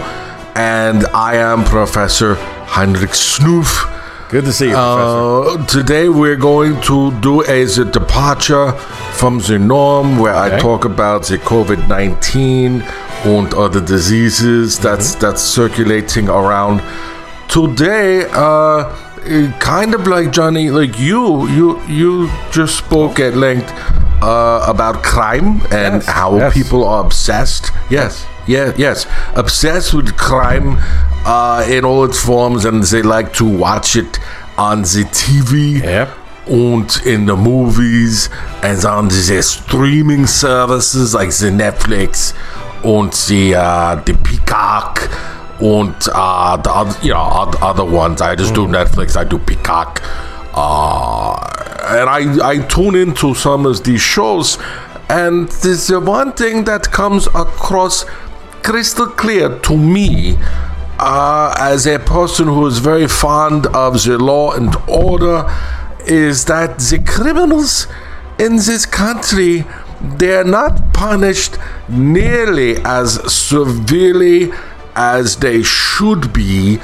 and 0.56 1.06
I 1.08 1.36
am 1.36 1.64
Professor 1.64 2.36
Heinrich 2.36 3.12
Snoof. 3.12 3.94
Good 4.30 4.46
to 4.46 4.54
see 4.54 4.70
you, 4.70 4.74
Professor. 4.76 5.62
Uh, 5.62 5.66
today 5.66 6.10
we're 6.10 6.36
going 6.36 6.80
to 6.82 7.12
do 7.22 7.42
a 7.46 7.66
the 7.66 7.86
departure 7.86 8.72
from 9.14 9.40
the 9.40 9.58
norm 9.58 10.20
where 10.20 10.36
I 10.36 10.60
talk 10.60 10.86
about 10.86 11.26
the 11.26 11.40
COVID 11.40 11.88
nineteen 11.88 12.84
and 13.26 13.54
other 13.56 13.82
diseases 13.82 14.78
that's 14.78 15.12
Mm-hmm. 15.12 15.22
that's 15.22 15.42
circulating 15.42 16.30
around. 16.30 16.84
Today, 17.48 18.28
uh, 18.32 18.94
kind 19.60 19.96
of 19.96 20.06
like 20.06 20.32
Johnny, 20.32 20.70
like 20.70 21.00
you, 21.00 21.48
you 21.48 21.82
you 21.88 22.30
just 22.52 22.78
spoke 22.78 23.20
at 23.20 23.34
length 23.36 23.72
uh, 24.22 24.66
about 24.68 25.04
crime 25.04 25.62
and 25.72 25.96
Yes, 26.02 26.06
how 26.06 26.38
yes. 26.38 26.54
people 26.54 26.86
are 26.86 27.04
obsessed. 27.06 27.72
Yes, 27.90 28.26
yeah, 28.48 28.74
yes, 28.78 29.06
obsessed 29.36 29.94
with 29.94 30.16
crime 30.18 30.78
uh, 31.26 31.66
in 31.70 31.86
all 31.86 32.04
its 32.06 32.24
forms, 32.24 32.66
and 32.66 32.84
they 32.84 33.02
like 33.02 33.34
to 33.34 33.46
watch 33.46 33.96
it 33.96 34.20
on 34.58 34.82
the 34.82 35.04
TV 35.12 35.82
Yep. 35.84 36.10
and 36.48 36.98
in 37.06 37.26
the 37.26 37.36
movies 37.36 38.30
and 38.64 38.84
on 38.86 39.08
the 39.10 39.42
streaming 39.44 40.26
services 40.28 41.14
like 41.14 41.30
the 41.30 41.48
Netflix 41.52 42.34
and 42.84 43.12
the 43.28 43.56
uh, 43.56 43.96
the 44.06 44.14
Peacock 44.24 45.10
and 45.60 45.96
uh, 46.14 46.56
the 46.58 46.72
other, 46.72 47.06
you 47.06 47.12
know 47.14 47.20
other, 47.20 47.58
other 47.62 47.86
ones. 47.86 48.22
I 48.22 48.36
just 48.36 48.54
do 48.54 48.66
Netflix. 48.68 49.18
I 49.18 49.24
do 49.24 49.38
Peacock. 49.40 50.02
Uh, 50.60 51.36
and 51.84 52.10
I, 52.10 52.50
I 52.50 52.58
tune 52.66 52.96
into 52.96 53.36
some 53.36 53.68
of 53.68 53.84
these 53.84 54.02
shows, 54.02 54.58
and 55.08 55.48
there's 55.50 55.86
the 55.86 56.00
one 56.00 56.32
thing 56.34 56.64
that 56.64 56.90
comes 56.92 57.28
across 57.28 58.06
crystal 58.64 59.06
clear 59.06 59.60
to 59.60 59.78
me 59.78 60.36
uh, 61.00 61.54
as 61.60 61.86
a 61.86 62.00
person 62.00 62.48
who 62.48 62.66
is 62.66 62.80
very 62.80 63.08
fond 63.08 63.68
of 63.68 64.04
the 64.04 64.18
law 64.18 64.52
and 64.54 64.76
order 64.88 65.46
is 66.08 66.46
that 66.46 66.80
the 66.80 67.04
criminals 67.06 67.88
in 68.40 68.56
this 68.56 68.86
country 68.86 69.64
they're 70.18 70.44
not 70.44 70.92
punished 70.94 71.58
nearly 71.88 72.78
as 72.84 73.14
severely 73.32 74.52
as 74.96 75.38
they 75.38 75.62
should 75.62 76.34
be 76.34 76.80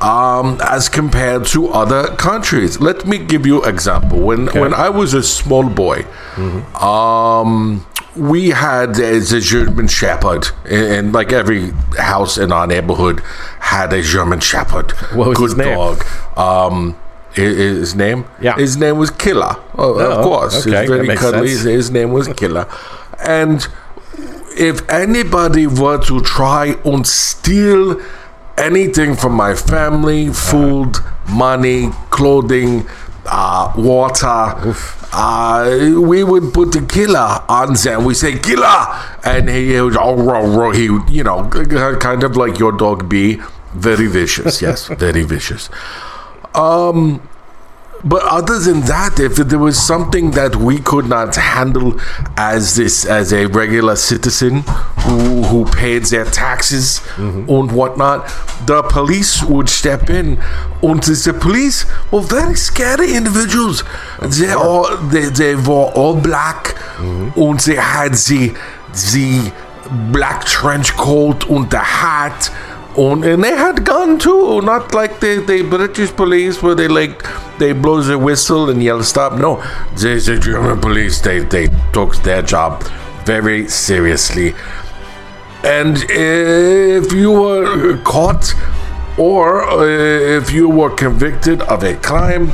um, 0.00 0.58
as 0.62 0.88
compared 0.88 1.46
to 1.46 1.68
other 1.68 2.08
countries. 2.16 2.80
Let 2.80 3.06
me 3.06 3.18
give 3.18 3.46
you 3.46 3.64
example. 3.64 4.20
When 4.20 4.46
when 4.48 4.74
I 4.74 4.88
was 4.88 5.14
a 5.14 5.22
small 5.22 5.68
boy, 5.68 6.04
um, 6.80 7.86
we 8.16 8.50
had 8.50 8.98
a, 8.98 9.16
a 9.18 9.40
German 9.40 9.88
Shepherd, 9.88 10.48
and, 10.64 11.12
like 11.12 11.32
every 11.32 11.70
house 11.98 12.38
in 12.38 12.52
our 12.52 12.66
neighborhood 12.66 13.20
had 13.60 13.92
a 13.92 14.02
German 14.02 14.40
Shepherd. 14.40 14.92
What 15.14 15.28
was 15.28 15.38
Good 15.38 15.44
his 15.50 15.56
name? 15.56 15.74
dog. 15.76 16.04
Um, 16.36 16.96
his 17.34 17.94
name? 17.94 18.24
Yeah. 18.40 18.56
His 18.56 18.76
name 18.78 18.96
was 18.96 19.10
Killer. 19.10 19.56
Oh, 19.76 19.94
Oh, 20.00 20.12
of 20.18 20.24
course. 20.24 20.66
okay, 20.66 20.80
He's 20.80 20.88
very 20.88 21.06
cuddly. 21.16 21.48
sense. 21.48 21.62
His, 21.62 21.62
his 21.64 21.90
name 21.90 22.12
was 22.12 22.28
Killer. 22.28 22.66
And 23.26 23.66
if 24.56 24.88
anybody 24.88 25.66
were 25.66 25.98
to 26.04 26.20
try 26.22 26.76
and 26.86 27.06
steal 27.06 28.00
anything 28.58 29.14
from 29.16 29.34
my 29.34 29.54
family, 29.54 30.32
food, 30.32 30.96
money, 31.28 31.90
clothing, 32.10 32.86
uh, 33.26 33.72
water, 33.76 34.74
uh, 35.12 36.00
we 36.00 36.22
would 36.24 36.52
put 36.52 36.72
the 36.72 36.84
killer 36.86 37.42
on 37.48 37.74
them. 37.74 38.04
We 38.04 38.14
say 38.14 38.38
killer, 38.38 38.86
and 39.24 39.48
he 39.48 39.80
would 39.80 39.96
oh, 39.96 40.14
row, 40.16 40.46
row. 40.46 40.70
he 40.70 40.90
would, 40.90 41.08
you 41.08 41.24
know 41.24 41.48
kind 41.48 42.22
of 42.22 42.36
like 42.36 42.58
your 42.58 42.72
dog 42.72 43.08
B, 43.08 43.40
very 43.74 44.06
vicious. 44.06 44.62
Yes, 44.62 44.88
very 44.88 45.22
vicious. 45.22 45.68
Um, 46.54 47.26
but 48.04 48.22
other 48.24 48.58
than 48.58 48.80
that, 48.82 49.18
if 49.18 49.36
there 49.36 49.58
was 49.58 49.80
something 49.80 50.32
that 50.32 50.56
we 50.56 50.78
could 50.78 51.08
not 51.08 51.34
handle 51.34 51.98
as 52.36 52.76
this 52.76 53.04
as 53.04 53.32
a 53.32 53.46
regular 53.46 53.96
citizen 53.96 54.62
who 55.00 55.42
who 55.42 55.64
paid 55.64 56.04
their 56.06 56.24
taxes 56.24 57.00
mm-hmm. 57.16 57.50
and 57.50 57.72
whatnot, 57.72 58.26
the 58.66 58.82
police 58.82 59.42
would 59.42 59.68
step 59.68 60.10
in. 60.10 60.38
And 60.82 61.02
the 61.02 61.36
police 61.40 61.86
were 62.12 62.20
very 62.20 62.54
scary 62.54 63.14
individuals. 63.14 63.82
They 64.20 64.52
all 64.52 64.96
they, 64.96 65.26
they 65.26 65.54
were 65.54 65.90
all 65.94 66.20
black 66.20 66.74
mm-hmm. 66.96 67.40
and 67.40 67.60
they 67.60 67.76
had 67.76 68.12
the 68.14 68.56
the 68.92 69.52
black 70.12 70.44
trench 70.44 70.92
coat 70.92 71.48
and 71.48 71.70
the 71.70 71.78
hat. 71.78 72.50
And, 72.96 73.24
and 73.24 73.44
they 73.44 73.54
had 73.54 73.84
gun 73.84 74.18
too, 74.18 74.62
not 74.62 74.94
like 74.94 75.20
the, 75.20 75.44
the 75.46 75.62
British 75.62 76.10
police 76.12 76.62
where 76.62 76.74
they 76.74 76.88
like 76.88 77.22
they 77.58 77.72
blow 77.72 78.00
the 78.00 78.18
whistle 78.18 78.70
and 78.70 78.82
yell 78.82 79.02
stop. 79.02 79.38
No, 79.38 79.56
the, 79.96 80.22
the 80.24 80.38
German 80.38 80.80
police 80.80 81.20
they 81.20 81.40
they 81.40 81.68
took 81.92 82.16
their 82.22 82.42
job 82.42 82.82
very 83.24 83.68
seriously. 83.68 84.54
And 85.62 85.96
if 86.08 87.12
you 87.12 87.32
were 87.32 87.98
caught 88.04 88.54
or 89.18 89.64
uh, 89.64 89.84
if 89.84 90.52
you 90.52 90.68
were 90.68 90.90
convicted 90.94 91.62
of 91.62 91.82
a 91.82 91.96
crime, 91.96 92.50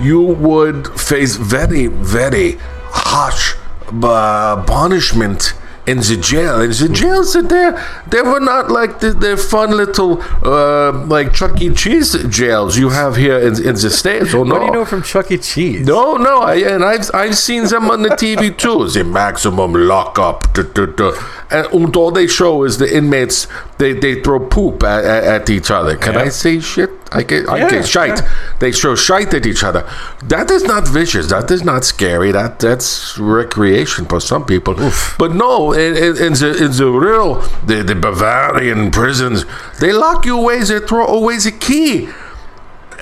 you 0.00 0.20
would 0.20 0.88
face 0.98 1.36
very, 1.36 1.86
very 1.86 2.56
harsh 2.90 3.54
uh, 4.02 4.62
punishment 4.66 5.54
in 5.90 5.98
the 5.98 6.16
jail. 6.16 6.60
In 6.60 6.70
the 6.70 6.88
jails, 6.92 7.32
there 7.32 7.72
they 8.06 8.22
were 8.22 8.40
not 8.40 8.70
like 8.70 9.00
the, 9.00 9.10
the 9.12 9.36
fun 9.36 9.70
little 9.76 10.22
uh, 10.44 10.92
like 11.06 11.32
Chuck 11.32 11.60
E. 11.60 11.74
Cheese 11.74 12.12
jails 12.28 12.78
you 12.78 12.90
have 12.90 13.16
here 13.16 13.38
in, 13.38 13.54
in 13.68 13.74
the 13.74 13.90
states. 13.90 14.32
No! 14.32 14.42
What 14.44 14.60
do 14.60 14.66
you 14.66 14.72
know 14.72 14.84
from 14.84 15.02
Chuck 15.02 15.30
E. 15.30 15.38
Cheese? 15.38 15.86
No, 15.86 16.16
no, 16.16 16.40
I, 16.40 16.56
and 16.56 16.84
I've 16.84 17.10
I've 17.14 17.36
seen 17.36 17.64
them 17.64 17.90
on 17.90 18.02
the 18.02 18.10
TV 18.10 18.56
too. 18.56 18.88
The 18.88 19.04
maximum 19.04 19.72
lockup, 19.74 20.52
duh, 20.54 20.62
duh, 20.62 20.86
duh. 20.86 21.39
And, 21.50 21.96
all 21.96 22.10
they 22.10 22.26
show 22.26 22.64
is 22.64 22.78
the 22.78 22.96
inmates. 22.96 23.46
They 23.78 23.92
they 23.92 24.22
throw 24.22 24.40
poop 24.40 24.82
at, 24.82 25.04
at, 25.04 25.24
at 25.24 25.50
each 25.50 25.70
other. 25.70 25.96
Can 25.96 26.16
I 26.16 26.28
say 26.28 26.60
shit? 26.60 26.90
I 27.12 27.22
get 27.24 27.48
I 27.48 27.58
Yeah, 27.58 27.70
get 27.70 27.88
shite. 27.88 28.18
yeah. 28.20 28.30
They 28.60 28.72
throw 28.72 28.94
shite 28.94 29.34
at 29.34 29.44
each 29.46 29.64
other. 29.64 29.88
That 30.24 30.50
is 30.50 30.62
not 30.64 30.86
vicious. 30.86 31.28
That 31.28 31.50
is 31.50 31.64
not 31.64 31.84
scary. 31.84 32.30
That 32.32 32.60
that's 32.60 33.18
recreation 33.18 34.06
for 34.06 34.20
some 34.20 34.44
people. 34.44 34.74
But 35.18 35.34
no, 35.34 35.72
in, 35.72 35.96
in, 35.96 36.16
in 36.26 36.32
the 36.34 36.64
in 36.64 36.70
the 36.72 36.90
real 36.90 37.40
the, 37.66 37.82
the 37.82 37.94
Bavarian 37.94 38.90
prisons, 38.90 39.44
they 39.80 39.92
lock 39.92 40.24
you 40.24 40.38
away. 40.38 40.60
They 40.62 40.78
throw 40.78 41.06
away 41.06 41.38
the 41.38 41.52
key 41.52 42.08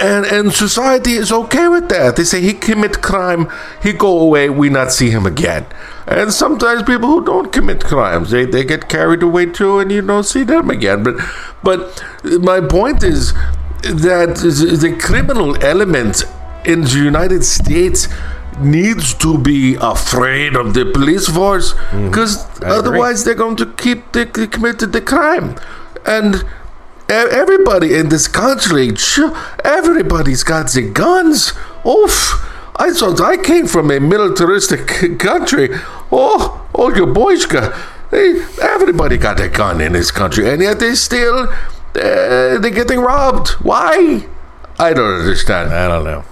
and 0.01 0.25
and 0.27 0.53
society 0.53 1.13
is 1.13 1.33
okay 1.33 1.69
with 1.69 1.89
that. 1.89 2.17
They 2.17 2.25
say 2.25 2.41
he 2.41 2.55
commit 2.55 3.03
crime, 3.03 3.51
he 3.83 3.93
go 3.93 4.21
away, 4.21 4.49
we 4.49 4.69
not 4.69 4.93
see 4.93 5.11
him 5.11 5.27
again. 5.27 5.67
And 6.09 6.33
sometimes 6.33 6.83
people 6.85 7.09
who 7.09 7.25
don't 7.25 7.53
commit 7.53 7.85
crimes, 7.85 8.31
they, 8.31 8.47
they 8.47 8.65
get 8.65 8.89
carried 8.89 9.23
away 9.23 9.47
too, 9.47 9.79
and 9.79 9.93
you 9.93 10.01
don't 10.01 10.25
see 10.25 10.43
them 10.43 10.71
again. 10.71 11.03
But 11.03 11.17
but 11.63 12.03
my 12.41 12.61
point 12.61 13.03
is 13.03 13.35
that 13.83 14.37
the 14.37 14.97
criminal 14.99 15.63
element 15.63 16.25
in 16.65 16.83
the 16.83 17.01
United 17.05 17.45
States 17.45 18.09
needs 18.59 19.15
to 19.15 19.39
be 19.39 19.77
afraid 19.81 20.57
of 20.57 20.75
the 20.75 20.87
police 20.87 21.29
force 21.29 21.75
mm-hmm. 21.75 22.09
because 22.09 22.45
I 22.45 22.57
agree. 22.57 22.71
otherwise 22.71 23.25
they're 23.25 23.35
going 23.35 23.57
to 23.57 23.67
keep 23.75 24.11
they, 24.13 24.25
they 24.25 24.49
committed 24.49 24.93
the 24.93 25.01
crime 25.01 25.55
and 26.05 26.45
Everybody 27.11 27.95
in 27.95 28.11
this 28.11 28.29
country, 28.29 28.91
everybody's 29.65 30.43
got 30.43 30.71
the 30.71 30.91
guns. 30.93 31.55
Oof. 31.87 32.45
I 32.79 32.93
thought 32.93 33.21
I 33.21 33.37
came 33.37 33.67
from 33.67 33.91
a 33.91 33.99
militaristic 33.99 34.87
country. 35.19 35.71
Oh, 36.13 36.69
oh, 36.75 36.95
your 36.95 37.09
boys 37.09 37.45
got. 37.47 37.75
Hey, 38.11 38.41
everybody 38.63 39.19
got 39.19 39.41
a 39.41 39.49
gun 39.49 39.81
in 39.81 39.93
this 39.93 40.11
country, 40.11 40.49
and 40.49 40.63
yet 40.63 40.79
they 40.79 40.95
still. 40.95 41.49
Uh, 41.49 42.59
they're 42.59 42.71
getting 42.71 43.01
robbed. 43.01 43.51
Why? 43.63 44.27
I 44.79 44.93
don't 44.93 45.21
understand. 45.21 45.73
I 45.73 45.89
don't 45.89 46.05
know. 46.05 46.25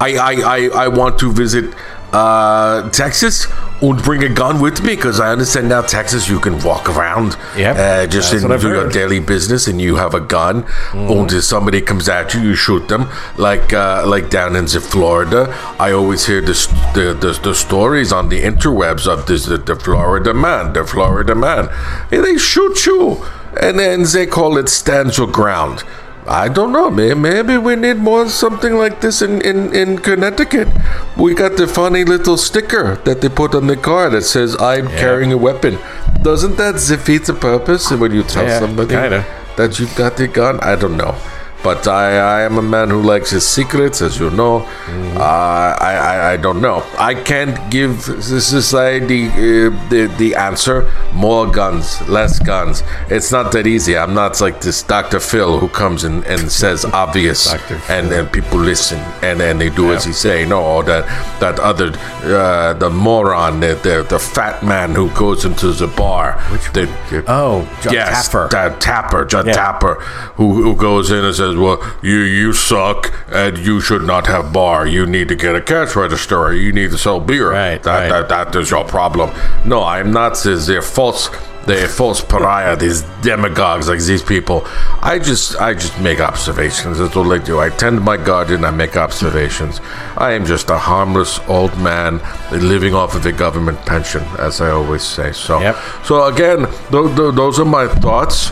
I 0.00 0.16
I, 0.16 0.32
I, 0.32 0.84
I 0.84 0.88
want 0.88 1.18
to 1.20 1.32
visit 1.32 1.74
uh, 2.12 2.88
Texas 2.90 3.46
and 3.80 4.02
bring 4.02 4.24
a 4.24 4.28
gun 4.28 4.60
with 4.60 4.82
me 4.82 4.96
because 4.96 5.20
I 5.20 5.30
understand 5.30 5.68
now 5.68 5.82
Texas 5.82 6.28
you 6.28 6.40
can 6.40 6.58
walk 6.62 6.88
around 6.88 7.36
Yep, 7.56 7.76
uh, 7.76 8.06
just 8.06 8.32
in 8.32 8.48
do 8.48 8.68
your 8.68 8.88
daily 8.88 9.20
business 9.20 9.66
and 9.66 9.80
you 9.80 9.96
have 9.96 10.14
a 10.14 10.20
gun 10.20 10.64
and 10.92 11.32
if 11.32 11.44
somebody 11.44 11.80
comes 11.80 12.08
at 12.08 12.34
you 12.34 12.40
you 12.40 12.54
shoot 12.54 12.88
them. 12.88 13.08
Like 13.36 13.72
uh, 13.72 14.04
like 14.06 14.30
down 14.30 14.56
in 14.56 14.64
the 14.64 14.80
Florida 14.80 15.54
I 15.78 15.92
always 15.92 16.26
hear 16.26 16.40
the, 16.40 16.54
the, 16.94 17.14
the, 17.14 17.38
the 17.42 17.54
stories 17.54 18.12
on 18.12 18.28
the 18.28 18.42
interwebs 18.42 19.06
of 19.06 19.26
this 19.26 19.46
the, 19.46 19.58
the 19.58 19.76
Florida 19.76 20.34
man 20.34 20.72
the 20.72 20.84
Florida 20.84 21.34
man. 21.34 21.68
And 22.10 22.24
they 22.24 22.38
shoot 22.38 22.86
you 22.86 23.24
and 23.60 23.78
then 23.78 24.04
they 24.12 24.26
call 24.26 24.56
it 24.58 24.68
stand 24.68 25.16
your 25.16 25.26
ground 25.26 25.84
I 26.30 26.48
don't 26.48 26.72
know, 26.72 26.90
man. 26.90 27.22
Maybe 27.22 27.56
we 27.56 27.74
need 27.74 27.96
more 27.96 28.28
something 28.28 28.74
like 28.76 29.00
this 29.00 29.22
in, 29.22 29.40
in, 29.40 29.74
in 29.74 29.98
Connecticut. 29.98 30.68
We 31.16 31.34
got 31.34 31.56
the 31.56 31.66
funny 31.66 32.04
little 32.04 32.36
sticker 32.36 32.96
that 33.04 33.22
they 33.22 33.28
put 33.30 33.54
on 33.54 33.66
the 33.66 33.76
car 33.76 34.10
that 34.10 34.22
says, 34.22 34.54
I'm 34.60 34.88
carrying 34.88 35.32
a 35.32 35.38
weapon. 35.38 35.78
Doesn't 36.22 36.56
that 36.56 36.74
defeat 36.86 37.24
the 37.24 37.32
purpose 37.34 37.90
when 37.90 38.12
you 38.12 38.22
tell 38.24 38.44
Yeah, 38.44 38.58
somebody 38.60 38.94
kinda. 38.94 39.24
that 39.56 39.78
you've 39.78 39.94
got 39.96 40.16
the 40.18 40.28
gun? 40.28 40.60
I 40.60 40.76
don't 40.76 40.96
know. 40.98 41.16
But 41.62 41.88
I, 41.88 42.16
I 42.16 42.42
am 42.42 42.56
a 42.58 42.62
man 42.62 42.90
who 42.90 43.02
likes 43.02 43.30
his 43.30 43.46
secrets, 43.46 44.00
as 44.00 44.18
you 44.18 44.30
know. 44.30 44.60
Mm-hmm. 44.60 45.16
Uh, 45.16 45.20
I, 45.20 45.94
I, 45.94 46.32
I 46.32 46.36
don't 46.36 46.60
know. 46.60 46.86
I 46.98 47.14
can't 47.14 47.70
give 47.70 48.06
the 48.06 48.40
society 48.40 49.26
uh, 49.26 49.70
the, 49.88 50.14
the 50.18 50.34
answer. 50.36 50.90
More 51.12 51.50
guns, 51.50 52.00
less 52.08 52.38
guns. 52.38 52.82
It's 53.08 53.32
not 53.32 53.52
that 53.52 53.66
easy. 53.66 53.96
I'm 53.96 54.14
not 54.14 54.40
like 54.40 54.60
this 54.60 54.82
Dr. 54.82 55.20
Phil 55.20 55.58
who 55.58 55.68
comes 55.68 56.04
in 56.04 56.24
and 56.24 56.50
says 56.50 56.84
obvious, 56.92 57.52
and, 57.88 58.12
and 58.12 58.30
people 58.32 58.58
listen 58.58 58.98
and, 59.22 59.40
then 59.40 59.58
they 59.58 59.70
do 59.70 59.92
as 59.92 60.04
he 60.04 60.12
say. 60.12 60.44
No, 60.44 60.62
or 60.62 60.82
that 60.84 61.06
that 61.40 61.58
other 61.60 61.92
uh, 62.24 62.74
the 62.74 62.90
moron, 62.90 63.60
the, 63.60 63.74
the 63.82 64.06
the 64.08 64.18
fat 64.18 64.62
man 64.62 64.94
who 64.94 65.10
goes 65.10 65.44
into 65.44 65.72
the 65.72 65.86
bar. 65.86 66.40
Which 66.50 66.72
the, 66.72 66.88
Oh, 67.26 67.68
Judd 67.82 67.92
yes, 67.92 68.28
Tapper. 68.28 68.78
Tapper, 68.78 69.24
Judd 69.24 69.46
Yeah. 69.46 69.52
Tapper, 69.52 69.94
who, 70.36 70.62
who 70.62 70.76
goes 70.76 71.10
in 71.10 71.24
and 71.24 71.34
says, 71.48 71.56
"Well, 71.56 71.78
you 72.02 72.18
you 72.18 72.52
suck, 72.52 73.12
and 73.32 73.58
you 73.58 73.80
should 73.80 74.02
not 74.02 74.26
have 74.26 74.52
bar. 74.52 74.86
You 74.86 75.06
need 75.06 75.28
to 75.28 75.34
get 75.36 75.54
a 75.56 75.60
cash 75.60 75.96
register. 75.96 76.38
Or 76.38 76.52
you 76.52 76.72
need 76.72 76.90
to 76.90 76.98
sell 76.98 77.20
beer. 77.20 77.50
Right, 77.52 77.82
that, 77.82 78.10
right. 78.10 78.28
that 78.28 78.52
that 78.52 78.56
is 78.60 78.70
your 78.70 78.84
problem. 78.84 79.30
No, 79.64 79.82
I'm 79.82 80.10
not. 80.12 80.36
Says 80.36 80.66
they're 80.66 80.82
false. 80.82 81.30
They're 81.66 81.86
false 81.88 82.22
pariah. 82.22 82.76
These 82.76 83.02
demagogues 83.20 83.88
like 83.90 84.00
these 84.00 84.22
people. 84.22 84.62
I 85.02 85.18
just 85.18 85.60
I 85.60 85.74
just 85.74 86.00
make 86.00 86.18
observations. 86.18 86.98
That's 86.98 87.14
all 87.14 87.30
I 87.30 87.38
do. 87.38 87.60
I 87.60 87.68
tend 87.68 88.00
my 88.00 88.16
garden. 88.16 88.64
I 88.64 88.70
make 88.70 88.96
observations. 88.96 89.80
I 90.16 90.32
am 90.32 90.46
just 90.46 90.70
a 90.70 90.78
harmless 90.78 91.40
old 91.46 91.76
man 91.78 92.20
living 92.52 92.94
off 92.94 93.14
of 93.14 93.26
a 93.26 93.32
government 93.32 93.78
pension, 93.84 94.22
as 94.38 94.62
I 94.62 94.70
always 94.70 95.02
say. 95.02 95.32
So 95.32 95.60
Yep. 95.60 95.76
so 96.04 96.24
again, 96.24 96.60
th- 96.90 97.16
th- 97.16 97.34
those 97.34 97.60
are 97.60 97.66
my 97.66 97.86
thoughts. 97.86 98.50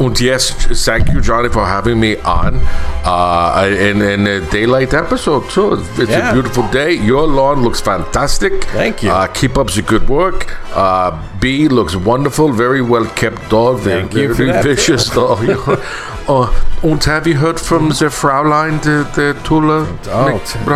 And 0.00 0.20
yes, 0.20 0.50
thank 0.84 1.08
you, 1.12 1.20
Johnny, 1.20 1.48
for 1.48 1.64
having 1.64 2.00
me 2.00 2.16
on 2.18 2.60
uh, 3.04 3.64
in, 3.78 4.02
in 4.02 4.26
a 4.26 4.40
daylight 4.50 4.92
episode 4.92 5.48
too. 5.50 5.74
It's 5.96 6.10
Yeah. 6.10 6.30
a 6.30 6.32
beautiful 6.32 6.66
day. 6.68 6.92
Your 6.94 7.26
lawn 7.28 7.62
looks 7.62 7.80
fantastic. 7.80 8.64
Thank 8.64 9.02
you. 9.04 9.10
Uh, 9.10 9.28
keep 9.28 9.56
up 9.56 9.70
the 9.70 9.82
good 9.82 10.08
work. 10.08 10.58
Uh, 10.74 11.12
B 11.40 11.68
looks 11.68 11.94
wonderful. 11.94 12.52
Very 12.52 12.82
well 12.82 13.06
kept 13.06 13.48
dog. 13.50 13.78
Very, 13.80 14.00
Thank 14.02 14.14
you 14.14 14.28
for 14.28 14.34
very 14.34 14.52
that, 14.52 14.64
vicious 14.64 15.08
dog. 15.14 15.38
uh, 16.28 16.62
and 16.82 17.02
have 17.04 17.26
you 17.28 17.34
heard 17.36 17.60
from 17.60 17.88
the 17.90 18.10
Fraulein, 18.10 18.82
the, 18.82 19.08
the 19.14 19.40
Tula? 19.44 19.86
Oh, 20.06 20.28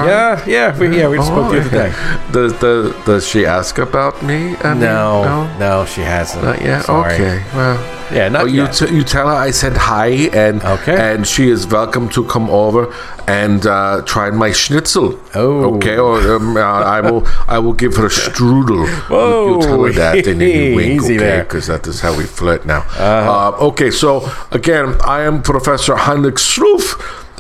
yeah, 0.07 0.45
yeah, 0.47 0.79
we, 0.79 0.97
yeah. 0.97 1.09
We 1.09 1.16
just 1.16 1.29
spoke 1.29 1.51
the 1.53 1.61
other 1.61 1.71
day. 1.71 1.93
Does, 2.33 2.53
does, 2.61 3.05
does 3.05 3.27
she 3.27 3.47
ask 3.47 3.79
about 3.79 4.23
me? 4.23 4.55
I 4.59 4.75
mean, 4.75 4.81
No, 4.81 5.47
no, 5.59 5.85
she 5.87 6.03
hasn't. 6.03 6.45
not 6.45 6.61
yet. 6.62 6.85
Sorry. 6.85 7.14
Okay. 7.14 7.43
Well. 7.55 7.95
Yeah, 8.12 8.29
not 8.31 8.43
oh, 8.45 8.47
you 8.47 8.66
t- 8.69 8.89
you 8.95 9.05
tell 9.09 9.27
her 9.29 9.35
I 9.49 9.51
said 9.51 9.77
hi 9.77 10.09
and 10.45 10.63
Okay. 10.63 10.97
and 10.97 11.27
she 11.27 11.49
is 11.49 11.67
welcome 11.67 12.09
to 12.11 12.25
come 12.25 12.49
over 12.51 12.83
and 13.27 13.67
uh, 13.67 14.03
try 14.07 14.31
my 14.31 14.53
schnitzel. 14.53 15.19
Oh. 15.35 15.75
Okay. 15.77 15.97
Or 15.99 16.17
um, 16.37 16.57
uh, 16.57 16.61
I 16.61 17.01
will 17.01 17.27
I 17.49 17.59
will 17.59 17.73
give 17.83 17.97
her 17.97 18.07
a 18.07 18.11
strudel. 18.11 18.87
You, 19.11 19.55
you 19.55 19.63
tell 19.63 19.85
her 19.85 19.93
that 19.93 20.27
and 20.27 20.41
then 20.41 20.49
you 20.71 20.77
wink. 20.77 21.03
Easy 21.03 21.17
okay. 21.17 21.41
Because 21.41 21.67
that 21.67 21.87
is 21.87 22.01
how 22.01 22.13
we 22.17 22.25
flirt 22.25 22.65
now. 22.67 22.83
uh 22.99 23.57
okay. 23.69 23.91
So 23.91 24.11
again, 24.53 24.97
I 25.05 25.23
am 25.23 25.43
Professor 25.43 25.97
Heinrich. 25.97 26.39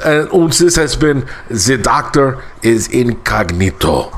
And, 0.04 0.28
and 0.30 0.52
this 0.52 0.76
has 0.76 0.94
been 0.96 1.26
The 1.50 1.76
Doctor 1.82 2.42
is 2.62 2.86
Incognito. 2.88 4.12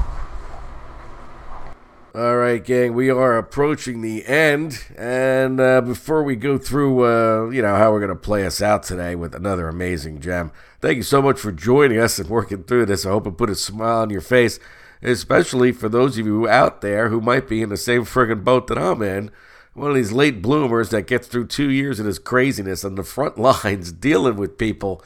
All 2.12 2.38
right, 2.38 2.64
gang, 2.64 2.94
we 2.94 3.08
are 3.08 3.38
approaching 3.38 4.00
the 4.00 4.26
end. 4.26 4.84
And 4.96 5.60
uh, 5.60 5.80
before 5.80 6.24
we 6.24 6.34
go 6.34 6.58
through, 6.58 7.04
uh, 7.04 7.50
you 7.50 7.62
know, 7.62 7.76
how 7.76 7.92
we're 7.92 8.00
going 8.00 8.08
to 8.08 8.16
play 8.16 8.44
us 8.44 8.60
out 8.60 8.82
today 8.82 9.14
with 9.14 9.32
another 9.32 9.68
amazing 9.68 10.18
gem, 10.20 10.50
thank 10.80 10.96
you 10.96 11.04
so 11.04 11.22
much 11.22 11.38
for 11.38 11.52
joining 11.52 12.00
us 12.00 12.18
and 12.18 12.28
working 12.28 12.64
through 12.64 12.86
this. 12.86 13.06
I 13.06 13.10
hope 13.10 13.28
it 13.28 13.38
put 13.38 13.48
a 13.48 13.54
smile 13.54 13.98
on 13.98 14.10
your 14.10 14.22
face, 14.22 14.58
especially 15.00 15.70
for 15.70 15.88
those 15.88 16.18
of 16.18 16.26
you 16.26 16.48
out 16.48 16.80
there 16.80 17.10
who 17.10 17.20
might 17.20 17.48
be 17.48 17.62
in 17.62 17.68
the 17.68 17.76
same 17.76 18.04
friggin' 18.04 18.42
boat 18.42 18.66
that 18.66 18.78
I'm 18.78 19.02
in. 19.02 19.30
One 19.74 19.90
of 19.90 19.96
these 19.96 20.10
late 20.10 20.42
bloomers 20.42 20.90
that 20.90 21.06
gets 21.06 21.28
through 21.28 21.46
two 21.46 21.70
years 21.70 22.00
of 22.00 22.06
this 22.06 22.18
craziness 22.18 22.84
on 22.84 22.96
the 22.96 23.04
front 23.04 23.38
lines 23.64 23.92
dealing 23.92 24.34
with 24.34 24.58
people 24.58 25.00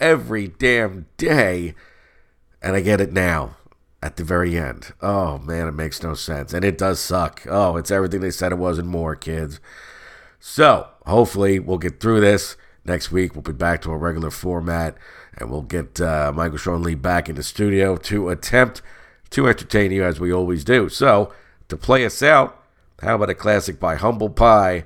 every 0.00 0.48
damn 0.48 1.06
day. 1.18 1.76
And 2.60 2.74
I 2.74 2.80
get 2.80 3.00
it 3.00 3.12
now 3.12 3.57
at 4.02 4.16
the 4.16 4.24
very 4.24 4.56
end. 4.56 4.92
Oh 5.00 5.38
man, 5.38 5.68
it 5.68 5.72
makes 5.72 6.02
no 6.02 6.14
sense. 6.14 6.52
And 6.52 6.64
it 6.64 6.78
does 6.78 7.00
suck. 7.00 7.42
Oh, 7.48 7.76
it's 7.76 7.90
everything 7.90 8.20
they 8.20 8.30
said 8.30 8.52
it 8.52 8.58
was 8.58 8.78
and 8.78 8.88
more, 8.88 9.16
kids. 9.16 9.60
So 10.40 10.88
hopefully 11.06 11.58
we'll 11.58 11.78
get 11.78 12.00
through 12.00 12.20
this. 12.20 12.56
Next 12.84 13.10
week 13.10 13.34
we'll 13.34 13.42
be 13.42 13.52
back 13.52 13.82
to 13.82 13.90
a 13.90 13.96
regular 13.96 14.30
format 14.30 14.96
and 15.36 15.50
we'll 15.50 15.62
get 15.62 16.00
uh, 16.00 16.32
Michael 16.34 16.58
Sean 16.58 16.82
Lee 16.82 16.94
back 16.94 17.28
in 17.28 17.36
the 17.36 17.42
studio 17.42 17.96
to 17.96 18.28
attempt 18.28 18.82
to 19.30 19.48
entertain 19.48 19.90
you 19.90 20.04
as 20.04 20.20
we 20.20 20.32
always 20.32 20.64
do. 20.64 20.88
So 20.88 21.32
to 21.68 21.76
play 21.76 22.04
us 22.04 22.22
out, 22.22 22.62
how 23.02 23.16
about 23.16 23.30
a 23.30 23.34
classic 23.34 23.78
by 23.78 23.96
Humble 23.96 24.30
Pie? 24.30 24.84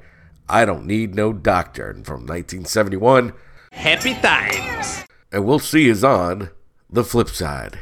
I 0.49 0.65
don't 0.65 0.87
need 0.87 1.15
no 1.15 1.33
doctor 1.33 1.91
and 1.91 2.05
from 2.05 2.27
1971. 2.27 3.33
Happy 3.73 4.15
times. 4.15 5.05
And 5.31 5.47
we'll 5.47 5.59
see 5.59 5.87
you 5.87 5.95
on 6.07 6.51
the 6.91 7.05
flip 7.05 7.29
side. 7.29 7.79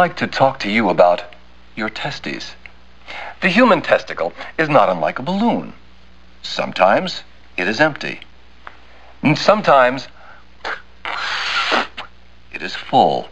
like 0.00 0.16
to 0.16 0.26
talk 0.26 0.58
to 0.58 0.70
you 0.70 0.88
about 0.88 1.22
your 1.76 1.90
testes. 1.90 2.54
The 3.42 3.50
human 3.50 3.82
testicle 3.82 4.32
is 4.56 4.66
not 4.66 4.88
unlike 4.88 5.18
a 5.18 5.22
balloon. 5.22 5.74
Sometimes 6.40 7.22
it 7.58 7.68
is 7.68 7.82
empty. 7.82 8.20
And 9.22 9.36
sometimes 9.36 10.08
it 12.50 12.62
is 12.62 12.74
full. 12.74 13.28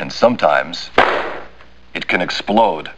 And 0.00 0.12
sometimes 0.12 0.90
it 1.94 2.08
can 2.08 2.20
explode. 2.20 2.90